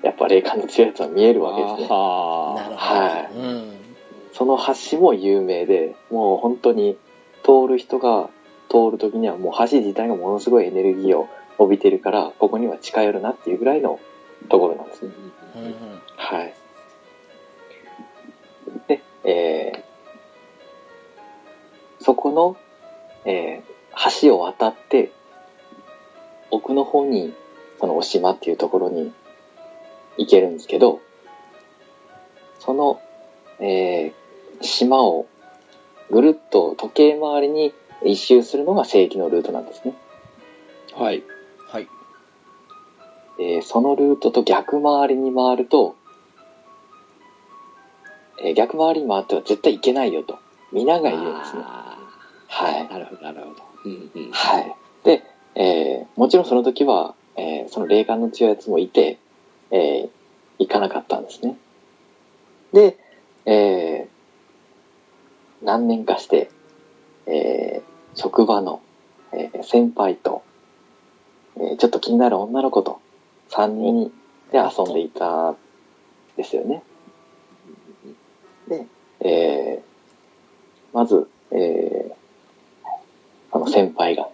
[0.02, 1.88] やっぱ霊感の強いやつは見えるわけですね。
[1.90, 2.78] あなるほど。
[2.78, 3.83] はうん。
[4.34, 4.58] その
[4.92, 6.98] 橋も有名で、もう本当に
[7.44, 8.30] 通る人が
[8.70, 11.30] 通る時にはもう橋自体がものすごいエネルギーを
[11.60, 14.00] 帯びてるから、ここには近寄るなっていうぐらいの
[14.50, 15.12] ところなんですね。
[15.56, 15.74] うんうん。
[16.16, 16.54] はい。
[18.88, 22.58] で、えー、そこの、
[23.26, 23.74] えー
[24.22, 25.12] 橋を渡って、
[26.50, 27.32] 奥の方に、
[27.80, 29.14] そのお島っていうところに
[30.18, 31.00] 行けるんですけど、
[32.60, 33.00] その、
[33.60, 34.23] えー
[34.68, 35.28] 島を
[36.12, 37.74] ぐるっと時計回りに
[38.06, 39.94] 一周するのが正規のルートなんですね。
[40.94, 41.24] はい。
[41.70, 41.88] はい。
[43.40, 45.96] えーそのルートと逆回りに回ると、
[48.44, 50.38] えー逆回りに回っては絶対行けないよと、
[50.72, 51.62] 皆が言うんですね。
[51.64, 51.98] あ
[52.48, 52.86] はい。
[52.86, 53.64] ーなるほど、なるほど。
[53.86, 54.32] うんうん。
[54.32, 54.76] はい。
[55.04, 55.24] で、
[55.56, 59.18] えーもちろんその時は、えーその霊感の強いやつもいて、
[59.72, 60.10] えー
[60.60, 61.58] 行かなかったんですね。
[62.74, 62.98] で、
[63.46, 64.13] えー
[65.64, 66.50] 何年かして、
[67.26, 68.82] えー職場の、
[69.32, 70.44] えー先輩と、
[71.58, 73.02] えーちょっと気になる女の子と
[73.50, 74.12] 3人
[74.52, 75.58] で遊んでいたん
[76.38, 76.84] ですよね。
[78.68, 78.86] で、
[79.22, 82.14] えーまず、えー
[83.52, 84.30] あの先輩が、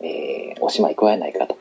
[0.00, 1.56] えーおしまい行こうやないかと。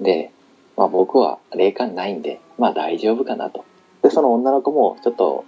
[0.00, 0.30] で、
[0.76, 3.64] まあ僕は霊感ないんで、まあ大丈夫かなと。
[4.08, 5.44] で、その女の子もちょっと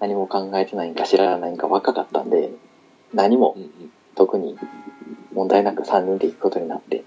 [0.00, 2.52] 何も考えてないんか知らないんか若かったんで、
[3.14, 3.56] 何も
[4.14, 4.58] 特に
[5.32, 7.04] 問題なく3人で行くことになって、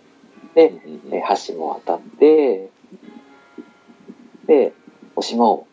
[0.55, 0.73] で、
[1.11, 2.71] えー橋も渡って、
[4.47, 4.73] で、
[5.15, 5.67] お島を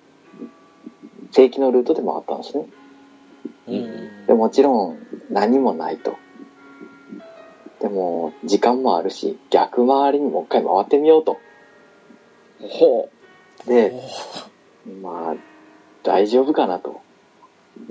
[1.30, 2.66] 正規のルートで回ったんですね。
[3.68, 4.26] うん。
[4.26, 4.98] でもちろん
[5.30, 6.18] 何もないと。
[7.80, 11.38] でも時間もあるし逆回りにもう一回回ってみようと。
[12.60, 13.08] ほ
[13.66, 14.59] で、お
[15.02, 15.36] まあ
[16.02, 17.00] 大丈夫かなと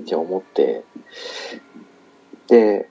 [0.00, 0.84] 一応思って。
[2.48, 2.88] で、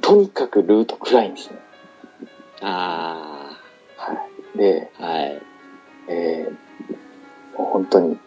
[0.00, 1.56] とにかくルート暗いんですね。
[1.56, 2.64] う。
[2.64, 3.58] あ
[3.96, 4.14] は
[4.54, 4.58] い。
[4.58, 5.04] で、あ。
[5.04, 5.42] はい。
[6.08, 8.18] えー、もう本当に、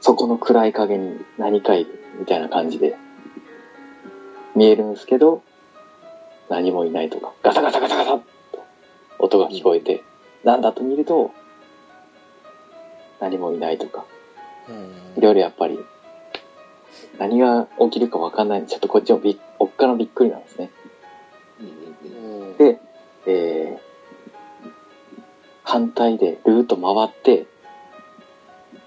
[0.00, 2.96] そこの暗い影に何かいるみたいな感じで
[4.54, 5.42] 見えるんですけど、
[6.48, 8.24] 何もいないとか、ガサガサガサガサッと
[9.18, 10.02] 音が聞こえて、
[10.44, 11.32] なんだと見ると、
[13.20, 14.04] 何もいないとか、
[14.68, 15.78] うんいろいろやっぱり、
[17.18, 20.70] 何が起きるかわかんないちょっとこっちもびっ、おっかのびっくりなんですね。
[22.58, 22.80] で、
[23.26, 23.88] えー
[25.64, 27.46] 反対でルート回って、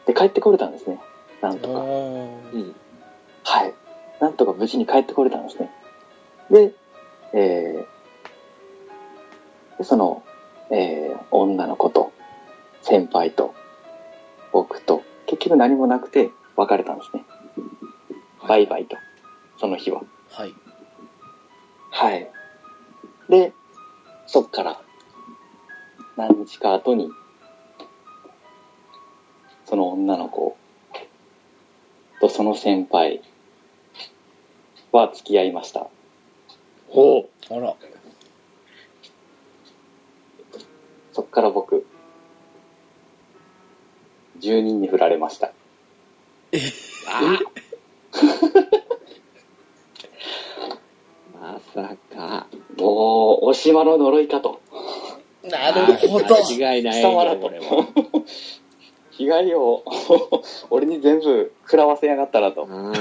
[0.07, 0.99] で、帰ってこれたんですね。
[1.39, 1.79] なんとか。
[1.81, 1.83] う
[2.57, 2.75] ん
[3.43, 3.73] はい。
[4.19, 5.69] なんとか無事に帰ってこれたんですね。
[6.49, 6.73] で、
[7.33, 10.23] えーでその、
[10.71, 12.11] えー女の子と、
[12.81, 13.53] 先輩と、
[14.51, 17.25] 僕と、結局何もなくて別れたんですね。
[18.47, 18.97] バイバイと、
[19.57, 20.01] その日は。
[20.29, 20.53] はい。
[21.91, 22.29] はい。
[23.29, 23.53] で、
[24.27, 24.81] そっから、
[26.17, 27.09] 何日か後に、
[29.65, 30.57] その女の子
[32.19, 33.21] とその先輩
[34.91, 35.87] は付き合いました。
[36.89, 37.75] ほあら。
[41.13, 41.85] そっから僕、
[44.41, 45.51] 10人に振られました。
[51.39, 52.47] まさか。
[52.77, 54.61] もう、おしまの呪いかと。
[55.43, 56.25] なるほど。
[56.25, 57.11] 間違いないよ、
[57.41, 57.87] これは。
[59.11, 59.83] 被害を、
[60.69, 62.63] 俺に全部食らわせやがったなと。
[62.63, 62.93] うん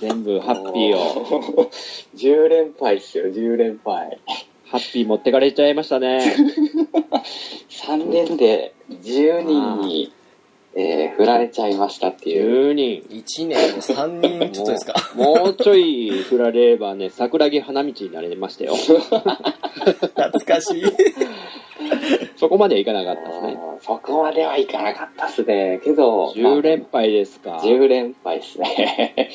[0.00, 1.62] 全部ハッピーを。
[1.62, 1.70] を。
[2.14, 4.18] 10連敗っすよ、10連敗。
[4.66, 6.20] ハッピー持ってかれちゃいましたね。
[7.70, 10.12] 3年で10人に、
[10.74, 12.70] えー振られちゃいましたっていう。
[12.70, 13.02] 10人。
[13.10, 14.94] 1年で3人ちょっとですか？
[15.14, 18.74] もうもうちょい振られればね、桜木花道になれましたよ。
[18.76, 20.84] 懐かしい。
[22.36, 23.58] そこまではいかなかったですね。
[23.80, 25.80] そこまではいかなかったっすね。
[25.82, 27.56] けど、10連敗ですか。
[27.58, 29.30] 10連敗っすね。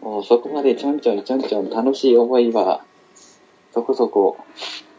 [0.00, 2.82] もうそこまでちょんちょんちょんちょん楽しい思いは、
[3.72, 4.38] そこそこ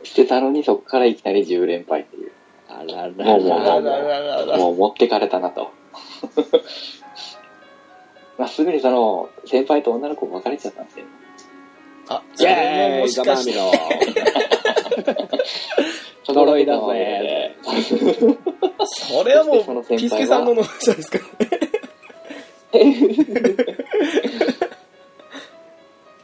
[0.03, 2.31] してたのにそこからいきなり10連敗っていう。
[2.79, 3.73] あららもうもうら。
[3.75, 4.57] あらららら。
[4.57, 5.71] もう持ってかれたなと。
[8.37, 11.05] まあ、すぐにその、先輩と女の子別れちゃったんですよ。
[12.09, 13.53] あ、イェーイもしかして。
[13.53, 13.75] ガマミ
[16.27, 17.57] ロ呪いだぜ。
[18.83, 21.19] それはもう、ピスケさんの呪いじゃないですか。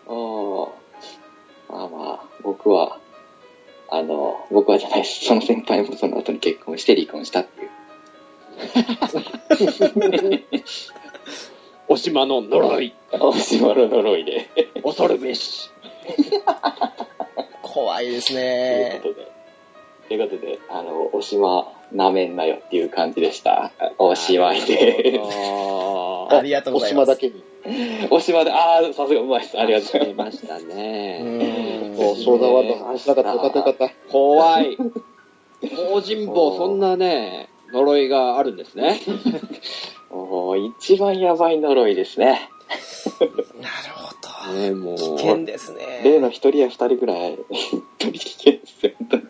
[0.08, 0.72] お
[1.70, 3.00] まあまあ、僕は、
[3.90, 5.26] あの、僕はじゃないです。
[5.26, 6.17] その先輩もその
[6.48, 7.70] 結婚して離婚したっていう。
[11.90, 12.94] おしまの呪い。
[13.20, 14.50] おしまの呪いで。
[14.84, 15.70] 恐るべし。
[17.62, 19.00] 怖いですというね。
[19.04, 19.28] ことで。
[20.08, 23.72] ということで、あの、おしま、なめんなよっていう感じでした。
[23.98, 25.20] おしまいで。
[25.20, 27.12] あありがとうございます。
[27.12, 27.44] お島だけに。
[28.10, 29.60] おしまで、ああ、さすがうまいです。
[29.60, 31.20] ありがとうござい出ましたうね。
[31.22, 33.34] ーんそう、正座ワー話しなかった。
[33.34, 33.90] よかったよかった。
[34.10, 34.78] 怖い。
[35.62, 39.02] 東尋坊、そんなね、呪いがあるんですね。
[39.08, 39.98] ます。
[40.10, 42.50] もう、一番やばい呪いですね。
[43.20, 43.34] なる
[43.94, 44.54] ほど。
[44.54, 44.98] ね、もう。
[44.98, 46.02] 危険ですね。
[46.04, 49.24] 例の一人や二人ぐらい、 本当に危険ですよ、本当に。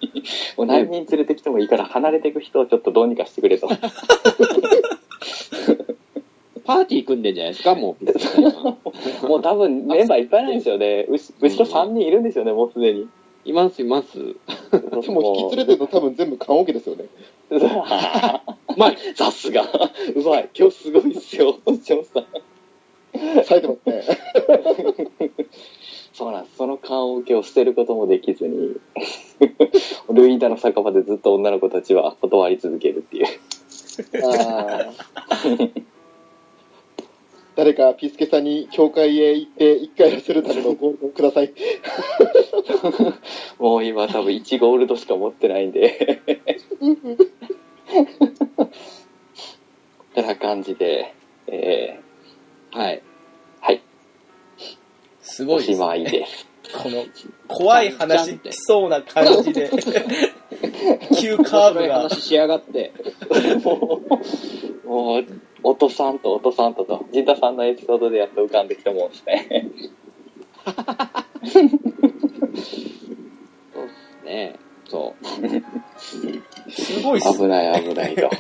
[0.57, 3.67] もう何人連れてきてもいいから、離れていく人をちょっとどうにかしてくれと。
[6.65, 8.05] パーティー組んでんじゃないですか、もう。
[9.27, 11.05] もう多分メンバーいっぱいなんですよね。
[11.07, 13.07] うし後ろ3人いるんですよね、もうすでに。
[13.47, 14.17] います、います。
[14.17, 14.33] で
[15.09, 17.05] も引き連れてるの多分全部棺桶ですよね。
[18.75, 19.63] まあ、さすが。
[19.63, 20.49] うまい。
[20.53, 22.25] 今日すごいっすよ、ジョンさん。
[23.43, 24.03] 冴えてますね。
[26.11, 26.57] そうなんです。
[26.57, 28.75] その棺桶を捨てることもできずに、
[30.09, 33.27] ルイーダの酒場でずっと女の子たちは断り続けるっていう。
[34.25, 35.83] あー
[37.57, 41.51] 誰かピスケさんに教会へ行って一回やらせるためのゴールドをください。
[43.57, 46.21] もう今多分1ゴールドしか持ってないんで。
[50.13, 51.15] てな感じで、
[51.47, 51.99] え
[52.73, 53.01] はい。
[53.61, 53.81] ー、はい、
[54.59, 54.77] おし
[55.21, 55.77] すごいですね。
[55.79, 56.47] まいです。
[56.83, 57.05] この、
[57.47, 59.71] 怖い話来そうな感じで、
[61.19, 62.01] 急カーブが。
[62.03, 62.93] 話しやがって。
[63.63, 64.01] も
[64.85, 65.25] う、もう、
[65.69, 69.67] おとさんとおとさんとと、ジンタさんのエピソードでやっと浮かんできたもんですね。
[73.73, 74.55] そうですね。
[74.87, 75.25] そう。
[76.71, 78.29] すごいっす危ない危ないと。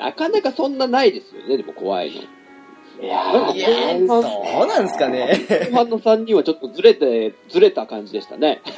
[0.00, 2.37] なかなかそんなないですよね、でも怖いの。
[3.00, 4.20] いやー、いやー、ど
[4.64, 5.46] うなんですかね。
[5.70, 8.60] 後半の3人はちょっとずれて、ずれた感じでしたね。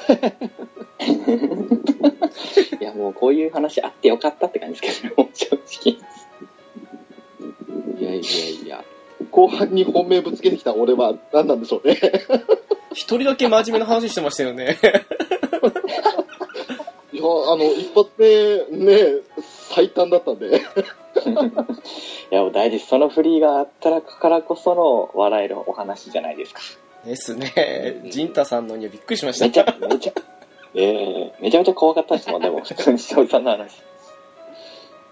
[2.81, 5.97] いやもうこういう話あってよかったって感じですけどね、正直。
[7.99, 8.21] いやいや
[8.65, 8.85] いや。
[9.31, 11.99] 後半に本命ぶつけてきた俺は何なんでしょうね。
[12.93, 14.79] 一人だけ真面目な話してましたよね。
[17.13, 19.23] いや、あの、一発目、ね、
[19.71, 20.61] 最短だったんで。
[21.29, 26.61] いやもう大事、そのフリーがあったらからこその笑えるお話じゃないですか。
[27.05, 28.03] ですね。
[28.11, 30.13] ジンタさんのにはびっくりしましめちゃた。、めちゃ、
[30.75, 33.83] ええめちゃめちゃ怖かったですもん、でも、普通にしおりさんの話。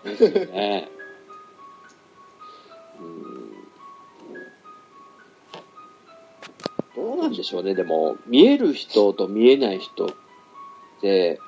[0.05, 0.89] ですよね。
[3.01, 3.39] うん
[6.97, 10.09] どうなんでしょうね、でも、見える人と見えない人っ
[11.01, 11.41] て、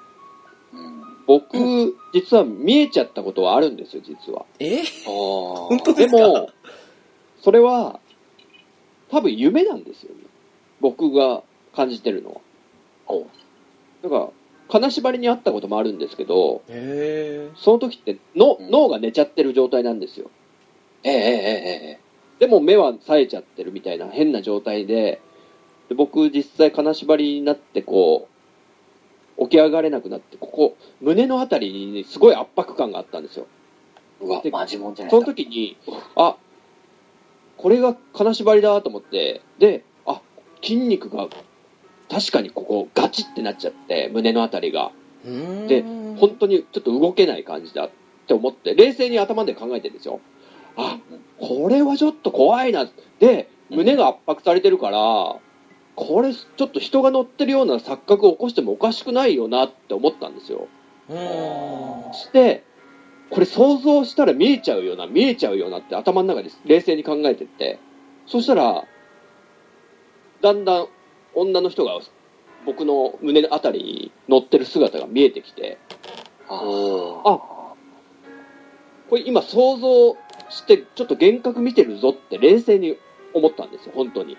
[1.31, 4.47] 僕、実は見えちゃったことはあるんですよ、実は。
[4.59, 4.83] え？
[5.07, 6.03] 本本当でか？
[6.03, 6.51] ですも、
[7.41, 8.01] それは、
[9.13, 10.23] 多分夢なんですよね。
[10.81, 12.41] 僕が感じてるのは。
[13.07, 13.27] お
[14.03, 14.29] だから、
[14.71, 20.33] 金縛りにあったこともあるんですけど、へその時ってのうん脳が寝ちゃってる状態なんですよ。
[21.05, 22.01] えええええ
[22.41, 25.21] でも目は冴えちゃってるみたいな変な状態で、
[25.89, 28.30] で僕実際金縛りになってこう、
[29.41, 33.47] 起き上がれなくなって、ここ、胸のあたりにすごい圧迫感があったんですよ。
[34.21, 35.25] うわで、マジもんじゃないその。
[35.25, 35.77] 時に、
[36.15, 36.37] あ、
[37.57, 40.21] これが金縛りだと思って、で、あ、
[40.63, 41.29] 筋肉が、
[42.11, 44.93] 確かにここガチってなっちゃって、胸のあたりが。
[45.69, 47.91] で、本当にちょっと動けない感じだっ
[48.27, 50.21] て思って、冷静に頭で考えてるんですよ。
[50.77, 50.99] あ、
[51.39, 52.91] これはちょっと怖いな。
[53.19, 55.37] で、胸が圧迫されてるから、
[56.01, 60.67] これちょっと人が乗ってるような錯覚を起こしてもおかしくないよなって思ったんですよ。
[62.13, 62.65] して、
[63.29, 67.79] これ想像したら見えちゃうよな、見えちゃうよなって頭の中で冷静に考えてって、
[68.27, 68.85] そしたら、
[70.41, 70.89] だんだん
[71.35, 72.01] 女の人が
[72.65, 75.77] 僕の胸のあたりに乗ってる姿が見えてきて、
[76.49, 77.77] ああ、こ
[79.13, 80.17] れ今想像
[80.49, 82.97] してちょっと幻覚見てるぞって冷静に
[83.35, 84.39] 思ったんですよ、本当に。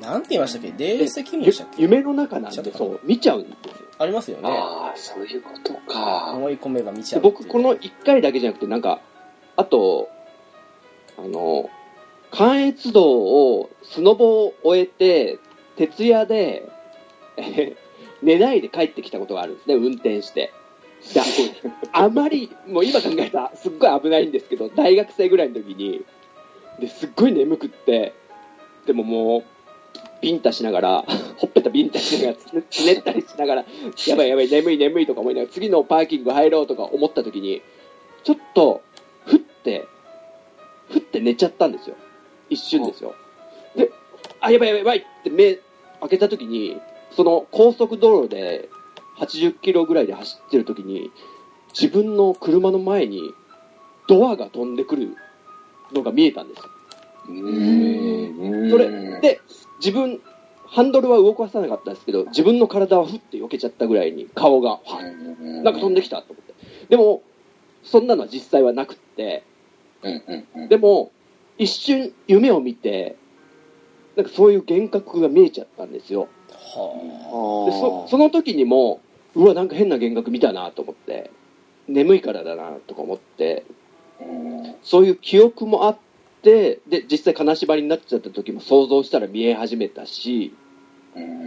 [0.00, 0.70] なんて言いましたっけ？
[0.72, 1.24] でしたっ
[1.76, 1.82] け？
[1.82, 3.72] 夢の中なんで、そう、見ちゃうんですよ。
[3.98, 4.42] ありますよね。
[4.48, 6.32] あー、そういうことか。
[6.36, 7.30] 思い込めば見ちゃでう。
[7.30, 9.00] 僕、この1回だけじゃなくて、なんか、
[9.56, 10.08] あと、
[11.18, 11.68] あの、
[12.30, 15.38] 関越道を、スノボを終えて、
[15.76, 16.68] 徹夜で、
[17.36, 17.76] え ー
[18.22, 20.52] 寝ないで帰ってきたことがあるんですね、運転して。
[21.12, 21.20] で
[21.92, 26.04] あまり、もう今考えたらすっごい危ないんですけど、大学生ぐらいの時に、
[26.78, 28.14] ですっごい眠くって、
[28.86, 29.44] でももう、
[30.22, 31.04] ビンタしながら、
[31.36, 33.64] ほっぺたビンタしながら、つねったりしながら、
[34.06, 37.60] やばいやばい、眠い眠いとか思いながら、次のパーキング入ろうとか思った時に、
[38.22, 38.82] ちょっと、
[39.26, 39.86] ふって、
[40.88, 41.96] ふって寝ちゃったんですよ。
[42.48, 43.14] 一瞬ですよ。
[43.74, 43.90] で、
[44.40, 45.58] あ、やばいやばいやばいって目
[46.00, 46.80] 開けた時に、
[47.10, 48.68] その高速道路で
[49.18, 51.10] 80キロぐらいで走ってる時に、
[51.74, 53.34] 自分の車の前に
[54.06, 55.16] ドアが飛んでくる
[55.92, 56.64] のが見えたんですよ。
[58.70, 59.40] それで、
[59.82, 60.20] 自分、
[60.66, 64.80] ハンドルは動かさなかったんですけど、自分の体はふって避けちゃったぐらいに顔が、
[65.40, 66.54] なんか飛んできたと思って。
[66.88, 67.22] でも、
[67.82, 69.42] そんなのは実際はなくって。
[70.68, 71.10] でも、
[71.58, 73.16] 一瞬夢を見て、
[74.16, 76.28] なんかそういう幻覚が見えちゃったんですよ。
[76.48, 79.00] はでそその時にも、
[79.34, 81.30] うわ、なんか変な幻覚見たなと思って、
[81.88, 83.64] 眠いからだなとか思って、
[84.20, 84.52] うん
[84.82, 86.00] そういう記憶もあって、
[86.42, 90.54] で、実際金縛りになっちゃった時も想像したら見え始めたし、
[91.14, 91.42] うん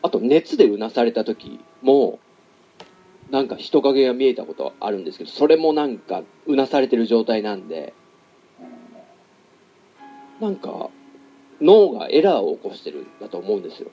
[0.00, 2.18] あと熱でうなされた時も、
[3.30, 7.94] なんか人影が見えたことあるんですけど、それもなんかうなされてる状態なんで、
[10.40, 10.88] なんか
[11.60, 13.90] 脳がエラーを起こしてるんだと思うんですよ。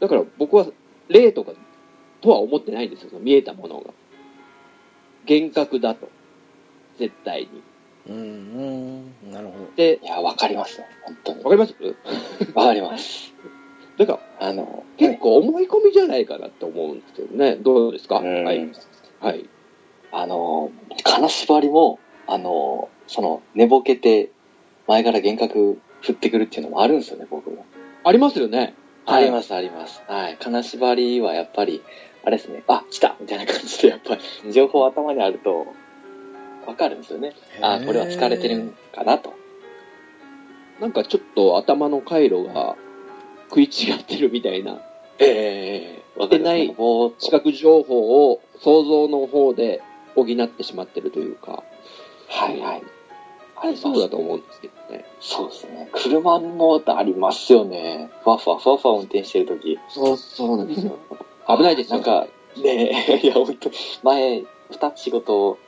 [0.00, 0.66] だから僕は
[1.08, 1.52] 霊とか
[2.20, 3.92] とは思ってないんですよ、見えたものが。
[5.28, 6.10] 幻覚だと。
[6.98, 7.62] 絶対に。
[8.08, 8.16] うん
[9.26, 10.86] うんなるほどでい、や、わかりますよ。
[11.02, 11.44] 本当に。
[11.44, 11.74] わかります？
[12.54, 13.34] わかります。
[13.98, 17.56] だからあの、結構思い込みじゃないかなって思うんですけどね。
[17.56, 18.18] どうですか？
[18.20, 18.70] うんはい。
[19.20, 19.48] はい。
[20.12, 20.70] あの、
[21.04, 24.30] 金縛りも、あの、その、寝ぼけて、
[24.86, 27.66] 前から幻覚降ってくるっていうのもあるんですよね、僕も。
[28.04, 28.74] ありますよね。
[29.04, 30.02] あります、あります。
[30.06, 30.36] はい。
[30.40, 31.82] 金縛りはやっぱり、
[32.24, 35.66] あれですね、あ、来たみたいな感じで、やっぱり、情報頭にあると、
[36.68, 37.32] わかるんですよね。
[37.62, 39.32] あ、これは疲れてるんかなと。
[40.80, 42.76] なんかちょっと頭の回路が
[43.48, 44.82] 食い違ってるみたいな
[45.18, 46.42] ええわかる。
[46.42, 46.76] でない。
[47.18, 49.80] 視覚情報を想像の方で
[50.14, 51.64] 補ってしまってるというか、
[52.28, 52.82] はいはい。
[53.56, 55.06] あれそうだと思うんですけどね。
[55.20, 55.88] そうですね。
[55.94, 58.10] 車もありますよね。
[58.22, 59.78] ふわふわふわふわ運転してるとき。
[59.88, 60.98] そうそうなんですよ。
[61.48, 61.96] 危ないですよ。
[61.96, 62.26] なんか、
[62.58, 63.70] ねえ、 いや、本当
[64.02, 65.58] 前、二つ仕事を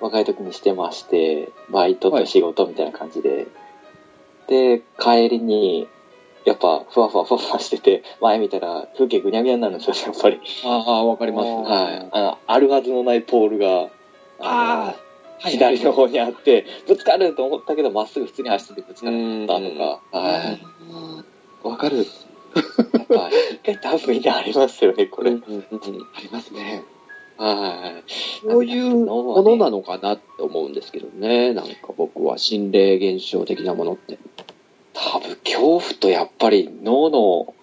[0.00, 3.46] 若い時にしてまして、バイトと仕事みたいな感じで、
[4.48, 5.88] で、帰りに、
[6.44, 10.40] やっぱ、ふわふわふわふわしてて、前見たら風景ぐにゃぐにゃになるんですよ、 やっぱり。
[10.64, 11.48] ああ、わかります。
[11.48, 12.08] はい。
[12.10, 13.90] あの、あるはずのないポールが、
[14.40, 14.94] ああ、
[15.44, 19.12] の左の方にあって、ぶつかると思ったけど、まっすぐ普通に走っててぶつかっ
[19.46, 20.58] たとか、は
[21.64, 21.68] い。
[21.68, 21.98] わかる。
[21.98, 25.32] やっぱ、一回多分にありますよね、これ。
[25.32, 26.84] うんうんうんありますね。
[27.38, 28.10] はい。
[28.42, 31.54] そういうものなのかなって思うんですけどね。
[31.54, 34.18] なんか僕は心霊現象的なものって。
[34.92, 37.54] 多分、恐怖とやっぱり脳の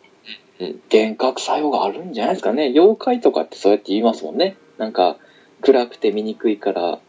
[0.58, 2.68] うん幻覚作用があるんじゃないですかね。
[2.68, 4.56] 妖怪とかってそうやって言いますもんね。
[4.78, 5.18] なんか、
[5.62, 7.00] 暗くて見にくいから、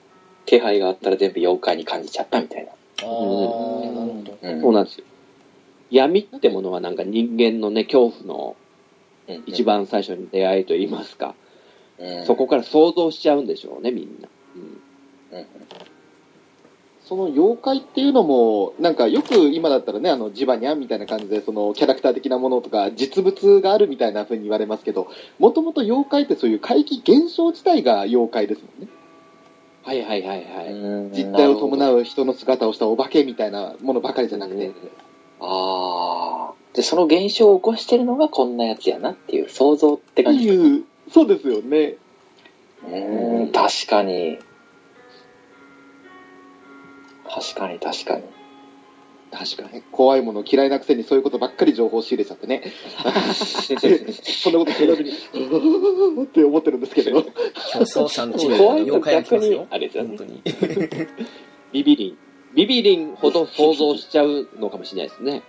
[0.47, 2.71] 気配があったら全部妖怪に感じちゃったみたいな。
[2.71, 5.05] ああなるほどうんそうなんですよ。
[5.91, 8.57] 闇ってものはなんか人間のね、恐怖の
[9.29, 11.45] うん一番最初に出会いと言いますか、うん
[12.27, 14.28] そこから想像しちゃうんでしょうね、みんな。
[14.55, 14.59] う
[15.36, 15.47] んうん
[17.06, 25.06] その妖怪っていうのも、なんかよく今だったらね、あの、ジバニャンみたいな感じで、そのキャラクター的なものとか、実物があるみたいな風に言われますけど、
[25.39, 28.89] もともと妖怪ってそういう怪奇現象自体が妖怪ですもんね。
[29.85, 30.62] はいはいはいは
[31.12, 31.16] い。
[31.16, 32.01] 実態を伴う。
[32.01, 34.73] う人の姿をしたお化けみたいなものばかりじゃなくて。
[35.40, 36.55] ああ。
[36.74, 40.48] で、その現象を起こしてるのがこんなやつやなっていう想像ってって感じ。
[40.48, 41.97] いう、そうですよね。
[42.85, 44.39] うーん、確かに。
[47.28, 48.23] 確かに確かに。
[49.31, 49.83] 確かに。
[49.93, 52.62] 怖いもの嫌いなくせにそういうことばっかり情報を仕入れちゃってね。
[53.35, 57.23] そんなこと聞いた時に、うーって思ってるんですけど。
[57.23, 59.66] 競争者の怖いと妖怪が来ますよ逆に。
[59.70, 60.43] あれですよね本当に。
[61.73, 62.19] ビビリン。
[62.55, 65.43] ビビリンほど想像しちゃうのかもしれないですね。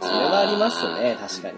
[0.00, 1.54] それはありますね、確かに。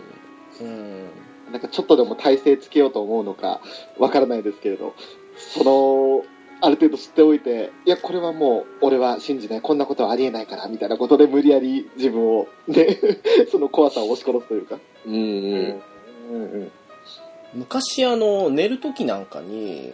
[0.62, 1.08] うん。
[1.54, 3.60] なんかちょっとでも体勢つけようと思うのか
[3.96, 4.92] わからないですけれど、
[5.36, 6.24] その、
[6.60, 12.98] ある程度知っておいて、いや、これはもう俺は信じない、こんなことはありえないから、みたいなことで無理やり自分を、ね、
[13.52, 14.80] その怖さを押し殺すというか。
[15.06, 15.16] うんう。
[15.16, 16.72] うんんうん。
[17.54, 19.92] 昔あの寝る時なんかに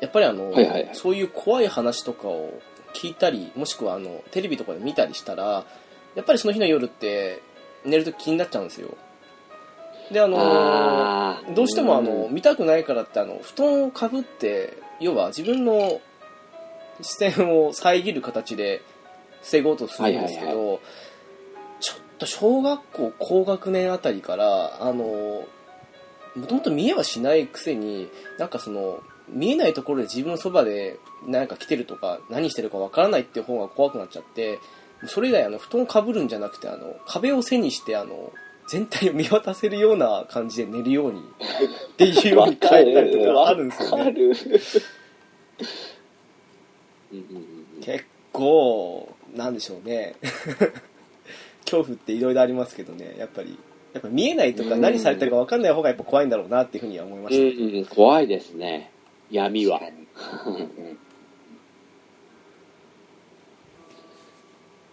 [0.00, 2.60] やっぱりあの、はいはいはいそういう怖い話とかを
[2.94, 5.66] 聞いたりもしくはあのテレビとかで見たりしたら
[6.14, 7.42] やっぱりその日の夜って
[7.84, 8.96] 寝る時気になっちゃうんですよ
[10.12, 16.00] であのあどうしてもあの見たくないからってあの布団をかぶって要は自分の
[17.00, 18.82] 視線を遮る形で
[19.42, 20.80] 防ごうとするんですけど、はい
[21.80, 25.46] ちょっと小学校高学年あたりからあの
[26.36, 28.08] もともと見えはしないくせに
[28.38, 34.58] なんかその見えないところで自分のそばで何か来てるとか何してるかわからないっていう方が怖くなっちゃって
[35.06, 38.32] それ以来あの布団をかぶるんじゃなくてあの壁を背にしてあの
[38.68, 44.14] 全体を見渡せるような感じで寝るようにっていうように変えたりとかあるんですよね。
[47.80, 50.16] 結構なんでしょうね。
[51.64, 53.16] 恐怖っていろいろありますけどね。
[53.18, 53.58] やっぱり
[53.94, 54.80] やっぱ見えないとかうん。
[54.82, 58.90] 何されてるか分かんない方がやっぱ怖いんだろうなっていうふうには思いまうした、んうん、怖いですね。
[59.30, 59.80] 闇は。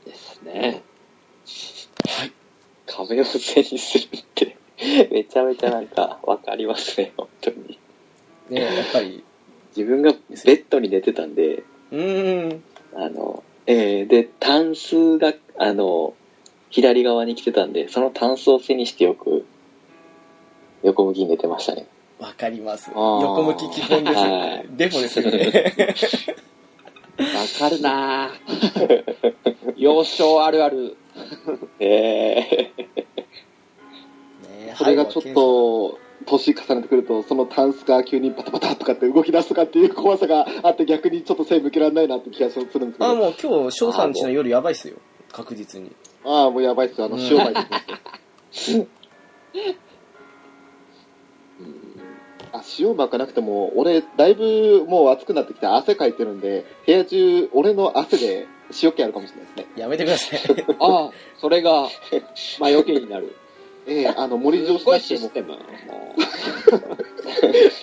[0.06, 0.82] ですね。
[2.98, 4.58] 壁を背にするって、
[5.12, 7.80] めちゃめちゃなんかわかりますね、本当に。
[8.50, 9.24] ねやっぱり
[9.76, 12.64] 自分がベッドに寝てたんで、うーん
[12.94, 16.14] あの、えー、で、タンスが、あの、
[16.70, 19.46] 左側に来てたんで、そのタンスを背にしてよく、
[20.84, 21.88] 横向きに寝てましたね。
[22.20, 25.86] わかります横向き基本ですよはねいデフォですよね
[27.20, 27.26] わ
[27.60, 29.04] かるなぁ。
[29.76, 30.96] 幼少あるある。
[31.80, 43.06] えー、ねそれがちょっと、年重ねてくると、そのタンスが急にバタバタとかって動き出すとかっていう怖さがあって、逆にちょっと背向けられないなって気がするんですけど。
[43.06, 44.96] あもう今日翔さんちの夜やばいっすよ
[45.32, 45.92] 確実に
[46.24, 47.06] ああ、もうやばいっすよ。
[47.06, 48.88] あの、うん塩巻いて
[51.60, 51.96] うん
[52.52, 58.48] あ、塩巻かなくても、俺、だいぶもう暑くなってきて汗かいてるんで、部屋中、俺の汗で
[58.82, 59.68] 塩気あるかもしれないですね。
[59.82, 60.40] やめてください
[60.80, 61.84] ああ、それが、
[62.60, 63.36] まあ余計になる。
[63.88, 65.54] ええあの、森す上市ごいシステム。
[65.54, 65.58] も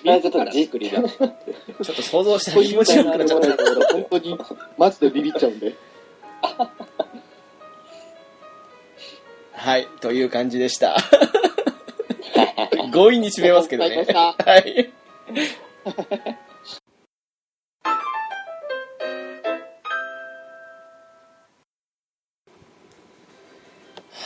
[0.03, 1.01] なんかちょっとじ作りだ。
[1.01, 1.33] ちょっ
[1.79, 3.57] と想像したら気持ちよくなっちゃった俺、
[3.93, 4.37] 本当に、
[4.77, 5.73] マジでビビっちゃうんで。
[9.63, 10.97] はいという感じでした
[12.91, 14.91] 強引に締めますけどねはい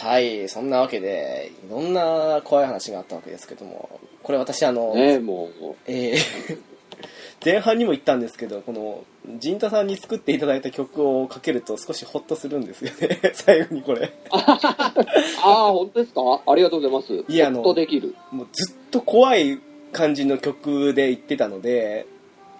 [0.07, 6.17] はい、そんなわけで、いろんな怖い話があったわけですけども、これ私あの、ねえ、もう、えー
[7.43, 9.03] 前半にも言ったんですけど、この、
[9.37, 14.11] 陣太さんに作っていただいた曲をかけると少しホッとするんですよね、 最後にこれ。
[14.31, 16.21] ああ、本当ですか？
[16.47, 17.31] ありがとうございます。
[17.31, 18.15] いやあのほっとできる。
[18.31, 19.59] もうずっと怖い
[19.91, 22.07] 感じの曲で言ってたので、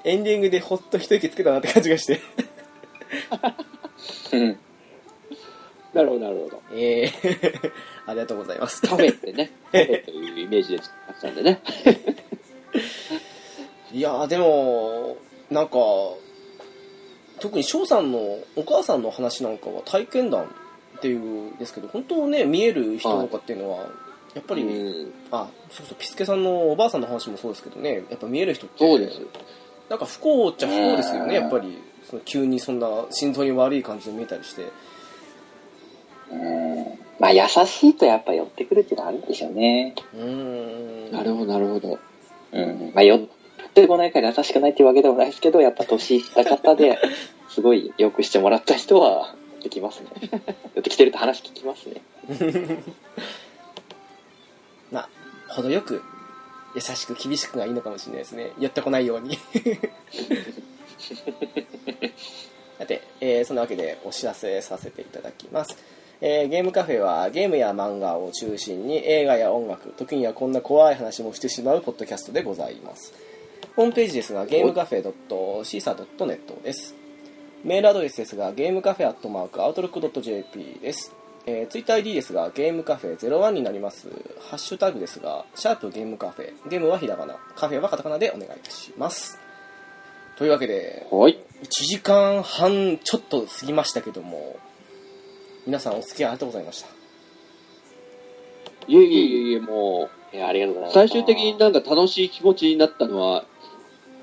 [0.04, 2.20] エンディングでほっと一息つけたなって感じがして。
[4.34, 4.58] うん。
[5.98, 6.62] なるほど、なるほど。
[6.74, 7.72] えー、
[8.06, 8.82] ありがとうございます。
[8.82, 10.90] カフェってね、カフェというイメージでし
[11.22, 11.60] たんでね。
[13.92, 15.18] いやーでも、
[15.50, 15.80] なんか、
[17.40, 20.54] 特に翔さんのお母さんの話なんかは体験談
[20.98, 23.88] っていうんですけど、本当ね、見える人とかっていうのは、
[24.34, 29.22] やっぱり、うんあ、そうそう、ピスケさんのおばあさんの話もそうですけどね、やっぱ見える人って、そうです。
[29.90, 31.78] なんか不幸っちゃ不幸ですよね、やっぱり。
[32.10, 34.64] その急にそんな心臓に悪い感じで見えたりして。
[36.32, 39.96] うんまあ優しいとやっぱ寄ってくるっていうのはあるんでしょうね。
[40.14, 41.12] うーん。
[41.12, 42.00] なるほど、なるほど。
[42.52, 42.92] うん。
[42.94, 43.20] まあ寄っ
[43.74, 47.00] てこないから優しくないっていうわけでもないですけど、やっぱ年下方で、
[47.50, 50.08] すごい良くしてもらった人は、できますね。
[50.76, 52.02] 寄ってきてるって話聞きますね。
[54.92, 55.10] まあ、
[55.50, 56.04] 程よく、
[56.76, 58.52] 優しく厳しくがいいのかもしれないですね。
[58.60, 59.38] 寄ってこないように。
[62.78, 65.76] さて、えーそんなわけでお知らせさせていただきます。
[66.20, 73.14] えーゲームカフェはゲームや漫画を中心に映画や音楽、時にはこんな怖い話もしてしまうポッドキャストでございます。
[73.76, 76.96] ホームページですが、ゲームカフェ .cisa.net です。
[77.64, 81.14] メールアドレスですが、ゲームカフェアットマークアウトロック .jp です。
[81.46, 84.10] えー、ツイッター ID ですが、ゲームカフェ01になります。
[84.50, 86.70] ハッシュタグですが、シャープゲームカフェ。
[86.70, 89.40] ゲームはひらがな、カフェはカタカナでお願いいたします。
[90.36, 91.40] というわけで、はい。
[91.64, 94.58] 1時間半ちょっと過ぎましたけども、
[95.68, 96.88] 皆さんお付き合いありがとうございました。
[98.88, 101.10] いえいえいえいえ、もいや、ありがとうござう、います。
[101.10, 103.44] 最終的になんか楽しい気持ちになったのは、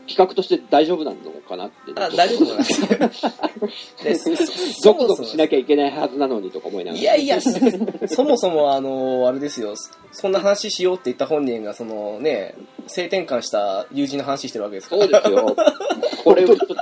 [0.09, 1.17] 企画として大丈夫なの
[1.47, 1.93] かなって。
[1.97, 2.81] あ、大丈夫と思います。
[4.05, 4.31] でそ
[4.81, 7.03] ゾクゾクしなきゃいけないはずなのにとか思いながら。
[7.03, 7.51] いやいや、そ
[8.07, 9.75] そもそもあの、あれですよ、
[10.13, 12.55] そんな話しようって言った本人が、そのね、
[12.87, 15.03] 性転換した友人の話してるわけですから。
[15.03, 15.57] そうですよ。
[16.25, 16.75] これをちょっと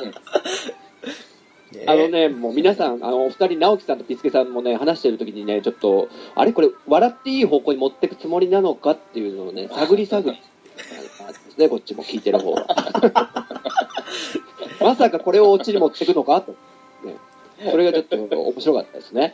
[1.87, 10.43] あのね、もう皆さん、あの、お二人、直樹さんとピスケさんもね、話してる時にね、ちょっと、あれこれ、笑っていい方向に持っていくつもりなのかっていうのをね、 探り探り、で
[11.53, 12.67] すね、こっちも聞いてる方は。
[14.81, 16.53] まさかこれをオチに持っていくのかと。
[17.05, 17.17] ね、
[17.71, 19.33] それがちょっと面白かったですね。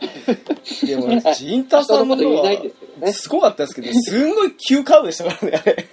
[0.84, 3.12] でも、ジンタさんの人のこと言いはないんですけどね。
[3.12, 5.88] すごかったですけど、すんごい急カーブでしたからね、あれ。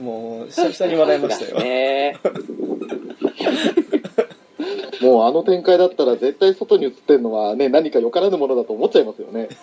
[0.00, 1.58] もう、久々に笑いましたよ。
[1.58, 2.16] ね
[5.00, 9.48] もうあの展開だったら絶対外に映ってるのはね、何かよからぬものだと思っちゃいますよね。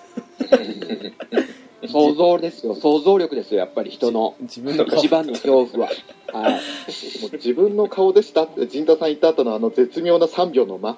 [1.87, 4.35] 想像ですよ、想像力ですよ、やっぱり人の。
[4.41, 5.91] 自分の顔一番の恐怖は。
[6.33, 6.53] はい。
[7.21, 10.97] もう自分の顔でしたって陣田さん言った後のあの絶妙な3秒の間。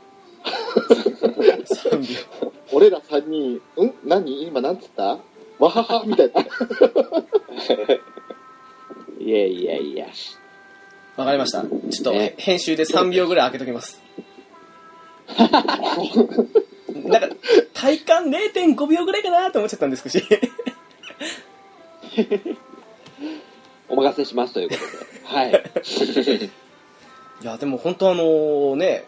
[1.65, 2.53] 3秒。
[2.71, 3.61] 俺ら3人、ん？
[4.05, 4.43] 何？
[4.43, 5.19] 今なんつった？
[5.59, 6.03] わはは？
[6.05, 6.41] みたいな。
[9.19, 10.07] いやいやいや。
[11.17, 11.63] わかりました。
[11.63, 14.01] ちょっとね編集で3秒ぐらい開けときます。
[15.37, 17.29] なんか、
[17.73, 20.25] 体感0.5秒ぐらいかなと思っちゃったんですけど、
[23.89, 24.87] お任せしますということで。
[25.23, 25.51] はい。
[27.41, 29.05] いや、でも本当あのね、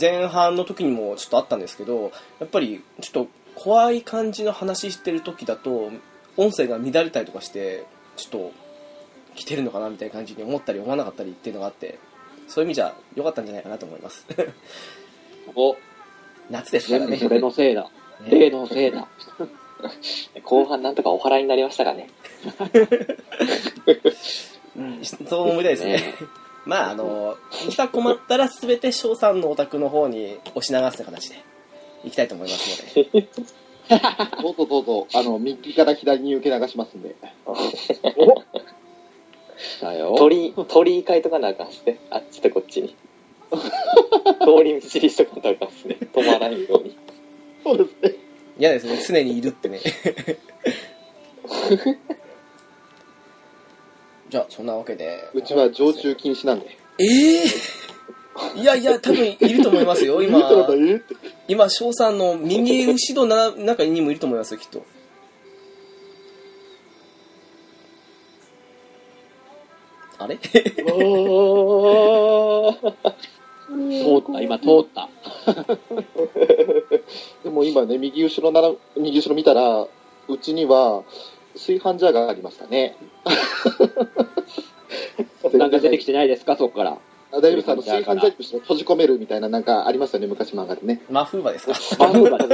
[0.00, 5.90] 前半の時にもちょっとあったんですけど、やっぱりちょっと怖い感じの話してる時だと、
[6.36, 7.84] 音声が乱れたりとかして、
[8.16, 8.52] ちょっと
[9.34, 11.98] 来てるのかなみたいな感じに思ったり思わなかったりっていうのがあって、
[12.48, 14.26] そういう意味じゃ良かったんじゃないかなと思います。
[15.54, 15.76] お、
[16.50, 17.16] 夏ですからね。
[17.16, 17.90] それのせいだ。
[18.24, 19.08] ね例のせいだ。
[20.44, 22.08] 後半なんとかお払いになりましたかね。
[24.76, 26.02] うんそう思いたいですね。
[26.64, 27.36] まあ、あの、
[27.68, 31.36] いざ困ったら全て翔さんのお宅の方に押し流す形で
[32.04, 33.28] 行きたいと思いますので。
[34.40, 37.16] どうぞどうぞ、あの、右から左に受け流しますんで。
[39.80, 40.14] だよ。
[40.16, 41.98] 鳥、鳥居変えとかなあかんっすね。
[42.10, 42.96] あっちとこっちに。
[43.50, 43.56] 通
[44.64, 45.96] り道にしとかなあかんっすね。
[46.12, 46.96] 止まらんように。
[47.64, 48.14] そうですね。
[48.58, 49.80] 嫌ですね、常にいるってね。
[54.30, 55.28] じゃあ、そんなわけで。
[55.34, 56.76] うちは常駐禁止なんで。
[56.98, 57.44] ええ
[58.56, 60.40] いやいや、多分いると思いますよ、今。
[61.48, 64.84] 今、翔さんの右後ろな中にもいると思いますよ、きっと。
[70.24, 70.38] あれ？
[70.42, 70.58] 通
[74.18, 75.08] った、今通った？
[77.44, 79.86] でも今ね、右後ろなら、右後ろ見たら、
[80.28, 81.02] うちには、
[81.54, 82.96] 炊飯ジャーがありましたね。
[85.54, 86.98] なんか出てきてないですか、そこから。
[87.34, 87.70] あ大丈夫です。
[87.70, 91.02] あの、炊飯ジャー閉じ込めるみたいななんかありましたね、昔漫画でね。
[91.10, 91.72] マフーバですか？
[91.98, 92.48] マフーバー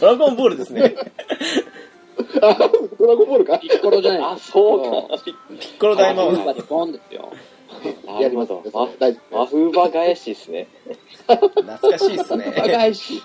[0.00, 0.94] ドラゴンボールですね。
[2.42, 3.58] あ、ドラゴンボールか？
[3.58, 5.22] ピッコロじゃないあ、そうか。
[5.24, 6.32] ピッコロ大魔王。
[6.32, 7.32] マでボンですよ。
[8.20, 8.78] やりますなるほど。
[8.78, 10.68] ママ大丈夫マフーバ返しっすね。
[11.26, 12.52] 懐かしいっすね。
[12.56, 13.22] 長返し。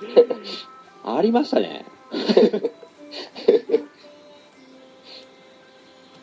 [1.03, 1.85] ありましたね。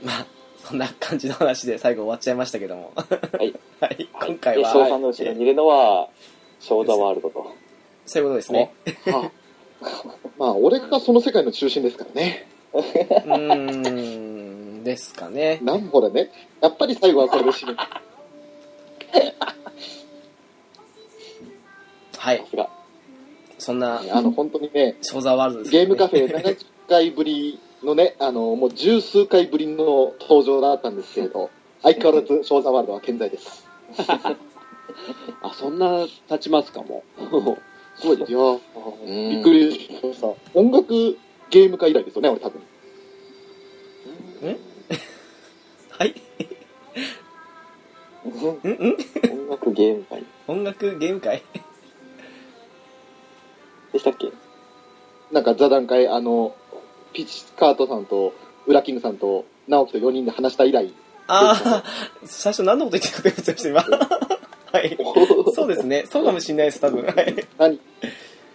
[0.02, 0.26] まあ、
[0.62, 2.92] そんな感じの話で最後終わっちゃいましたけども。
[2.96, 3.04] は
[3.42, 3.54] い。
[3.80, 6.08] はい、今回で、は、翔さんの後ろにいるのは、
[6.60, 7.46] ショーザワールドと。
[8.06, 8.74] そういうことですね。
[10.38, 12.46] まあ、俺がその世界の中心ですからね。
[12.74, 15.60] うーん、ですかね。
[15.62, 16.30] なんもほらね、
[16.60, 17.76] やっぱり最後はこれで締め。
[22.18, 22.44] はい。
[23.58, 26.56] そんな、あの、本当にね、ショーザーワールドです、ゲームカフェ70
[26.88, 31.50] 回ぶりのね、あの、もう十数回ぶりの登場だったんですけれど、
[31.82, 33.66] 相変わらず、ショーザワールドは健在です。
[35.42, 37.04] あ、そんな経ちますかも。
[37.96, 38.34] すごいですい。
[38.34, 38.60] やう
[39.06, 40.28] んびっくりしました。
[40.54, 41.16] 音楽
[41.54, 42.60] ゲーム会以来ですよね、俺多分。
[45.96, 46.14] はい？
[48.24, 48.32] うん？
[48.32, 48.40] ん？
[48.90, 48.96] ん？
[49.46, 51.44] 音楽ゲーム会音楽ゲーム会？
[53.92, 54.32] でしたっけ？
[55.30, 56.56] なんか座談会、あの、
[57.12, 58.34] ピッチカートさんと、
[58.66, 60.92] ウラキングさんと、直樹と4人で話した以来、
[61.28, 61.84] ああ、
[62.26, 64.08] 最初何のこと言ってたかと思いました、今。
[64.72, 64.98] はい。
[65.54, 66.04] そうですね。
[66.10, 67.04] そうかもしれないです、多分。
[67.04, 67.46] はい。
[67.58, 67.78] 何？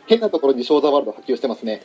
[0.09, 1.83] 変なところにショーザワールド波及してますね。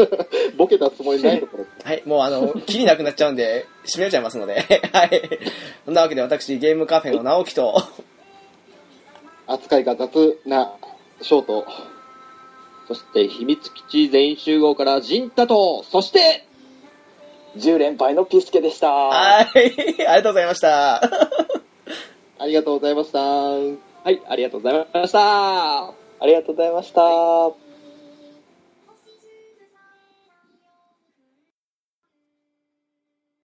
[0.56, 1.66] ボケたつもりないところ。
[1.84, 2.02] はい。
[2.06, 4.54] もう、あの、切りなくなっちゃうんで、 閉めちゃいますので。
[4.90, 5.22] はい。
[5.84, 7.82] そんなわけで、私、ゲームカフェの直樹と、
[9.46, 10.72] 扱いが雑な
[11.20, 11.66] ショート。
[12.88, 16.46] そして、秘密基地全員集合からジンタと、そして、
[17.58, 18.90] 10連敗のピスケでした。
[18.90, 19.46] はい。
[19.46, 21.02] ありがとうございました。
[22.38, 23.20] ありがとうございました。
[23.20, 25.97] はい、ありがとうございました。
[26.20, 27.67] ありがとうございました。